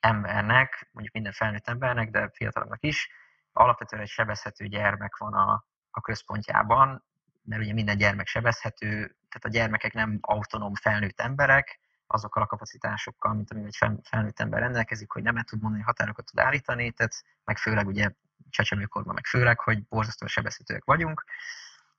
[0.00, 3.10] embernek, mondjuk minden felnőtt embernek, de fiatalabbnak is,
[3.52, 5.64] alapvetően egy sebezhető gyermek van a,
[5.96, 7.04] a központjában,
[7.44, 8.90] mert ugye minden gyermek sebezhető,
[9.28, 14.60] tehát a gyermekek nem autonóm felnőtt emberek, azokkal a kapacitásokkal, mint amivel egy felnőtt ember
[14.60, 18.10] rendelkezik, hogy nem tud mondani, határokat tud állítani, tehát meg főleg ugye
[18.50, 21.24] csecsemőkorban, meg főleg, hogy borzasztóan sebezhetőek vagyunk.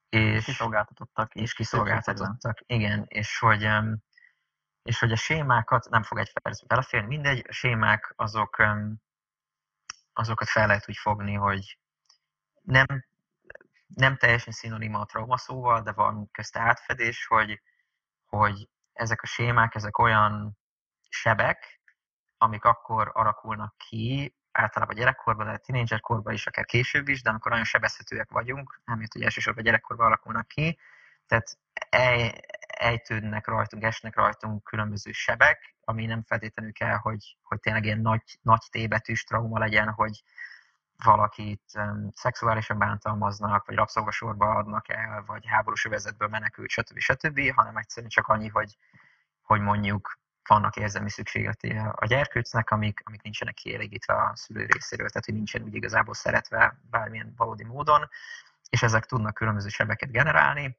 [0.10, 1.36] És kiszolgáltatottak.
[1.36, 3.70] És kiszolgáltatottak, igen, és hogy,
[4.84, 8.64] és hogy a sémákat nem fog egy percbe beleférni, mindegy, a sémák azok,
[10.14, 11.78] azokat fel lehet úgy fogni, hogy
[12.62, 12.86] nem,
[13.88, 17.62] nem teljesen szinonima a trauma szóval, de van közte átfedés, hogy,
[18.26, 20.58] hogy ezek a sémák, ezek olyan
[21.10, 21.82] sebek,
[22.38, 27.66] amik akkor alakulnak ki, általában gyerekkorban, de tínédzserkorban is, akár később is, de amikor nagyon
[27.66, 30.80] sebezhetőek vagyunk, nem hogy elsősorban gyerekkorban alakulnak ki,
[31.28, 31.58] tehát
[31.90, 38.00] ej, ejtődnek rajtunk, esnek rajtunk különböző sebek, ami nem feltétlenül kell, hogy, hogy tényleg ilyen
[38.00, 40.24] nagy, nagy tébetűs trauma legyen, hogy
[41.04, 47.00] valakit um, szexuálisan bántalmaznak, vagy rabszolgasorba adnak el, vagy háborús övezetből menekült, stb.
[47.00, 48.78] stb., hanem egyszerűen csak annyi, hogy,
[49.42, 55.26] hogy mondjuk vannak érzelmi szükségletei a gyerkőcnek, amik, amik nincsenek kielégítve a szülő részéről, tehát
[55.26, 58.10] hogy nincsen úgy igazából szeretve bármilyen valódi módon,
[58.70, 60.78] és ezek tudnak különböző sebeket generálni.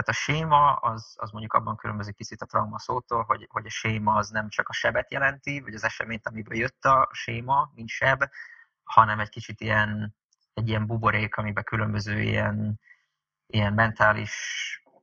[0.00, 3.70] Tehát a séma az, az mondjuk abban különbözik picit a trauma szótól, hogy, hogy a
[3.70, 7.88] séma az nem csak a sebet jelenti, vagy az eseményt, amiből jött a séma, mint
[7.88, 8.24] seb,
[8.82, 10.16] hanem egy kicsit ilyen,
[10.54, 12.80] egy ilyen buborék, amiben különböző ilyen,
[13.46, 14.32] ilyen mentális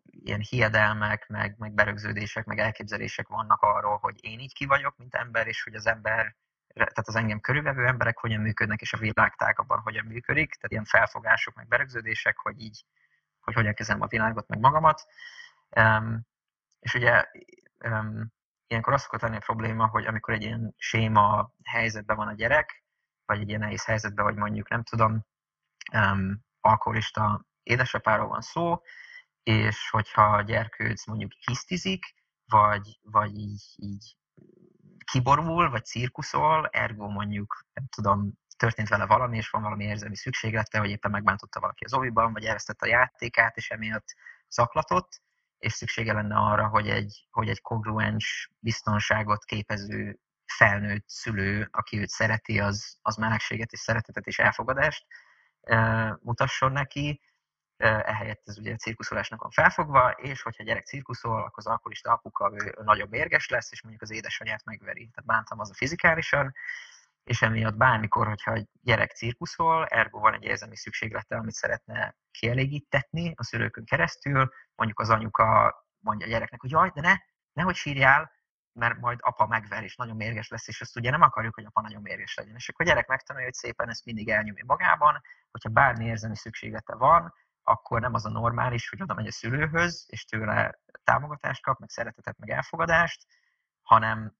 [0.03, 5.15] ilyen hiedelmek, meg, meg berögződések, meg elképzelések vannak arról, hogy én így ki vagyok, mint
[5.15, 6.35] ember, és hogy az ember,
[6.73, 10.85] tehát az engem körülvevő emberek hogyan működnek, és a világ tágabban hogyan működik, tehát ilyen
[10.85, 12.85] felfogások, meg berögződések, hogy így,
[13.47, 15.05] hogy hogyan kezelem a világot, meg magamat.
[15.75, 16.27] Um,
[16.79, 17.25] és ugye
[17.83, 18.31] um,
[18.67, 22.83] ilyenkor azt szokott lenni a probléma, hogy amikor egy ilyen séma helyzetben van a gyerek,
[23.25, 25.25] vagy egy ilyen nehéz helyzetben, vagy mondjuk nem tudom,
[25.93, 28.81] um, alkoholista édesapáról van szó,
[29.43, 32.05] és hogyha a gyerkőc mondjuk hisztizik,
[32.45, 34.17] vagy, vagy így, így
[35.11, 40.79] kiborul, vagy cirkuszol, ergo mondjuk, nem tudom, történt vele valami, és van valami érzelmi szükséglete,
[40.79, 44.15] hogy éppen megbántotta valaki az oviban, vagy elvesztette a játékát, és emiatt
[44.49, 45.21] zaklatott,
[45.57, 52.09] és szüksége lenne arra, hogy egy, hogy egy kongruens biztonságot képező felnőtt szülő, aki őt
[52.09, 55.05] szereti, az, az melegséget és szeretetet és elfogadást
[56.21, 57.21] mutasson neki,
[57.77, 62.11] ehelyett ez ugye a cirkuszolásnak van felfogva, és hogyha a gyerek cirkuszol, akkor az alkoholista
[62.11, 65.09] apuka ő, ő nagyobb érges lesz, és mondjuk az édesanyját megveri.
[65.13, 66.53] Tehát bántam az a fizikálisan,
[67.27, 73.33] és emiatt bármikor, hogyha egy gyerek cirkuszol, ergo van egy érzelmi szükséglete, amit szeretne kielégítetni
[73.35, 77.13] a szülőkön keresztül, mondjuk az anyuka mondja a gyereknek, hogy jaj, de ne,
[77.53, 78.31] nehogy sírjál,
[78.73, 81.81] mert majd apa megver, és nagyon mérges lesz, és azt ugye nem akarjuk, hogy apa
[81.81, 82.55] nagyon mérges legyen.
[82.55, 85.21] És akkor a gyerek megtanulja, hogy szépen ezt mindig elnyomja magában,
[85.51, 87.33] hogyha bármi érzelmi szükséglete van,
[87.63, 91.89] akkor nem az a normális, hogy oda megy a szülőhöz, és tőle támogatást kap, meg
[91.89, 93.25] szeretetet, meg elfogadást,
[93.81, 94.35] hanem,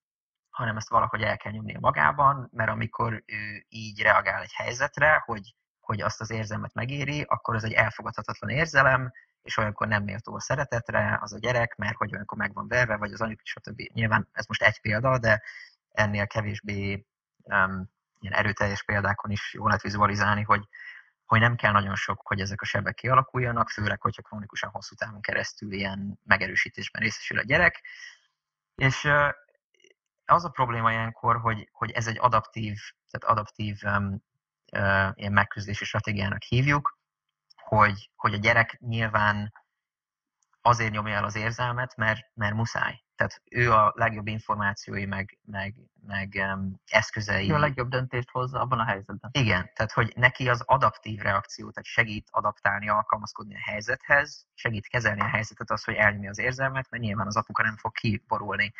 [0.57, 5.55] hanem ezt valahogy el kell nyomnia magában, mert amikor ő így reagál egy helyzetre, hogy,
[5.79, 9.11] hogy azt az érzelmet megéri, akkor az egy elfogadhatatlan érzelem,
[9.41, 12.95] és olyankor nem méltó a szeretetre az a gyerek, mert hogy olyankor meg van verve,
[12.95, 13.81] vagy az anyuk, stb.
[13.93, 15.43] Nyilván ez most egy példa, de
[15.91, 17.05] ennél kevésbé
[17.43, 17.89] um,
[18.19, 20.67] ilyen erőteljes példákon is jól lehet vizualizálni, hogy,
[21.25, 25.21] hogy nem kell nagyon sok, hogy ezek a sebek kialakuljanak, főleg, hogyha krónikusan hosszú távon
[25.21, 27.81] keresztül ilyen megerősítésben részesül a gyerek.
[28.75, 29.07] És
[30.31, 32.77] az a probléma ilyenkor, hogy, hogy ez egy adaptív,
[33.11, 34.23] tehát adaptív um,
[34.71, 36.97] uh, ilyen megküzdési stratégiának hívjuk,
[37.55, 39.53] hogy, hogy a gyerek nyilván
[40.61, 43.01] azért nyomja el az érzelmet, mert, mert muszáj.
[43.15, 45.75] Tehát ő a legjobb információi, meg, meg,
[46.07, 47.51] meg um, eszközei.
[47.51, 49.29] Ő a legjobb döntést hozza abban a helyzetben.
[49.33, 55.21] Igen, tehát hogy neki az adaptív reakció, tehát segít adaptálni, alkalmazkodni a helyzethez, segít kezelni
[55.21, 58.73] a helyzetet az, hogy elnyomja az érzelmet, mert nyilván az apuka nem fog kiborulni.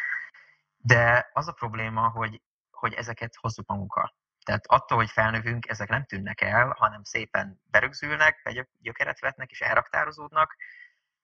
[0.88, 2.42] De az a probléma, hogy,
[2.72, 4.16] hogy ezeket hozzuk magunkkal.
[4.46, 10.56] Tehát attól, hogy felnövünk, ezek nem tűnnek el, hanem szépen berögzülnek, gyökeret vetnek és elraktározódnak,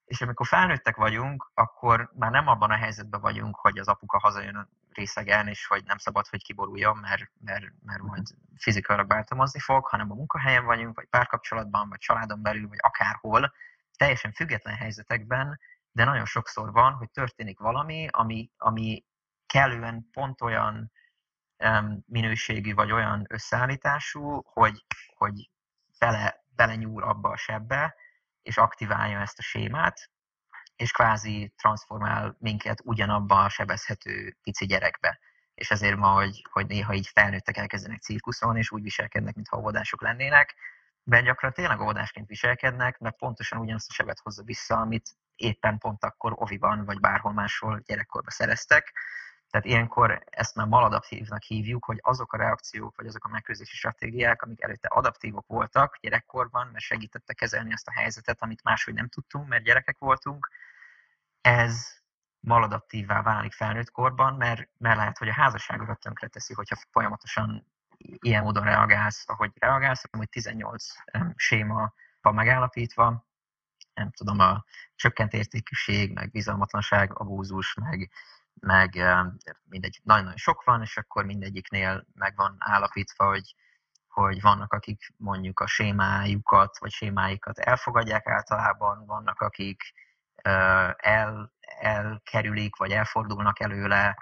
[0.04, 4.68] és amikor felnőttek vagyunk, akkor már nem abban a helyzetben vagyunk, hogy az apuka hazajön
[4.90, 8.26] részegen, és hogy nem szabad, hogy kiboruljon, mert, mert, mert majd
[8.56, 13.52] fizikailag bántalmazni fog, hanem a munkahelyen vagyunk, vagy párkapcsolatban, vagy családon belül, vagy akárhol,
[13.96, 15.60] teljesen független helyzetekben,
[15.92, 19.04] de nagyon sokszor van, hogy történik valami, ami, ami
[19.54, 20.92] kellően pont olyan
[22.06, 24.84] minőségű, vagy olyan összeállítású, hogy,
[25.16, 25.50] hogy
[25.98, 27.94] bele, belenyúl abba a sebbe,
[28.42, 30.10] és aktiválja ezt a sémát,
[30.76, 35.18] és kvázi transformál minket ugyanabba a sebezhető pici gyerekbe.
[35.54, 40.02] És ezért ma, hogy, hogy néha így felnőttek elkezdenek cirkuszon, és úgy viselkednek, mintha óvodások
[40.02, 40.54] lennének,
[41.02, 46.04] de gyakran tényleg óvodásként viselkednek, mert pontosan ugyanazt a sebet hozza vissza, amit éppen pont
[46.04, 48.92] akkor oviban, vagy bárhol máshol gyerekkorban szereztek,
[49.54, 54.42] tehát ilyenkor ezt már maladaptívnak hívjuk, hogy azok a reakciók, vagy azok a megküzdési stratégiák,
[54.42, 59.48] amik előtte adaptívok voltak gyerekkorban, mert segítette kezelni azt a helyzetet, amit máshogy nem tudtunk,
[59.48, 60.50] mert gyerekek voltunk,
[61.40, 61.88] ez
[62.40, 67.66] maladaptívvá válik felnőtt korban, mert, mert lehet, hogy a házasságokat tönkre teszi, hogyha folyamatosan
[67.98, 70.86] ilyen módon reagálsz, ahogy reagálsz, hogy 18
[71.34, 73.26] séma van megállapítva,
[73.94, 74.64] nem tudom, a
[74.94, 78.10] csökkent értékűség, meg bizalmatlanság, abúzus, meg
[78.60, 78.90] meg
[79.64, 83.54] mindegy, nagyon-nagyon sok van, és akkor mindegyiknél meg van állapítva, hogy,
[84.08, 89.82] hogy vannak, akik mondjuk a sémájukat, vagy sémáikat elfogadják általában, vannak, akik
[90.96, 94.16] el, elkerülik, vagy elfordulnak előle,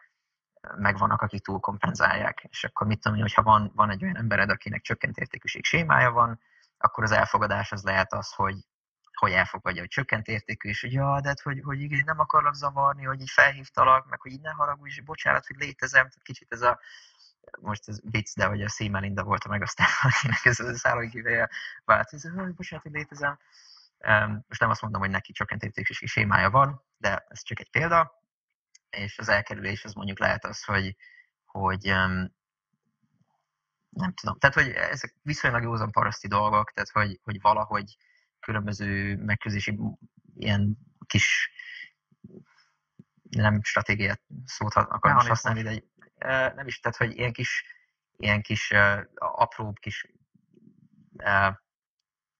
[0.77, 2.47] meg vannak, akik túl kompenzálják.
[2.49, 6.11] És akkor mit tudom hogy ha van, van egy olyan embered, akinek csökkent értékűség sémája
[6.11, 6.41] van,
[6.79, 8.55] akkor az elfogadás az lehet az, hogy
[9.23, 12.55] hogy elfogadja, hogy csökkent értékű, és hogy ja, de hát, hogy, hogy igen, nem akarlak
[12.55, 16.53] zavarni, hogy így felhívtalak, meg hogy így ne haragudj, és bocsánat, hogy létezem, tehát kicsit
[16.53, 16.81] ez a,
[17.61, 21.09] most ez vicc, de hogy a Szímelinda volt a meg aztán akinek ez a szállói
[21.09, 21.51] kivéje
[21.85, 23.39] vált, hogy bocsánat, hogy létezem.
[24.49, 28.23] Most nem azt mondom, hogy neki csökkent értékű sémája van, de ez csak egy példa,
[28.91, 30.97] és az elkerülés az mondjuk lehet az, hogy,
[31.45, 31.83] hogy
[33.89, 37.97] nem tudom, tehát hogy ezek viszonylag józan paraszti dolgok, tehát hogy, hogy valahogy
[38.43, 39.79] különböző megküzdési
[40.35, 41.51] ilyen kis
[43.31, 45.83] nem stratégiát szót akarom most használni, de
[46.55, 47.65] nem is, tehát hogy ilyen kis,
[48.17, 48.73] ilyen kis
[49.15, 50.07] apróbb kis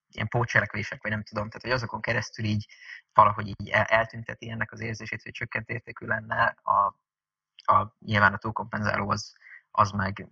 [0.07, 2.65] ilyen pócselekvések, vagy nem tudom, tehát hogy azokon keresztül így
[3.13, 6.97] valahogy így eltünteti ennek az érzését, hogy csökkent értékű lenne, a,
[7.73, 9.33] a, nyilván a túlkompenzáló az,
[9.71, 10.27] az meg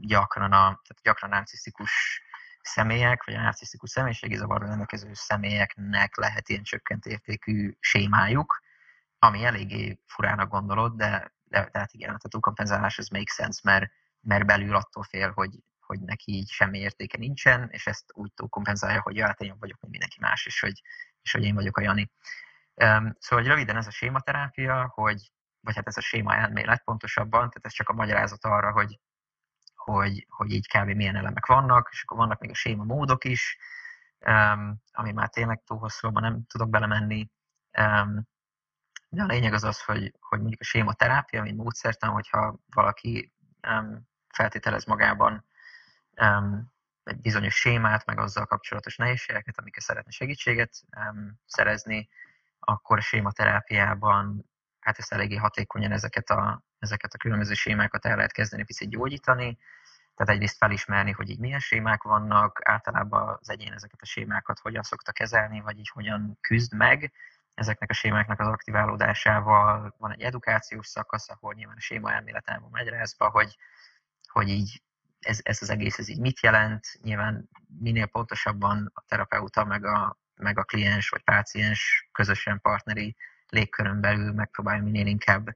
[0.00, 2.22] gyakran a, tehát gyakran narcisztikus
[2.62, 8.60] személyek, vagy a narcisztikus személyiségi zavarra rendelkező személyeknek lehet ilyen csökkent értékű sémájuk,
[9.18, 14.46] ami eléggé furának gondolod, de, de tehát igen, a túlkompenzálás az make sense, mert, mert
[14.46, 15.50] belül attól fél, hogy,
[15.80, 19.80] hogy neki így semmi értéke nincsen, és ezt úgy túlkompenzálja, hogy hát én jobb vagyok,
[19.80, 20.82] mint mindenki más, és hogy,
[21.22, 22.10] és hogy én vagyok a Jani.
[22.74, 27.38] Um, szóval, hogy röviden ez a sématerápia, hogy, vagy hát ez a séma elmélet pontosabban,
[27.38, 28.98] tehát ez csak a magyarázat arra, hogy
[29.80, 30.88] hogy, hogy így kb.
[30.88, 33.58] milyen elemek vannak, és akkor vannak még a séma módok is,
[34.26, 37.30] um, ami már tényleg túl hosszú, nem tudok belemenni.
[37.78, 38.28] Um,
[39.08, 43.32] de a lényeg az az, hogy, hogy mondjuk a séma terápia, mint módszertan, hogyha valaki
[43.68, 45.46] um, feltételez magában
[46.20, 46.72] um,
[47.04, 52.08] egy bizonyos sémát, meg azzal kapcsolatos nehézségeket, amikkel szeretne segítséget um, szerezni,
[52.58, 54.50] akkor a sématerápiában
[54.80, 59.58] hát ezt eléggé hatékonyan ezeket a, ezeket a különböző sémákat el lehet kezdeni picit gyógyítani,
[60.14, 64.82] tehát egyrészt felismerni, hogy így milyen sémák vannak, általában az egyén ezeket a sémákat hogyan
[64.82, 67.12] szokta kezelni, vagy így hogyan küzd meg,
[67.54, 72.88] ezeknek a sémáknak az aktiválódásával van egy edukációs szakasz, ahol nyilván a séma elméletában megy
[72.88, 73.56] rázba, hogy,
[74.28, 74.82] hogy így
[75.20, 76.86] ez, ez az egész ez így mit jelent.
[77.02, 77.48] Nyilván
[77.78, 83.16] minél pontosabban a terapeuta meg a, meg a kliens vagy páciens közösen partneri
[83.48, 85.54] légkörön belül megpróbálja minél inkább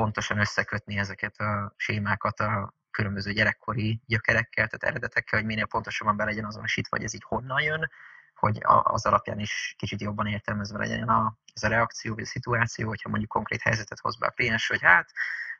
[0.00, 6.24] pontosan összekötni ezeket a sémákat a különböző gyerekkori gyökerekkel, tehát eredetekkel, hogy minél pontosabban be
[6.24, 7.90] legyen azonosítva, hogy ez így honnan jön,
[8.34, 12.88] hogy az alapján is kicsit jobban értelmezve legyen a, ez a reakció vagy a szituáció,
[12.88, 15.10] hogyha mondjuk konkrét helyzetet hoz be a kliens, hogy hát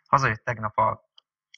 [0.09, 1.11] hazajött tegnap a,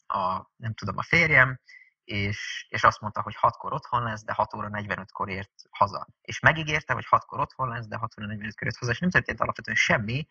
[0.07, 1.61] a nem tudom, a férjem,
[2.05, 6.07] és, és azt mondta, hogy 6-kor otthon lesz, de 6 óra 45-kor ért haza.
[6.23, 9.41] És megígérte, hogy 6-kor otthon lesz, de 6 óra 45-kor ért haza, és nem történt
[9.41, 10.27] alapvetően semmi,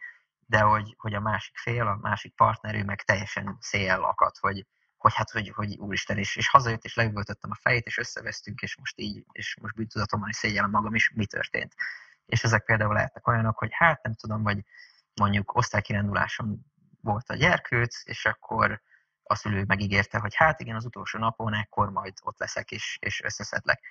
[0.52, 4.66] de hogy, hogy a másik fél, a másik partner, ő meg teljesen szél akadt, hogy,
[4.98, 8.78] hogy hát, hogy, hogy úristen, és, és hazajött, és leüvöltöttem a fejét, és összevesztünk, és
[8.78, 11.76] most így, és most bűntudatommal is szégyellem magam is, mi történt.
[12.26, 14.64] És ezek például lehetnek olyanok, hogy hát nem tudom, vagy
[15.14, 16.66] mondjuk osztálykiránduláson
[17.02, 18.82] volt a gyerkőc, és akkor
[19.24, 23.22] a szülő megígérte, hogy hát igen, az utolsó napon ekkor majd ott leszek, és, és
[23.22, 23.82] összeszedlek.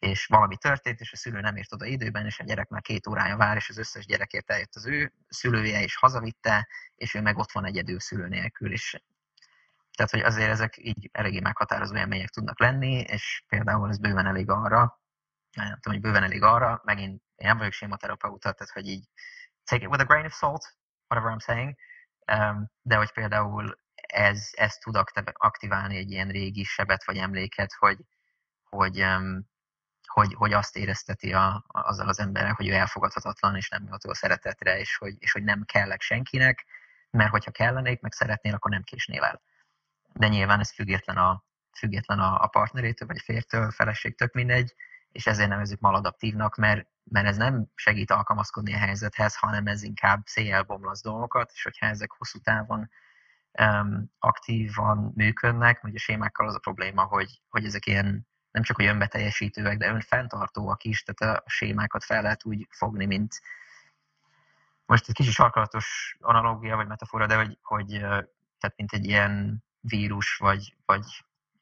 [0.00, 3.06] És valami történt, és a szülő nem ért oda időben, és a gyerek már két
[3.06, 7.38] órája vár, és az összes gyerekért eljött az ő szülője, és hazavitte, és ő meg
[7.38, 9.00] ott van egyedül szülő nélkül, és
[9.96, 14.50] tehát, hogy azért ezek így eléggé meghatározó élmények tudnak lenni, és például ez bőven elég
[14.50, 15.00] arra,
[15.56, 19.08] nem tudom, hogy bőven elég arra, megint én nem vagyok sématerapeuta, tehát hogy így
[19.64, 20.76] take it with a grain of salt,
[21.08, 21.74] whatever I'm saying,
[22.32, 24.96] um, de hogy például ez, ez tud
[25.32, 27.98] aktiválni egy ilyen régi sebet vagy emléket, hogy,
[28.64, 29.49] hogy, um,
[30.10, 34.14] hogy, hogy azt érezteti a, azzal az emberrel, hogy ő elfogadhatatlan, és nem méltó a
[34.14, 36.64] szeretetre, és hogy, és hogy nem kellek senkinek,
[37.10, 39.42] mert hogyha kellenék, meg szeretnél, akkor nem késnél el.
[40.12, 41.44] De nyilván ez független a,
[41.78, 44.74] független a, a partnerétől, vagy fértől, feleség, tök mindegy,
[45.12, 50.20] és ezért nevezzük maladaptívnak, mert, mert ez nem segít alkalmazkodni a helyzethez, hanem ez inkább
[50.24, 52.90] széjjel bomlasz dolgokat, és hogyha ezek hosszú távon
[53.60, 58.76] um, aktívan működnek, vagy a sémákkal az a probléma, hogy, hogy ezek ilyen nem csak
[58.76, 63.40] hogy önbeteljesítőek, de önfenntartóak is, tehát a sémákat fel lehet úgy fogni, mint
[64.86, 67.86] most egy kicsi sarkalatos analógia vagy metafora, de hogy, hogy
[68.58, 71.04] tehát mint egy ilyen vírus, vagy, vagy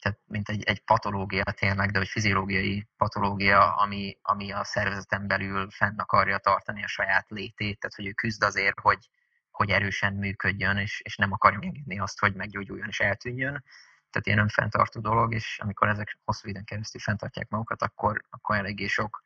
[0.00, 5.70] tehát mint egy, egy patológia tényleg, de egy fiziológiai patológia, ami, ami a szervezeten belül
[5.70, 9.08] fenn akarja tartani a saját létét, tehát hogy ő küzd azért, hogy,
[9.50, 13.64] hogy erősen működjön, és, és nem akarja megengedni azt, hogy meggyógyuljon és eltűnjön.
[14.10, 18.86] Tehát ilyen önfenntartó dolog, és amikor ezek hosszú időn keresztül fenntartják magukat, akkor, akkor eléggé
[18.86, 19.22] sok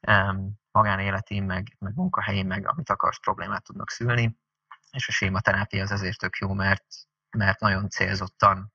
[0.00, 4.36] um, magánéleti, meg, meg munkahelyi, meg amit akarsz problémát tudnak szülni,
[4.90, 6.84] és a sématerápia az ezért tök jó, mert,
[7.30, 8.72] mert nagyon célzottan,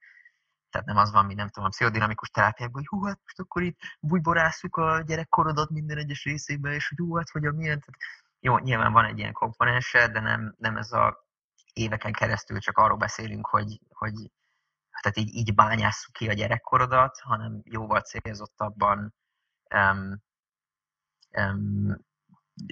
[0.70, 3.62] tehát nem az van, mint nem tudom, a pszichodinamikus terápiákban, hogy hú, hát most akkor
[3.62, 8.00] itt bújborászuk a gyerekkorodat minden egyes részébe, és hogy hú, hát hogy a milyen, tehát
[8.40, 11.28] jó, nyilván van egy ilyen komponense, de nem, nem ez a
[11.74, 14.32] éveken keresztül csak arról beszélünk, hogy, hogy
[15.02, 19.14] tehát így, így bányásszuk ki a gyerekkorodat, hanem jóval célzottabban
[19.76, 20.22] um,
[21.32, 22.06] um,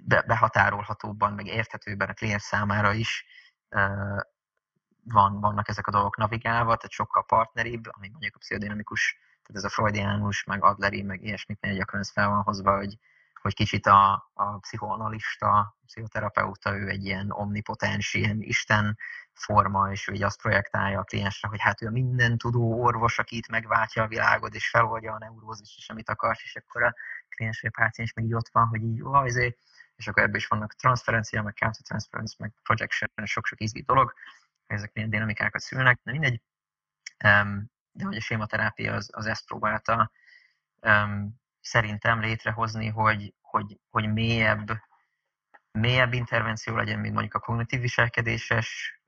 [0.04, 3.26] be, behatárolhatóbban, meg érthetőbben a kliens számára is
[3.70, 4.22] uh,
[5.04, 9.72] van, vannak ezek a dolgok navigálva, tehát sokkal partneribb, ami mondjuk a pszichodinamikus, tehát ez
[9.72, 12.98] a freudiánus, meg adleri, meg ilyesmiknél gyakran ez fel van hozva, hogy,
[13.46, 18.98] hogy kicsit a, a pszichoanalista, pszichoterapeuta, ő egy ilyen omnipotens, ilyen isten
[19.34, 23.20] forma, és ő így azt projektálja a kliensre, hogy hát ő a minden tudó orvos,
[23.20, 26.94] aki itt megváltja a világot, és feloldja a neurózis is, amit akarsz, és akkor a
[27.30, 29.58] kliens vagy a páciens meg így ott van, hogy így, ó, ezért,
[29.96, 34.14] és akkor ebből is vannak transferencia, meg countertransference, meg projection, sok-sok izgi dolog,
[34.68, 36.42] ezek milyen dinamikákat szülnek, de mindegy.
[37.92, 40.12] De hogy a sématerápia az, az ezt próbálta
[41.66, 44.68] szerintem létrehozni, hogy, hogy, hogy mélyebb,
[45.72, 49.00] mélyebb intervenció legyen, mint mondjuk a kognitív viselkedéses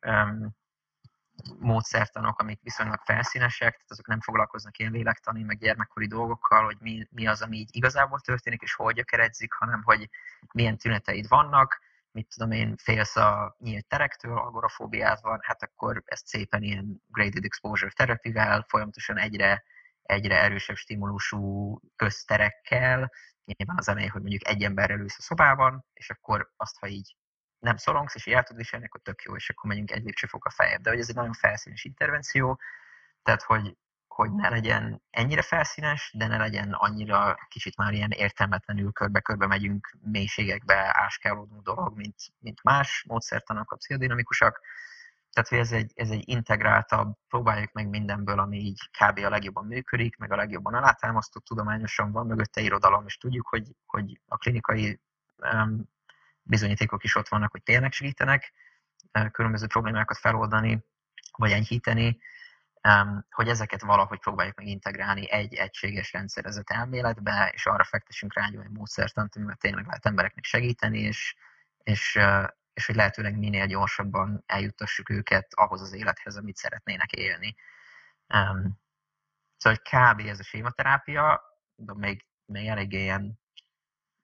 [1.59, 7.07] módszertanok, amik viszonylag felszínesek, tehát azok nem foglalkoznak ilyen lélektani, meg gyermekkori dolgokkal, hogy mi,
[7.11, 10.09] mi az, ami így igazából történik, és hogy gyökeredzik, hanem hogy
[10.53, 11.79] milyen tüneteid vannak,
[12.11, 17.45] mit tudom én, félsz a nyílt terektől, agorafóbiád van, hát akkor ezt szépen ilyen graded
[17.45, 19.63] exposure terapivel, folyamatosan egyre,
[20.07, 23.11] egyre erősebb stimulusú közterekkel,
[23.45, 27.15] nyilván az elején, hogy mondjuk egy emberrel ülsz a szobában, és akkor azt, ha így
[27.59, 30.45] nem szorongsz, és így el tudod viselni, akkor tök jó, és akkor megyünk egy lépcsőfok
[30.45, 30.81] a fejebb.
[30.81, 32.59] De hogy ez egy nagyon felszínes intervenció,
[33.23, 33.77] tehát hogy,
[34.07, 39.97] hogy ne legyen ennyire felszínes, de ne legyen annyira kicsit már ilyen értelmetlenül körbe-körbe megyünk
[40.01, 44.61] mélységekbe, áskálódunk dolog, mint, mint más módszertanok, a pszichodinamikusak.
[45.37, 49.19] Tehát, hogy ez egy, ez egy integráltabb, próbáljuk meg mindenből, ami így kb.
[49.25, 54.21] a legjobban működik, meg a legjobban alátámasztott tudományosan van mögötte irodalom, és tudjuk, hogy, hogy
[54.27, 54.99] a klinikai
[55.53, 55.89] um,
[56.41, 58.53] bizonyítékok is ott vannak, hogy tényleg segítenek
[59.19, 60.85] uh, különböző problémákat feloldani,
[61.37, 62.17] vagy enyhíteni,
[63.29, 68.57] hogy ezeket valahogy próbáljuk meg integrálni egy egységes rendszerezett elméletbe, és arra fektessünk rá egy
[68.57, 71.35] olyan módszertant, amivel tényleg lehet embereknek segíteni, és,
[71.83, 72.19] és,
[72.77, 77.55] és hogy lehetőleg minél gyorsabban eljuttassuk őket ahhoz az élethez, amit szeretnének élni.
[78.27, 78.77] Szóval,
[79.59, 80.19] hogy kb.
[80.27, 81.41] ez a sématerápia,
[81.75, 83.39] de még, még eléggé ilyen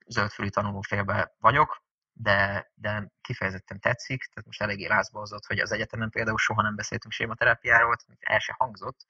[0.08, 6.10] zöldfülű tanulófélbe vagyok, de, de kifejezetten tetszik, tehát most eléggé lázba hozott, hogy az egyetemen
[6.10, 9.06] például soha nem beszéltünk sématerápiáról, el se hangzott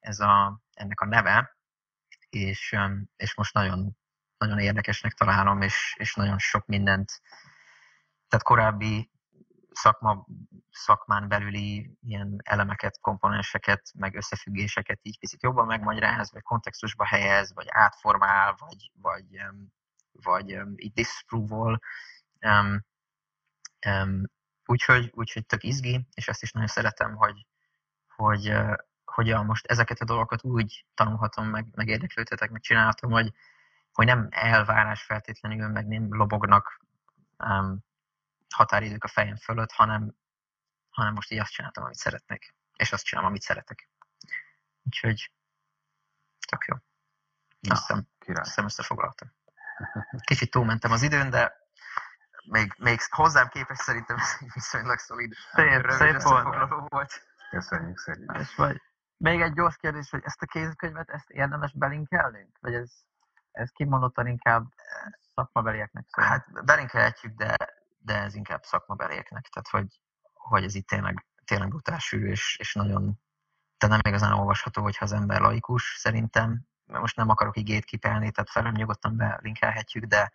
[0.00, 1.56] ez a, ennek a neve,
[2.28, 2.76] és,
[3.16, 3.96] és most nagyon,
[4.38, 7.20] nagyon érdekesnek találom, és, és nagyon sok mindent,
[8.28, 9.10] tehát korábbi
[9.70, 10.26] szakma,
[10.70, 17.66] szakmán belüli ilyen elemeket, komponenseket, meg összefüggéseket így picit jobban megmagyaráz, vagy kontextusba helyez, vagy
[17.68, 19.42] átformál, vagy, vagy,
[20.12, 21.78] vagy így disprove
[22.40, 22.84] Um,
[23.86, 24.22] um,
[24.64, 27.46] úgyhogy, úgyhogy tök izgi, és ezt is nagyon szeretem, hogy,
[28.16, 28.54] hogy,
[29.04, 33.32] hogy a most ezeket a dolgokat úgy tanulhatom, meg, meg érdeklődhetek, meg csinálhatom, hogy,
[33.92, 36.80] hogy nem elvárás feltétlenül, meg nem lobognak
[37.38, 37.86] um,
[38.54, 40.14] határidők a fejem fölött, hanem,
[40.90, 43.90] hanem most így azt csináltam, amit szeretnék, és azt csinálom, amit szeretek.
[44.82, 45.32] Úgyhogy
[46.48, 46.76] tök jó.
[47.68, 49.32] Azt hiszem, hiszem összefoglaltam.
[50.24, 51.56] Kicsit túlmentem az időn, de
[52.44, 57.26] még, még hozzám képest szerintem ez egy viszonylag szolid, szép, szép volt.
[57.50, 58.40] Köszönjük szépen.
[58.40, 58.82] És vagy,
[59.16, 62.58] még egy gyors kérdés, hogy ezt a kézikönyvet, ezt érdemes belinkelnünk?
[62.60, 62.92] Vagy ez,
[63.52, 64.64] ez kimondottan inkább
[65.34, 66.24] szakmabelieknek szól?
[66.24, 67.56] Hát belinkelhetjük, de,
[68.08, 69.48] de ez inkább szakmabelieknek.
[69.48, 70.00] Tehát, hogy,
[70.32, 73.20] hogy ez itt tényleg, tényleg brutál sűrű, és, és nagyon,
[73.78, 76.66] de nem igazán olvasható, hogyha az ember laikus, szerintem.
[76.84, 80.32] Most nem akarok igét kipelni, tehát felem nyugodtan belinkelhetjük, de,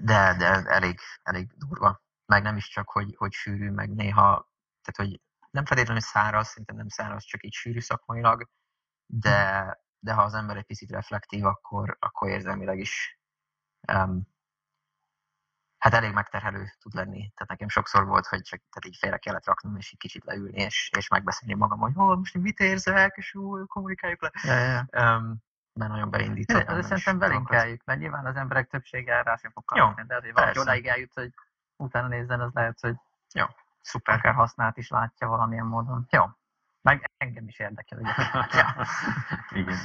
[0.00, 2.02] de, de elég, elég durva.
[2.26, 4.50] Meg nem is csak, hogy, hogy sűrű, meg néha,
[4.82, 5.20] tehát hogy
[5.50, 8.48] nem feltétlenül száraz, szerintem nem száraz, csak így sűrű szakmailag,
[9.06, 13.20] de, de ha az ember egy picit reflektív, akkor, akkor érzelmileg is
[13.92, 14.31] um,
[15.82, 17.18] hát elég megterhelő tud lenni.
[17.18, 20.62] Tehát nekem sokszor volt, hogy csak tehát így félre kellett raknom, és így kicsit leülni,
[20.62, 24.30] és, és megbeszélni magam, hogy oh, most mit érzek, és úgy kommunikáljuk le.
[24.42, 24.78] Ja, ja.
[24.78, 25.42] Um,
[25.72, 26.58] mert nagyon beindító.
[26.58, 30.04] De szerintem belinkeljük, mert nyilván az emberek többsége rá sem fog kapni.
[30.06, 31.34] De hogy valaki odáig eljut, hogy
[31.76, 32.96] utána nézzen, az lehet, hogy
[33.34, 33.44] jó,
[33.80, 34.14] szuper.
[34.14, 36.06] akár használt is látja valamilyen módon.
[36.10, 36.24] Jó.
[36.82, 38.00] Meg engem is érdekel,
[38.52, 38.86] ja.
[39.50, 39.78] Igen.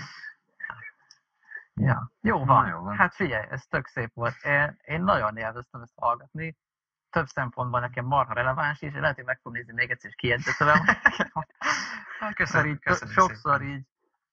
[1.79, 2.11] Ja.
[2.21, 2.63] Jó van.
[2.63, 2.95] Na, jó van.
[2.95, 4.35] Hát figyelj, ez tök szép volt.
[4.43, 6.57] Én, én nagyon élveztem ezt hallgatni.
[7.09, 10.79] Több szempontban nekem marha releváns is, lehet, hogy meg fogom nézni még egyszer, és kiegyzetelem.
[12.35, 13.73] köszönöm, köszönöm sokszor szépen.
[13.73, 13.85] így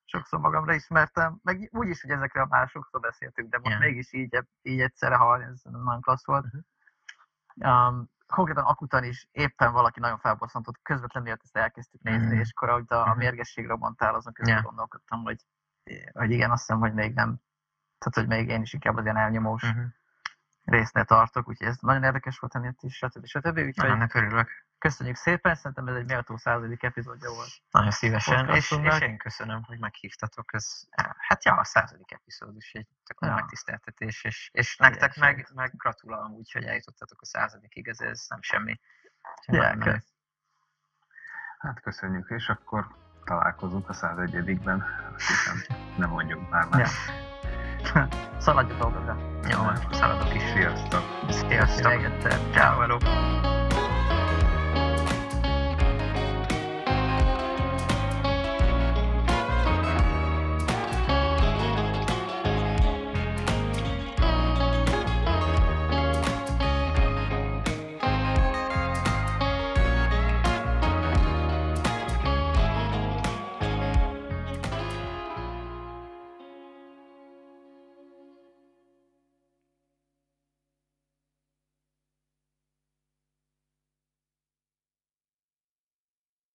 [0.04, 3.80] sokszor magamra ismertem, meg úgy is, hogy ezekről már sokszor beszéltünk, de most yeah.
[3.80, 6.44] mégis így, így egyszerre hallani, ez nagyon klassz volt.
[6.44, 7.88] Uh-huh.
[7.88, 12.40] Um, konkrétan akutan is éppen valaki nagyon felbosszantott, közvetlenül ezt elkezdtük nézni, uh-huh.
[12.40, 13.18] és akkor ahogy a, a mhm.
[13.18, 14.66] mérgességre mondtál, azon közben yeah.
[14.66, 15.40] gondolkodtam, hogy,
[16.12, 17.40] hogy igen, azt hiszem, hogy még nem,
[17.98, 19.84] tehát hogy még én is inkább az ilyen elnyomós uh-huh.
[20.64, 23.26] résznél tartok, úgyhogy ez nagyon érdekes volt emiatt is, stb.
[23.26, 23.58] stb.
[23.58, 24.50] Úgyhogy Ennek örülök.
[24.78, 27.50] Köszönjük szépen, szerintem ez egy méltó századik epizódja volt.
[27.70, 30.54] Nagyon szívesen, és, és, én köszönöm, hogy meghívtatok.
[30.54, 30.82] Ez,
[31.18, 33.34] hát ja, a századik epizódus egy tök ja.
[33.34, 38.42] megtiszteltetés, és, és nektek meg, meg gratulálom úgy, hogy eljutottatok a századikig, ez, ez nem
[38.42, 38.80] semmi.
[39.46, 40.02] Ja,
[41.58, 44.84] hát köszönjük, és akkor találkozunk a 101-ben.
[45.16, 46.80] Hiszem, nem mondjuk már már.
[46.80, 48.08] Ja.
[48.38, 49.16] Szaladjatok oda.
[49.50, 49.58] Jó,
[49.92, 50.42] szaladok is.
[50.42, 51.02] Sziasztok.
[51.28, 51.92] Sziasztok.
[51.92, 52.52] Sziasztok.
[52.52, 53.63] Ciao.